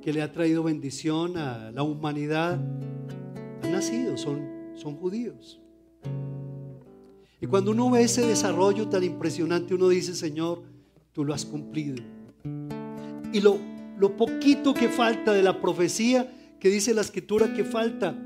que 0.00 0.12
le 0.12 0.22
ha 0.22 0.30
traído 0.30 0.62
bendición 0.62 1.36
a 1.36 1.72
la 1.72 1.82
humanidad 1.82 2.60
han 3.62 3.72
nacido, 3.72 4.16
son, 4.16 4.48
son 4.76 4.96
judíos. 4.96 5.60
Y 7.46 7.48
cuando 7.48 7.70
uno 7.70 7.88
ve 7.90 8.02
ese 8.02 8.26
desarrollo 8.26 8.88
tan 8.88 9.04
impresionante, 9.04 9.72
uno 9.72 9.88
dice, 9.88 10.16
Señor, 10.16 10.64
tú 11.12 11.24
lo 11.24 11.32
has 11.32 11.44
cumplido. 11.44 12.02
Y 13.32 13.40
lo, 13.40 13.60
lo 14.00 14.16
poquito 14.16 14.74
que 14.74 14.88
falta 14.88 15.32
de 15.32 15.44
la 15.44 15.60
profecía 15.60 16.28
que 16.58 16.68
dice 16.68 16.92
la 16.92 17.02
escritura 17.02 17.54
que 17.54 17.62
falta, 17.62 18.20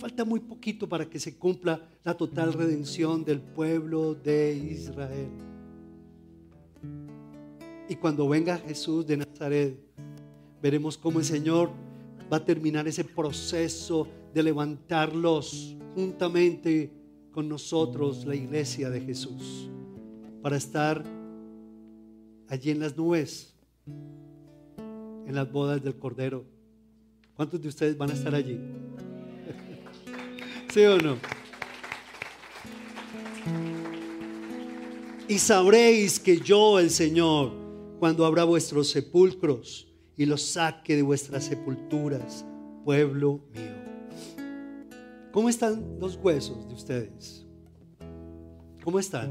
falta 0.00 0.24
muy 0.24 0.40
poquito 0.40 0.88
para 0.88 1.08
que 1.08 1.20
se 1.20 1.38
cumpla 1.38 1.80
la 2.02 2.16
total 2.16 2.52
redención 2.52 3.24
del 3.24 3.40
pueblo 3.40 4.16
de 4.16 4.56
Israel. 4.56 5.28
Y 7.88 7.94
cuando 7.94 8.28
venga 8.28 8.58
Jesús 8.58 9.06
de 9.06 9.18
Nazaret, 9.18 9.78
veremos 10.60 10.98
cómo 10.98 11.20
el 11.20 11.24
Señor 11.24 11.70
va 12.32 12.38
a 12.38 12.44
terminar 12.44 12.88
ese 12.88 13.04
proceso 13.04 14.08
de 14.34 14.42
levantarlos 14.42 15.76
juntamente 15.94 16.97
con 17.38 17.48
nosotros, 17.48 18.24
la 18.26 18.34
iglesia 18.34 18.90
de 18.90 19.00
Jesús, 19.00 19.70
para 20.42 20.56
estar 20.56 21.04
allí 22.48 22.72
en 22.72 22.80
las 22.80 22.96
nubes, 22.96 23.54
en 23.86 25.32
las 25.36 25.48
bodas 25.52 25.80
del 25.80 25.96
Cordero. 25.96 26.44
¿Cuántos 27.34 27.62
de 27.62 27.68
ustedes 27.68 27.96
van 27.96 28.10
a 28.10 28.14
estar 28.14 28.34
allí? 28.34 28.58
¿Sí 30.74 30.80
o 30.80 30.98
no? 30.98 31.16
Y 35.28 35.38
sabréis 35.38 36.18
que 36.18 36.40
yo, 36.40 36.80
el 36.80 36.90
Señor, 36.90 37.52
cuando 38.00 38.26
abra 38.26 38.42
vuestros 38.42 38.90
sepulcros 38.90 39.86
y 40.16 40.26
los 40.26 40.42
saque 40.42 40.96
de 40.96 41.02
vuestras 41.02 41.44
sepulturas, 41.44 42.44
pueblo 42.84 43.44
mío. 43.54 43.87
¿Cómo 45.38 45.48
están 45.48 46.00
los 46.00 46.16
huesos 46.16 46.66
de 46.66 46.74
ustedes? 46.74 47.46
¿Cómo 48.82 48.98
están? 48.98 49.30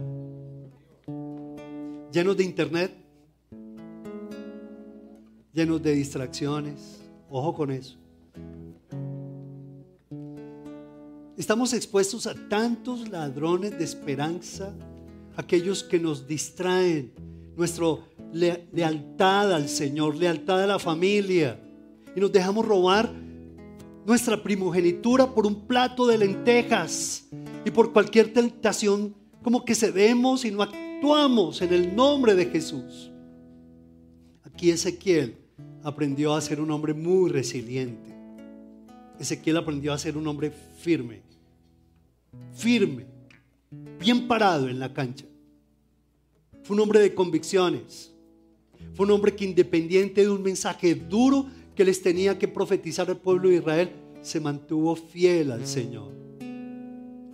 ¿Llenos 2.13 2.37
de 2.37 2.45
internet? 2.45 2.93
llenos 5.51 5.83
de 5.83 5.91
distracciones. 5.91 7.01
Ojo 7.29 7.53
con 7.53 7.71
eso. 7.71 7.97
Estamos 11.35 11.73
expuestos 11.73 12.25
a 12.25 12.35
tantos 12.47 13.09
ladrones 13.09 13.77
de 13.77 13.83
esperanza, 13.83 14.73
aquellos 15.35 15.83
que 15.83 15.99
nos 15.99 16.25
distraen, 16.25 17.11
nuestra 17.57 17.87
lealtad 18.31 19.51
al 19.51 19.67
Señor, 19.67 20.15
lealtad 20.15 20.63
a 20.63 20.67
la 20.67 20.79
familia, 20.79 21.59
y 22.15 22.21
nos 22.21 22.31
dejamos 22.31 22.65
robar 22.65 23.26
nuestra 24.07 24.41
primogenitura 24.41 25.35
por 25.35 25.45
un 25.45 25.67
plato 25.67 26.07
de 26.07 26.17
lentejas 26.17 27.27
y 27.65 27.71
por 27.71 27.91
cualquier 27.91 28.31
tentación, 28.31 29.13
como 29.43 29.65
que 29.65 29.75
cedemos 29.75 30.45
y 30.45 30.51
no 30.51 30.63
actuamos 30.63 31.61
en 31.61 31.73
el 31.73 31.93
nombre 31.93 32.33
de 32.33 32.45
Jesús. 32.45 33.11
Aquí 34.45 34.71
Ezequiel 34.71 35.35
aprendió 35.83 36.33
a 36.33 36.39
ser 36.39 36.61
un 36.61 36.71
hombre 36.71 36.93
muy 36.93 37.29
resiliente. 37.29 38.15
Ezequiel 39.19 39.57
aprendió 39.57 39.91
a 39.91 39.97
ser 39.97 40.15
un 40.15 40.25
hombre 40.25 40.53
firme, 40.79 41.21
firme, 42.53 43.05
bien 43.99 44.25
parado 44.25 44.69
en 44.69 44.79
la 44.79 44.93
cancha. 44.93 45.25
Fue 46.63 46.77
un 46.77 46.81
hombre 46.81 47.01
de 47.01 47.13
convicciones. 47.13 48.13
Fue 48.93 49.05
un 49.05 49.11
hombre 49.11 49.35
que 49.35 49.43
independiente 49.43 50.21
de 50.21 50.29
un 50.29 50.43
mensaje 50.43 50.95
duro 50.95 51.47
que 51.77 51.85
les 51.85 52.01
tenía 52.01 52.39
que 52.39 52.47
profetizar 52.47 53.07
al 53.09 53.17
pueblo 53.17 53.49
de 53.49 53.57
Israel, 53.57 53.91
se 54.21 54.39
mantuvo 54.39 54.95
fiel 54.95 55.51
al 55.51 55.65
Señor. 55.65 56.11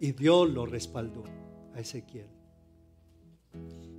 Y 0.01 0.11
Dios 0.11 0.49
lo 0.49 0.65
respaldó 0.65 1.23
a 1.73 1.79
Ezequiel. 1.79 2.27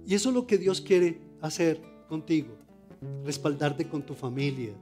Y 0.07 0.15
eso 0.15 0.29
es 0.29 0.35
lo 0.35 0.47
que 0.47 0.59
Dios 0.59 0.83
quiere 0.83 1.19
hacer 1.41 1.81
contigo 2.09 2.59
respaldarte 3.25 3.87
con 3.87 4.03
tu 4.03 4.15
familia, 4.15 4.75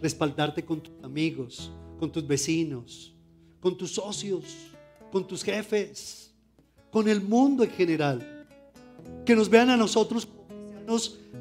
respaldarte 0.00 0.64
con 0.64 0.80
tus 0.80 0.94
amigos, 1.02 1.72
con 1.98 2.10
tus 2.10 2.26
vecinos, 2.26 3.14
con 3.60 3.76
tus 3.76 3.92
socios, 3.92 4.44
con 5.10 5.26
tus 5.26 5.42
jefes, 5.42 6.32
con 6.90 7.08
el 7.08 7.20
mundo 7.20 7.64
en 7.64 7.70
general. 7.70 8.46
Que 9.24 9.36
nos 9.36 9.48
vean 9.48 9.70
a 9.70 9.76
nosotros 9.76 10.28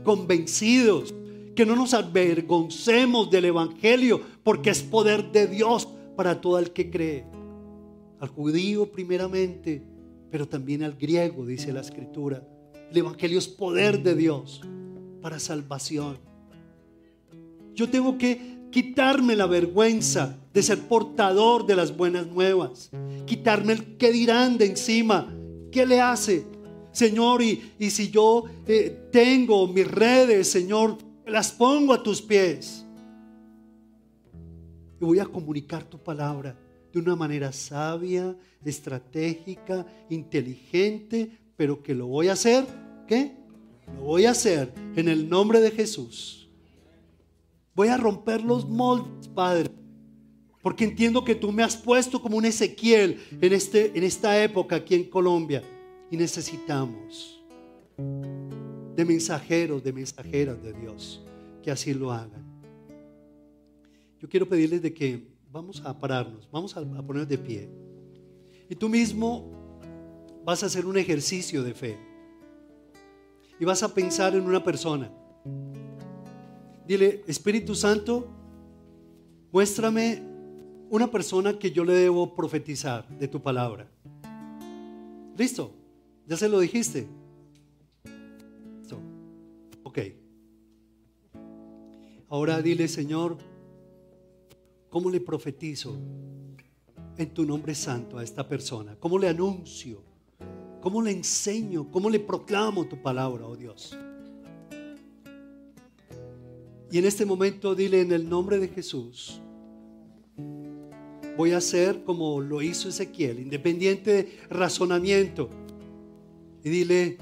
convencidos, 0.04 1.14
que 1.56 1.66
no 1.66 1.76
nos 1.76 1.94
avergoncemos 1.94 3.32
del 3.32 3.46
Evangelio, 3.46 4.22
porque 4.44 4.70
es 4.70 4.84
poder 4.84 5.32
de 5.32 5.48
Dios 5.48 5.88
para 6.16 6.42
todo 6.42 6.60
el 6.60 6.72
que 6.72 6.90
cree. 6.90 7.26
Al 8.20 8.30
judío 8.30 8.92
primeramente, 8.92 9.82
pero 10.30 10.48
también 10.48 10.84
al 10.84 10.96
griego, 10.96 11.46
dice 11.46 11.72
la 11.72 11.82
escritura. 11.82 12.46
El 12.92 12.98
Evangelio 12.98 13.40
es 13.40 13.48
poder 13.48 14.04
de 14.04 14.16
Dios 14.16 14.62
para 15.22 15.40
salvación. 15.40 16.18
Yo 17.74 17.90
tengo 17.90 18.18
que 18.18 18.56
quitarme 18.72 19.36
la 19.36 19.48
vergüenza 19.48 20.38
de 20.54 20.62
ser 20.62 20.80
portador 20.82 21.66
de 21.66 21.76
las 21.76 21.96
buenas 21.96 22.28
nuevas, 22.28 22.90
quitarme 23.26 23.74
el 23.74 23.98
que 23.98 24.12
dirán 24.12 24.58
de 24.58 24.66
encima, 24.66 25.34
¿qué 25.72 25.86
le 25.86 26.02
hace? 26.02 26.46
Señor, 26.92 27.42
y, 27.42 27.74
y 27.78 27.90
si 27.90 28.10
yo 28.10 28.46
eh, 28.68 29.08
tengo 29.12 29.68
mis 29.68 29.90
redes, 29.90 30.50
Señor, 30.50 30.98
las 31.26 31.52
pongo 31.52 31.94
a 31.94 32.02
tus 32.02 32.22
pies. 32.22 32.86
Y 35.00 35.06
voy 35.06 35.20
a 35.20 35.26
comunicar 35.26 35.84
tu 35.84 35.98
palabra 35.98 36.58
de 36.92 37.00
una 37.00 37.16
manera 37.16 37.52
sabia, 37.52 38.36
estratégica, 38.64 39.86
inteligente, 40.10 41.30
pero 41.58 41.84
que 41.84 41.94
lo 41.94 42.08
voy 42.08 42.30
a 42.30 42.34
hacer, 42.34 42.66
¿qué? 43.08 43.36
Lo 43.98 44.04
voy 44.04 44.26
a 44.26 44.32
hacer 44.32 44.74
en 44.96 45.10
el 45.10 45.30
nombre 45.30 45.60
de 45.60 45.72
Jesús. 45.72 46.50
Voy 47.76 47.90
a 47.90 47.98
romper 47.98 48.42
los 48.42 48.68
moldes, 48.68 49.28
Padre. 49.28 49.70
Porque 50.62 50.86
entiendo 50.86 51.24
que 51.24 51.36
tú 51.36 51.52
me 51.52 51.62
has 51.62 51.76
puesto 51.76 52.22
como 52.22 52.38
un 52.38 52.46
Ezequiel 52.46 53.22
en, 53.42 53.54
este, 53.54 53.92
en 53.96 54.04
esta 54.04 54.42
época 54.42 54.78
aquí 54.78 54.96
en 54.96 55.04
Colombia. 55.04 55.62
Y 56.10 56.18
necesitamos 56.18 57.35
de 58.96 59.06
mensajeros, 59.06 59.84
de 59.84 59.94
mensajeras 59.94 60.62
de 60.64 60.74
Dios 60.74 61.22
que 61.66 61.72
así 61.72 61.94
lo 61.94 62.12
hagan. 62.12 62.46
Yo 64.20 64.30
quiero 64.30 64.48
pedirles 64.48 64.84
de 64.84 64.94
que 64.94 65.28
vamos 65.52 65.82
a 65.84 66.00
pararnos, 66.00 66.48
vamos 66.52 66.78
a, 66.78 66.80
a 66.80 67.26
de 67.26 67.38
pie. 67.38 67.70
Y 68.70 68.76
tú 68.76 68.88
mismo 68.88 69.80
vas 70.46 70.62
a 70.62 70.68
hacer 70.68 70.86
un 70.86 70.98
ejercicio 70.98 71.64
de 71.64 71.74
fe. 71.74 71.98
Y 73.60 73.66
vas 73.66 73.82
a 73.82 73.94
pensar 73.94 74.36
en 74.36 74.42
una 74.46 74.64
persona. 74.64 75.12
Dile, 76.88 77.24
Espíritu 77.26 77.74
Santo, 77.74 78.28
muéstrame 79.52 80.22
una 80.90 81.10
persona 81.10 81.58
que 81.58 81.72
yo 81.72 81.84
le 81.84 81.94
debo 81.94 82.36
profetizar 82.36 83.08
de 83.10 83.28
tu 83.28 83.42
palabra. 83.42 83.90
¿Listo? 85.36 85.72
¿Ya 86.28 86.38
se 86.38 86.48
lo 86.48 86.60
dijiste? 86.60 87.08
Ahora 92.30 92.62
dile, 92.62 92.88
Señor, 92.88 93.38
¿cómo 94.90 95.10
le 95.10 95.22
profetizo 95.22 95.96
en 97.18 97.34
tu 97.34 97.46
nombre 97.46 97.76
santo 97.76 98.18
a 98.18 98.24
esta 98.24 98.48
persona? 98.48 98.96
¿Cómo 99.00 99.20
le 99.20 99.30
anuncio? 99.30 100.02
¿Cómo 100.82 101.02
le 101.02 101.12
enseño? 101.12 101.92
¿Cómo 101.92 102.10
le 102.10 102.20
proclamo 102.20 102.86
tu 102.86 103.02
palabra, 103.02 103.46
oh 103.46 103.56
Dios? 103.56 103.98
Y 106.92 106.98
en 106.98 107.06
este 107.06 107.26
momento 107.26 107.76
dile 107.76 108.02
en 108.02 108.12
el 108.12 108.28
nombre 108.28 108.58
de 108.58 108.70
Jesús, 108.70 109.42
voy 111.38 111.52
a 111.52 111.58
hacer 111.58 112.04
como 112.04 112.40
lo 112.42 112.62
hizo 112.62 112.90
Ezequiel, 112.90 113.40
independiente 113.40 114.12
de 114.12 114.40
razonamiento. 114.50 115.50
Y 116.64 116.70
dile, 116.70 117.18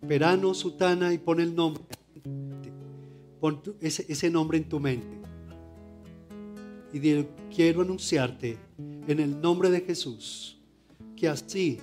Verano, 0.00 0.54
Sutana, 0.54 1.12
y 1.12 1.18
pon 1.18 1.40
el 1.40 1.54
nombre. 1.54 1.84
Pon 3.40 3.60
ese, 3.80 4.30
nombre 4.30 4.58
en 4.58 4.68
tu 4.68 4.80
mente. 4.80 5.18
Y 6.92 7.24
quiero 7.54 7.82
anunciarte 7.82 8.58
en 8.78 9.20
el 9.20 9.40
nombre 9.40 9.70
de 9.70 9.80
Jesús 9.82 10.58
que 11.16 11.28
así 11.28 11.78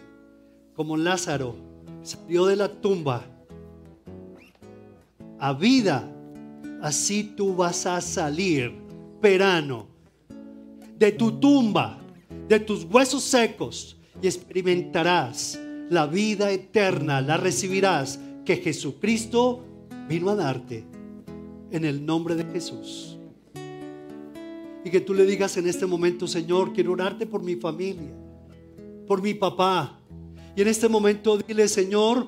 como 0.75 0.97
Lázaro 0.97 1.55
salió 2.01 2.45
de 2.45 2.55
la 2.55 2.69
tumba 2.69 3.25
a 5.39 5.53
vida, 5.53 6.09
así 6.81 7.23
tú 7.35 7.55
vas 7.55 7.85
a 7.85 8.01
salir, 8.01 8.73
perano, 9.21 9.87
de 10.97 11.11
tu 11.11 11.39
tumba, 11.39 11.99
de 12.47 12.59
tus 12.59 12.85
huesos 12.85 13.23
secos 13.23 13.97
y 14.21 14.27
experimentarás 14.27 15.59
la 15.89 16.07
vida 16.07 16.51
eterna, 16.51 17.21
la 17.21 17.37
recibirás 17.37 18.19
que 18.45 18.57
Jesucristo 18.57 19.63
vino 20.07 20.29
a 20.29 20.35
darte 20.35 20.94
en 21.71 21.85
el 21.85 22.05
nombre 22.05 22.35
de 22.35 22.45
Jesús. 22.45 23.17
Y 24.83 24.89
que 24.89 25.01
tú 25.01 25.13
le 25.13 25.25
digas 25.25 25.57
en 25.57 25.67
este 25.67 25.85
momento, 25.85 26.27
Señor, 26.27 26.73
quiero 26.73 26.91
orarte 26.91 27.25
por 27.25 27.41
mi 27.41 27.55
familia 27.55 28.11
por 29.07 29.21
mi 29.21 29.33
papá. 29.33 29.99
Y 30.55 30.61
en 30.61 30.67
este 30.67 30.87
momento 30.87 31.37
dile, 31.37 31.67
Señor, 31.67 32.27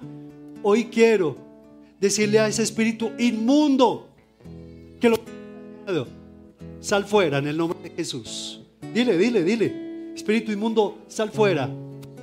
hoy 0.63 0.85
quiero 0.85 1.35
decirle 1.99 2.39
a 2.39 2.47
ese 2.47 2.63
espíritu 2.63 3.11
inmundo 3.17 4.09
que 4.99 5.09
lo 5.09 5.17
sal 6.79 7.05
fuera 7.05 7.39
en 7.39 7.47
el 7.47 7.57
nombre 7.57 7.79
de 7.81 7.89
Jesús. 7.91 8.61
Dile, 8.93 9.17
dile, 9.17 9.43
dile, 9.43 10.13
espíritu 10.13 10.51
inmundo, 10.51 10.99
sal 11.07 11.31
fuera 11.31 11.69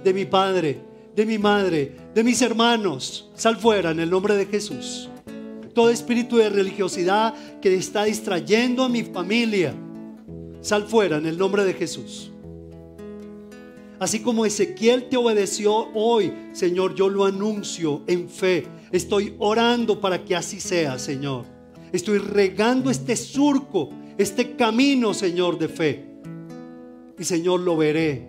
de 0.03 0.15
mi 0.15 0.25
padre, 0.25 0.79
de 1.17 1.27
mi 1.27 1.39
madre, 1.39 1.97
de 2.15 2.23
mis 2.25 2.43
hermanos, 2.43 3.31
sal 3.35 3.57
fuera 3.57 3.91
en 3.91 4.01
el 4.01 4.11
nombre 4.11 4.37
de 4.37 4.47
Jesús. 4.47 5.09
Todo 5.75 5.91
espíritu 5.91 6.37
de 6.37 6.49
religiosidad 6.49 7.35
que 7.61 7.75
está 7.75 8.05
distrayendo 8.05 8.85
a 8.85 8.89
mi 8.89 9.03
familia, 9.03 9.75
sal 10.61 10.85
fuera 10.85 11.19
en 11.19 11.27
el 11.27 11.37
nombre 11.37 11.65
de 11.65 11.75
Jesús. 11.75 12.31
Así 13.99 14.21
como 14.21 14.45
Ezequiel 14.45 15.09
te 15.09 15.17
obedeció 15.17 15.89
hoy, 15.95 16.33
Señor, 16.53 16.95
yo 16.95 17.09
lo 17.09 17.25
anuncio 17.25 18.03
en 18.07 18.29
fe. 18.29 18.67
Estoy 18.93 19.35
orando 19.39 20.01
para 20.01 20.25
que 20.25 20.37
así 20.37 20.61
sea, 20.61 20.99
Señor. 20.99 21.45
Estoy 21.93 22.19
regando 22.19 22.91
este 22.91 23.17
surco, 23.17 23.91
este 24.19 24.57
camino, 24.57 25.15
Señor, 25.15 25.59
de 25.59 25.69
fe. 25.69 26.05
Y 27.19 27.25
Señor, 27.25 27.61
lo 27.61 27.77
veré, 27.77 28.29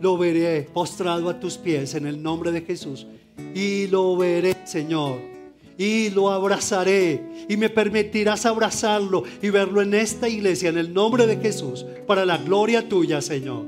lo 0.00 0.16
veré 0.16 0.68
postrado 0.72 1.28
a 1.28 1.40
tus 1.40 1.58
pies 1.58 1.94
en 1.94 2.06
el 2.06 2.22
nombre 2.22 2.52
de 2.52 2.62
Jesús. 2.62 3.06
Y 3.54 3.88
lo 3.88 4.16
veré, 4.16 4.56
Señor. 4.64 5.33
Y 5.76 6.10
lo 6.10 6.30
abrazaré. 6.30 7.46
Y 7.48 7.56
me 7.56 7.68
permitirás 7.68 8.46
abrazarlo 8.46 9.24
y 9.42 9.50
verlo 9.50 9.82
en 9.82 9.94
esta 9.94 10.28
iglesia, 10.28 10.68
en 10.68 10.78
el 10.78 10.92
nombre 10.92 11.26
de 11.26 11.36
Jesús, 11.36 11.84
para 12.06 12.24
la 12.24 12.38
gloria 12.38 12.88
tuya, 12.88 13.20
Señor. 13.20 13.66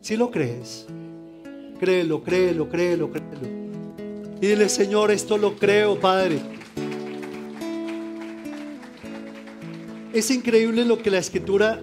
Si 0.00 0.16
lo 0.16 0.30
crees, 0.30 0.86
créelo, 1.78 2.22
créelo, 2.22 2.68
créelo, 2.68 3.10
créelo. 3.10 3.58
Y 4.40 4.46
dile, 4.46 4.68
Señor, 4.68 5.10
esto 5.10 5.36
lo 5.36 5.56
creo, 5.56 5.98
Padre. 5.98 6.38
Es 10.12 10.30
increíble 10.30 10.84
lo 10.84 10.98
que 11.02 11.10
la 11.10 11.18
escritura 11.18 11.82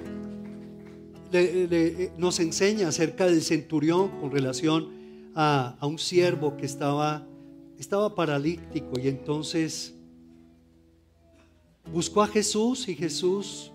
nos 2.18 2.39
enseña 2.39 2.88
acerca 2.88 3.26
del 3.26 3.41
centurión 3.41 4.10
con 4.22 4.32
relación 4.32 4.89
a, 5.36 5.76
a 5.80 5.86
un 5.86 6.00
siervo 6.00 6.56
que 6.56 6.66
estaba, 6.66 7.28
estaba 7.80 8.13
paralítico 8.15 8.99
y 8.99 9.07
entonces 9.07 9.95
buscó 11.91 12.21
a 12.21 12.28
Jesús 12.28 12.88
y 12.88 12.95
Jesús 12.95 13.71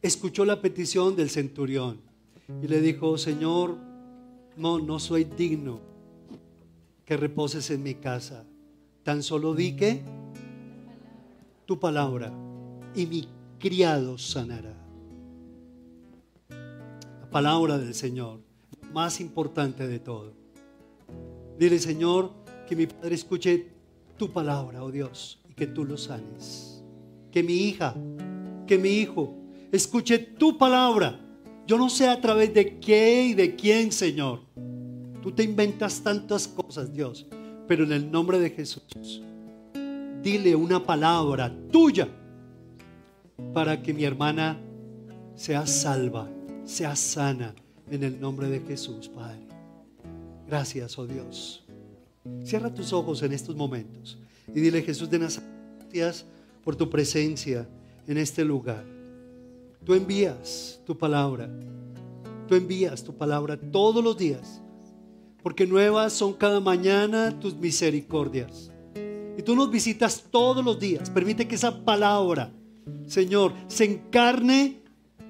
escuchó 0.00 0.44
la 0.44 0.60
petición 0.60 1.16
del 1.16 1.30
centurión 1.30 2.00
y 2.62 2.68
le 2.68 2.80
dijo, 2.80 3.16
Señor, 3.18 3.76
no, 4.56 4.78
no 4.78 4.98
soy 4.98 5.24
digno 5.24 5.80
que 7.04 7.16
reposes 7.16 7.70
en 7.70 7.82
mi 7.82 7.94
casa. 7.94 8.44
Tan 9.02 9.22
solo 9.22 9.54
di 9.54 9.74
que 9.74 10.02
tu 11.66 11.78
palabra 11.80 12.32
y 12.94 13.06
mi 13.06 13.28
criado 13.58 14.18
sanará. 14.18 14.74
La 16.48 17.30
palabra 17.30 17.78
del 17.78 17.94
Señor, 17.94 18.40
más 18.92 19.20
importante 19.20 19.88
de 19.88 19.98
todo. 19.98 20.34
Dile, 21.58 21.78
Señor, 21.78 22.41
que 22.66 22.76
mi 22.76 22.86
Padre 22.86 23.14
escuche 23.14 23.68
tu 24.16 24.32
palabra, 24.32 24.82
oh 24.82 24.90
Dios, 24.90 25.40
y 25.48 25.54
que 25.54 25.66
tú 25.66 25.84
lo 25.84 25.96
sanes. 25.96 26.82
Que 27.30 27.42
mi 27.42 27.54
hija, 27.54 27.94
que 28.66 28.78
mi 28.78 28.90
hijo, 28.90 29.34
escuche 29.70 30.18
tu 30.18 30.58
palabra 30.58 31.22
yo 31.66 31.78
no 31.78 31.88
sé 31.88 32.08
a 32.08 32.20
través 32.20 32.52
de 32.52 32.78
qué 32.80 33.26
y 33.26 33.34
de 33.34 33.54
quién, 33.54 33.92
Señor. 33.92 34.40
Tú 35.22 35.30
te 35.30 35.44
inventas 35.44 36.02
tantas 36.02 36.48
cosas, 36.48 36.92
Dios. 36.92 37.26
Pero 37.68 37.84
en 37.84 37.92
el 37.92 38.10
nombre 38.10 38.40
de 38.40 38.50
Jesús, 38.50 39.22
dile 40.22 40.56
una 40.56 40.84
palabra 40.84 41.54
tuya 41.70 42.08
para 43.54 43.80
que 43.80 43.94
mi 43.94 44.04
hermana 44.04 44.60
sea 45.36 45.66
salva, 45.66 46.28
sea 46.64 46.96
sana 46.96 47.54
en 47.88 48.02
el 48.02 48.20
nombre 48.20 48.48
de 48.48 48.60
Jesús, 48.60 49.08
Padre. 49.08 49.46
Gracias, 50.48 50.98
oh 50.98 51.06
Dios. 51.06 51.61
Cierra 52.44 52.72
tus 52.72 52.92
ojos 52.92 53.22
en 53.22 53.32
estos 53.32 53.56
momentos 53.56 54.18
y 54.54 54.60
dile, 54.60 54.82
Jesús 54.82 55.08
de 55.08 55.18
Nazaret, 55.18 55.48
gracias 55.78 56.24
por 56.64 56.76
tu 56.76 56.88
presencia 56.88 57.68
en 58.06 58.18
este 58.18 58.44
lugar. 58.44 58.84
Tú 59.84 59.94
envías 59.94 60.80
tu 60.86 60.96
palabra. 60.96 61.50
Tú 62.46 62.54
envías 62.54 63.02
tu 63.02 63.14
palabra 63.14 63.56
todos 63.56 64.02
los 64.02 64.16
días. 64.16 64.60
Porque 65.42 65.66
nuevas 65.66 66.12
son 66.12 66.34
cada 66.34 66.60
mañana 66.60 67.38
tus 67.40 67.56
misericordias. 67.56 68.70
Y 69.36 69.42
tú 69.42 69.56
nos 69.56 69.70
visitas 69.70 70.24
todos 70.30 70.64
los 70.64 70.78
días. 70.78 71.10
Permite 71.10 71.48
que 71.48 71.54
esa 71.54 71.84
palabra, 71.84 72.52
Señor, 73.06 73.52
se 73.66 73.84
encarne 73.84 74.82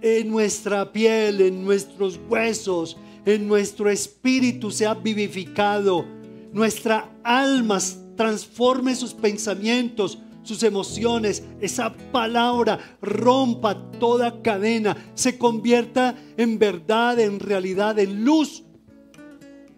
en 0.03 0.30
nuestra 0.30 0.93
piel, 0.93 1.40
en 1.40 1.64
nuestros 1.64 2.20
huesos, 2.28 2.97
en 3.24 3.47
nuestro 3.47 3.88
espíritu, 3.88 4.70
sea 4.70 4.95
vivificado. 4.95 6.05
Nuestra 6.53 7.11
alma 7.22 7.78
transforme 8.16 8.94
sus 8.94 9.14
pensamientos, 9.14 10.18
sus 10.42 10.62
emociones, 10.62 11.44
esa 11.61 11.94
palabra 12.12 12.78
rompa 13.00 13.90
toda 13.98 14.42
cadena, 14.42 14.96
se 15.14 15.38
convierta 15.38 16.16
en 16.36 16.59
verdad, 16.59 17.18
en 17.20 17.40
realidad, 17.40 17.98
en 17.98 18.24
luz, 18.24 18.64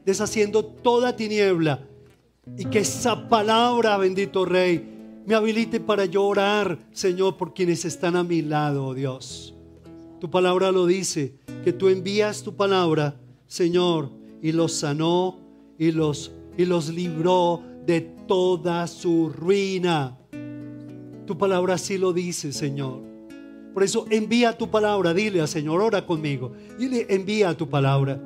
deshaciendo 0.05 0.65
toda 0.65 1.17
tiniebla. 1.17 1.87
Y 2.59 2.67
que 2.67 2.81
esa 2.81 3.29
palabra, 3.29 3.97
bendito 3.97 4.45
Rey, 4.45 4.95
me 5.27 5.35
habilite 5.35 5.81
para 5.81 6.05
llorar, 6.05 6.79
Señor, 6.93 7.37
por 7.37 7.55
quienes 7.55 7.85
están 7.85 8.17
a 8.17 8.25
mi 8.25 8.43
lado, 8.43 8.87
oh 8.87 8.95
Dios. 8.95 9.55
Tu 10.21 10.31
palabra 10.31 10.73
lo 10.73 10.87
dice, 10.87 11.35
que 11.65 11.73
tú 11.73 11.89
envías 11.89 12.43
tu 12.43 12.55
palabra, 12.55 13.17
Señor, 13.47 14.11
y 14.43 14.53
los 14.53 14.73
sanó 14.73 15.39
y 15.79 15.93
los, 15.93 16.33
y 16.57 16.65
los 16.65 16.89
libró 16.89 17.63
de 17.87 18.01
toda 18.01 18.87
su 18.87 19.31
ruina. 19.31 20.19
Tu 21.27 21.37
palabra 21.39 21.75
así 21.75 21.99
lo 21.99 22.13
dice, 22.13 22.53
Señor. 22.53 23.01
Por 23.73 23.83
eso 23.83 24.07
envía 24.11 24.57
tu 24.57 24.71
palabra, 24.71 25.13
dile 25.13 25.41
al 25.41 25.49
Señor, 25.49 25.81
ora 25.81 26.07
conmigo. 26.07 26.53
Dile, 26.79 27.07
envía 27.09 27.57
tu 27.57 27.69
palabra. 27.69 28.21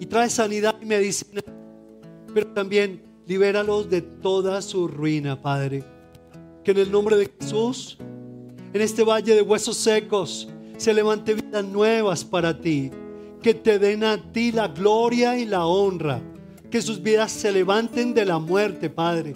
Y 0.00 0.06
trae 0.06 0.28
sanidad 0.28 0.74
y 0.82 0.86
medicina, 0.86 1.42
pero 2.34 2.48
también 2.48 3.02
libéralos 3.26 3.88
de 3.88 4.02
toda 4.02 4.60
su 4.62 4.88
ruina, 4.88 5.40
Padre. 5.40 5.84
Que 6.64 6.72
en 6.72 6.78
el 6.78 6.90
nombre 6.90 7.16
de 7.16 7.30
Jesús, 7.38 7.98
en 8.72 8.80
este 8.80 9.04
valle 9.04 9.34
de 9.34 9.42
huesos 9.42 9.76
secos, 9.76 10.48
se 10.76 10.92
levante 10.92 11.34
vidas 11.34 11.64
nuevas 11.64 12.24
para 12.24 12.60
ti. 12.60 12.90
Que 13.40 13.54
te 13.54 13.78
den 13.78 14.02
a 14.02 14.32
ti 14.32 14.50
la 14.50 14.68
gloria 14.68 15.38
y 15.38 15.46
la 15.46 15.66
honra. 15.66 16.20
Que 16.70 16.82
sus 16.82 17.02
vidas 17.02 17.32
se 17.32 17.52
levanten 17.52 18.14
de 18.14 18.24
la 18.24 18.38
muerte, 18.38 18.90
Padre. 18.90 19.34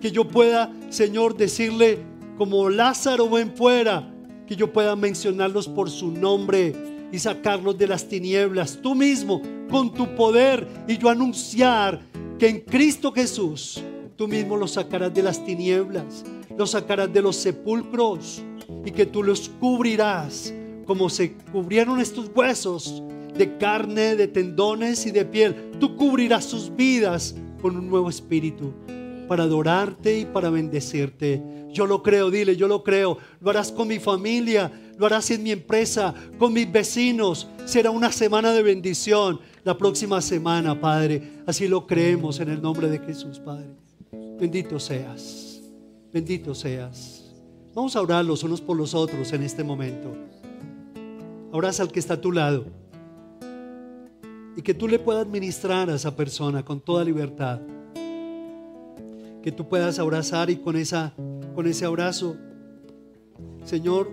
Que 0.00 0.10
yo 0.10 0.26
pueda, 0.26 0.72
Señor, 0.90 1.36
decirle 1.36 1.98
como 2.36 2.68
Lázaro 2.68 3.28
ven 3.30 3.54
fuera, 3.54 4.12
que 4.46 4.56
yo 4.56 4.72
pueda 4.72 4.96
mencionarlos 4.96 5.68
por 5.68 5.90
su 5.90 6.10
nombre 6.10 6.74
y 7.12 7.18
sacarlos 7.18 7.78
de 7.78 7.86
las 7.86 8.08
tinieblas, 8.08 8.78
tú 8.82 8.94
mismo, 8.94 9.40
con 9.70 9.92
tu 9.94 10.14
poder, 10.14 10.66
y 10.88 10.98
yo 10.98 11.08
anunciar 11.08 12.00
que 12.38 12.48
en 12.48 12.60
Cristo 12.60 13.12
Jesús, 13.12 13.82
tú 14.16 14.26
mismo 14.26 14.56
los 14.56 14.72
sacarás 14.72 15.12
de 15.14 15.22
las 15.22 15.44
tinieblas, 15.44 16.24
los 16.56 16.70
sacarás 16.70 17.12
de 17.12 17.22
los 17.22 17.36
sepulcros, 17.36 18.42
y 18.84 18.90
que 18.90 19.06
tú 19.06 19.22
los 19.22 19.50
cubrirás 19.60 20.52
como 20.86 21.08
se 21.08 21.34
cubrieron 21.52 22.00
estos 22.00 22.30
huesos 22.34 23.02
de 23.36 23.56
carne, 23.58 24.16
de 24.16 24.28
tendones 24.28 25.06
y 25.06 25.10
de 25.10 25.24
piel. 25.24 25.72
Tú 25.78 25.96
cubrirás 25.96 26.44
sus 26.44 26.74
vidas 26.74 27.34
con 27.60 27.76
un 27.76 27.88
nuevo 27.88 28.08
espíritu 28.10 28.72
para 29.28 29.44
adorarte 29.44 30.18
y 30.18 30.26
para 30.26 30.50
bendecirte. 30.50 31.42
Yo 31.70 31.86
lo 31.86 32.02
creo, 32.02 32.30
dile, 32.30 32.56
yo 32.56 32.68
lo 32.68 32.82
creo. 32.82 33.18
Lo 33.40 33.50
harás 33.50 33.72
con 33.72 33.88
mi 33.88 33.98
familia, 33.98 34.70
lo 34.98 35.06
harás 35.06 35.30
en 35.30 35.42
mi 35.42 35.52
empresa, 35.52 36.14
con 36.38 36.52
mis 36.52 36.70
vecinos. 36.70 37.48
Será 37.64 37.90
una 37.90 38.12
semana 38.12 38.52
de 38.52 38.62
bendición 38.62 39.40
la 39.64 39.78
próxima 39.78 40.20
semana, 40.20 40.78
Padre. 40.78 41.22
Así 41.46 41.68
lo 41.68 41.86
creemos 41.86 42.40
en 42.40 42.50
el 42.50 42.60
nombre 42.60 42.88
de 42.88 42.98
Jesús, 42.98 43.38
Padre. 43.38 43.68
Bendito 44.38 44.78
seas, 44.78 45.62
bendito 46.12 46.54
seas. 46.54 47.32
Vamos 47.74 47.96
a 47.96 48.02
orar 48.02 48.24
los 48.24 48.42
unos 48.42 48.60
por 48.60 48.76
los 48.76 48.92
otros 48.92 49.32
en 49.32 49.42
este 49.42 49.64
momento. 49.64 50.14
Abraza 51.52 51.82
al 51.82 51.92
que 51.92 52.00
está 52.00 52.14
a 52.14 52.20
tu 52.20 52.32
lado 52.32 52.81
y 54.56 54.62
que 54.62 54.74
tú 54.74 54.88
le 54.88 54.98
puedas 54.98 55.26
ministrar 55.26 55.90
a 55.90 55.94
esa 55.94 56.14
persona 56.14 56.64
con 56.64 56.80
toda 56.80 57.04
libertad 57.04 57.60
que 59.42 59.52
tú 59.52 59.68
puedas 59.68 59.98
abrazar 59.98 60.48
y 60.50 60.56
con, 60.56 60.76
esa, 60.76 61.12
con 61.54 61.66
ese 61.66 61.84
abrazo, 61.84 62.36
Señor, 63.64 64.08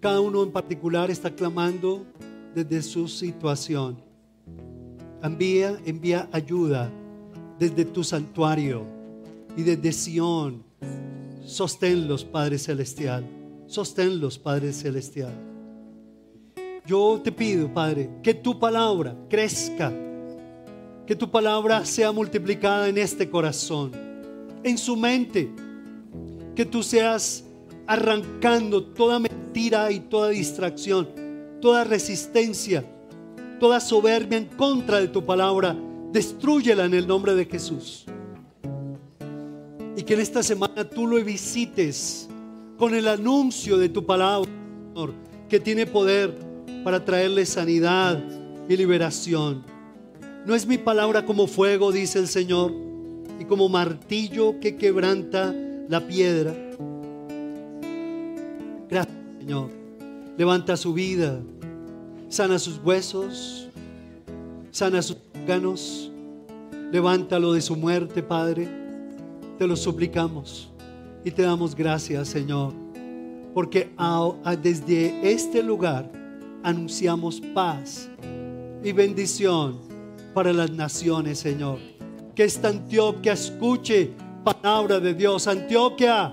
cada 0.00 0.20
uno 0.20 0.42
en 0.42 0.50
particular 0.50 1.10
está 1.10 1.30
clamando 1.34 2.06
desde 2.54 2.82
su 2.82 3.06
situación. 3.06 4.00
Envía, 5.22 5.78
envía 5.84 6.28
ayuda 6.32 6.90
desde 7.58 7.84
tu 7.84 8.02
santuario 8.02 8.84
y 9.56 9.62
desde 9.62 9.92
Sión. 9.92 10.64
Sosténlos, 11.44 12.24
Padre 12.24 12.58
Celestial. 12.58 13.24
Sosténlos, 13.66 14.38
Padre 14.38 14.72
Celestial. 14.72 15.49
Yo 16.90 17.20
te 17.22 17.30
pido, 17.30 17.72
Padre, 17.72 18.10
que 18.20 18.34
tu 18.34 18.58
palabra 18.58 19.14
crezca 19.28 19.92
que 21.06 21.14
tu 21.14 21.30
palabra 21.30 21.84
sea 21.84 22.10
multiplicada 22.10 22.88
en 22.88 22.98
este 22.98 23.30
corazón, 23.30 23.92
en 24.64 24.76
su 24.76 24.96
mente. 24.96 25.48
Que 26.56 26.64
tú 26.64 26.82
seas 26.82 27.44
arrancando 27.86 28.82
toda 28.82 29.20
mentira 29.20 29.92
y 29.92 30.00
toda 30.00 30.30
distracción, 30.30 31.08
toda 31.60 31.84
resistencia, 31.84 32.84
toda 33.60 33.78
soberbia 33.78 34.38
en 34.38 34.46
contra 34.46 34.98
de 34.98 35.06
tu 35.06 35.24
palabra. 35.24 35.76
Destrúyela 36.10 36.86
en 36.86 36.94
el 36.94 37.06
nombre 37.06 37.36
de 37.36 37.44
Jesús. 37.44 38.04
Y 39.96 40.02
que 40.02 40.14
en 40.14 40.20
esta 40.20 40.42
semana 40.42 40.82
tú 40.90 41.06
lo 41.06 41.22
visites 41.22 42.28
con 42.76 42.96
el 42.96 43.06
anuncio 43.06 43.78
de 43.78 43.88
tu 43.88 44.04
palabra, 44.04 44.50
Señor, 44.92 45.14
que 45.48 45.60
tiene 45.60 45.86
poder 45.86 46.49
para 46.84 47.04
traerle 47.04 47.44
sanidad 47.46 48.22
y 48.68 48.76
liberación. 48.76 49.64
No 50.46 50.54
es 50.54 50.66
mi 50.66 50.78
palabra 50.78 51.24
como 51.24 51.46
fuego, 51.46 51.92
dice 51.92 52.18
el 52.18 52.28
Señor, 52.28 52.72
y 53.38 53.44
como 53.44 53.68
martillo 53.68 54.58
que 54.60 54.76
quebranta 54.76 55.54
la 55.88 56.06
piedra. 56.06 56.54
Gracias, 58.88 59.16
Señor. 59.38 59.70
Levanta 60.36 60.76
su 60.76 60.94
vida, 60.94 61.40
sana 62.28 62.58
sus 62.58 62.80
huesos, 62.82 63.68
sana 64.70 65.02
sus 65.02 65.18
órganos, 65.34 66.10
levántalo 66.90 67.52
de 67.52 67.60
su 67.60 67.76
muerte, 67.76 68.22
Padre. 68.22 68.68
Te 69.58 69.66
lo 69.66 69.76
suplicamos 69.76 70.70
y 71.24 71.30
te 71.30 71.42
damos 71.42 71.74
gracias, 71.74 72.28
Señor, 72.28 72.72
porque 73.52 73.90
desde 74.62 75.30
este 75.30 75.62
lugar 75.62 76.10
anunciamos 76.62 77.40
paz 77.54 78.08
y 78.82 78.92
bendición 78.92 79.78
para 80.34 80.52
las 80.52 80.70
naciones, 80.70 81.38
Señor. 81.38 81.78
Que 82.34 82.44
esta 82.44 82.68
Antioquia 82.68 83.32
escuche 83.32 84.10
palabra 84.44 85.00
de 85.00 85.14
Dios. 85.14 85.46
Antioquia, 85.46 86.32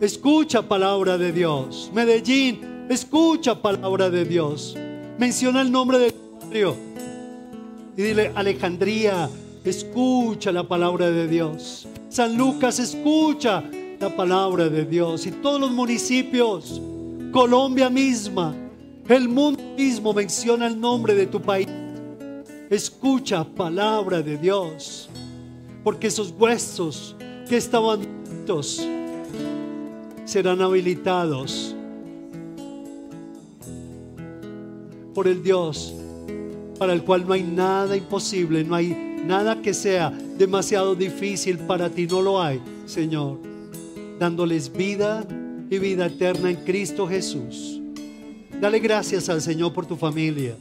escucha 0.00 0.62
palabra 0.62 1.18
de 1.18 1.32
Dios. 1.32 1.90
Medellín, 1.94 2.86
escucha 2.88 3.60
palabra 3.60 4.10
de 4.10 4.24
Dios. 4.24 4.76
Menciona 5.18 5.62
el 5.62 5.70
nombre 5.70 5.98
de 5.98 6.14
barrio. 6.40 6.76
Y 7.96 8.02
dile, 8.02 8.32
Alejandría, 8.34 9.28
escucha 9.64 10.52
la 10.52 10.62
palabra 10.62 11.10
de 11.10 11.26
Dios. 11.26 11.88
San 12.08 12.36
Lucas, 12.36 12.78
escucha 12.78 13.64
la 13.98 14.14
palabra 14.14 14.68
de 14.68 14.84
Dios. 14.84 15.26
Y 15.26 15.32
todos 15.32 15.60
los 15.60 15.70
municipios, 15.70 16.80
Colombia 17.32 17.90
misma, 17.90 18.54
el 19.08 19.28
mundo 19.28 19.62
mismo 19.76 20.12
menciona 20.12 20.66
el 20.66 20.80
nombre 20.80 21.14
de 21.14 21.26
tu 21.26 21.40
país. 21.40 21.68
Escucha 22.70 23.44
palabra 23.44 24.22
de 24.22 24.36
Dios. 24.36 25.08
Porque 25.84 26.08
esos 26.08 26.34
huesos 26.36 27.14
que 27.48 27.56
estaban 27.56 28.00
muertos 28.00 28.84
serán 30.24 30.60
habilitados 30.60 31.74
por 35.14 35.28
el 35.28 35.42
Dios 35.42 35.94
para 36.78 36.92
el 36.92 37.02
cual 37.02 37.26
no 37.26 37.32
hay 37.32 37.42
nada 37.42 37.96
imposible, 37.96 38.62
no 38.64 38.74
hay 38.74 38.88
nada 39.24 39.62
que 39.62 39.72
sea 39.72 40.10
demasiado 40.10 40.94
difícil 40.94 41.58
para 41.58 41.88
ti, 41.88 42.06
no 42.06 42.20
lo 42.20 42.42
hay, 42.42 42.60
Señor, 42.84 43.38
dándoles 44.18 44.70
vida 44.72 45.26
y 45.70 45.78
vida 45.78 46.06
eterna 46.06 46.50
en 46.50 46.56
Cristo 46.56 47.08
Jesús. 47.08 47.75
Dale 48.60 48.78
gracias 48.78 49.28
al 49.28 49.42
Señor 49.42 49.74
por 49.74 49.84
tu 49.84 49.96
familia. 49.96 50.56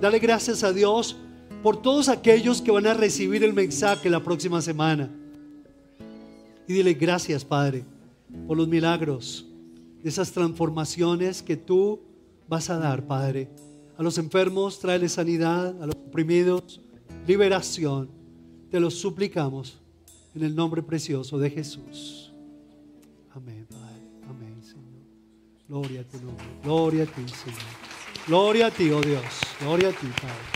Dale 0.00 0.20
gracias 0.20 0.62
a 0.62 0.72
Dios 0.72 1.16
por 1.64 1.82
todos 1.82 2.08
aquellos 2.08 2.62
que 2.62 2.70
van 2.70 2.86
a 2.86 2.94
recibir 2.94 3.42
el 3.42 3.52
mensaje 3.52 4.08
la 4.08 4.22
próxima 4.22 4.62
semana. 4.62 5.10
Y 6.68 6.74
dile 6.74 6.94
gracias, 6.94 7.44
Padre, 7.44 7.84
por 8.46 8.56
los 8.56 8.68
milagros, 8.68 9.46
de 10.02 10.08
esas 10.08 10.30
transformaciones 10.30 11.42
que 11.42 11.56
tú 11.56 12.00
vas 12.48 12.70
a 12.70 12.78
dar, 12.78 13.04
Padre. 13.04 13.48
A 13.98 14.02
los 14.04 14.16
enfermos, 14.18 14.78
tráele 14.78 15.08
sanidad, 15.08 15.82
a 15.82 15.86
los 15.86 15.96
oprimidos, 15.96 16.80
liberación. 17.26 18.10
Te 18.70 18.78
lo 18.78 18.92
suplicamos 18.92 19.80
en 20.36 20.44
el 20.44 20.54
nombre 20.54 20.82
precioso 20.82 21.36
de 21.38 21.50
Jesús. 21.50 22.23
Gloria 25.74 26.02
a 26.02 26.04
tu 26.04 26.18
nombre. 26.24 26.44
Gloria 26.62 27.02
a 27.02 27.06
ti, 27.06 27.28
Señor. 27.28 27.58
Gloria 28.28 28.66
a 28.68 28.70
ti, 28.70 28.92
oh 28.92 29.00
Dios. 29.00 29.40
Gloria 29.58 29.88
a 29.88 29.92
ti, 29.92 30.06
Padre. 30.06 30.53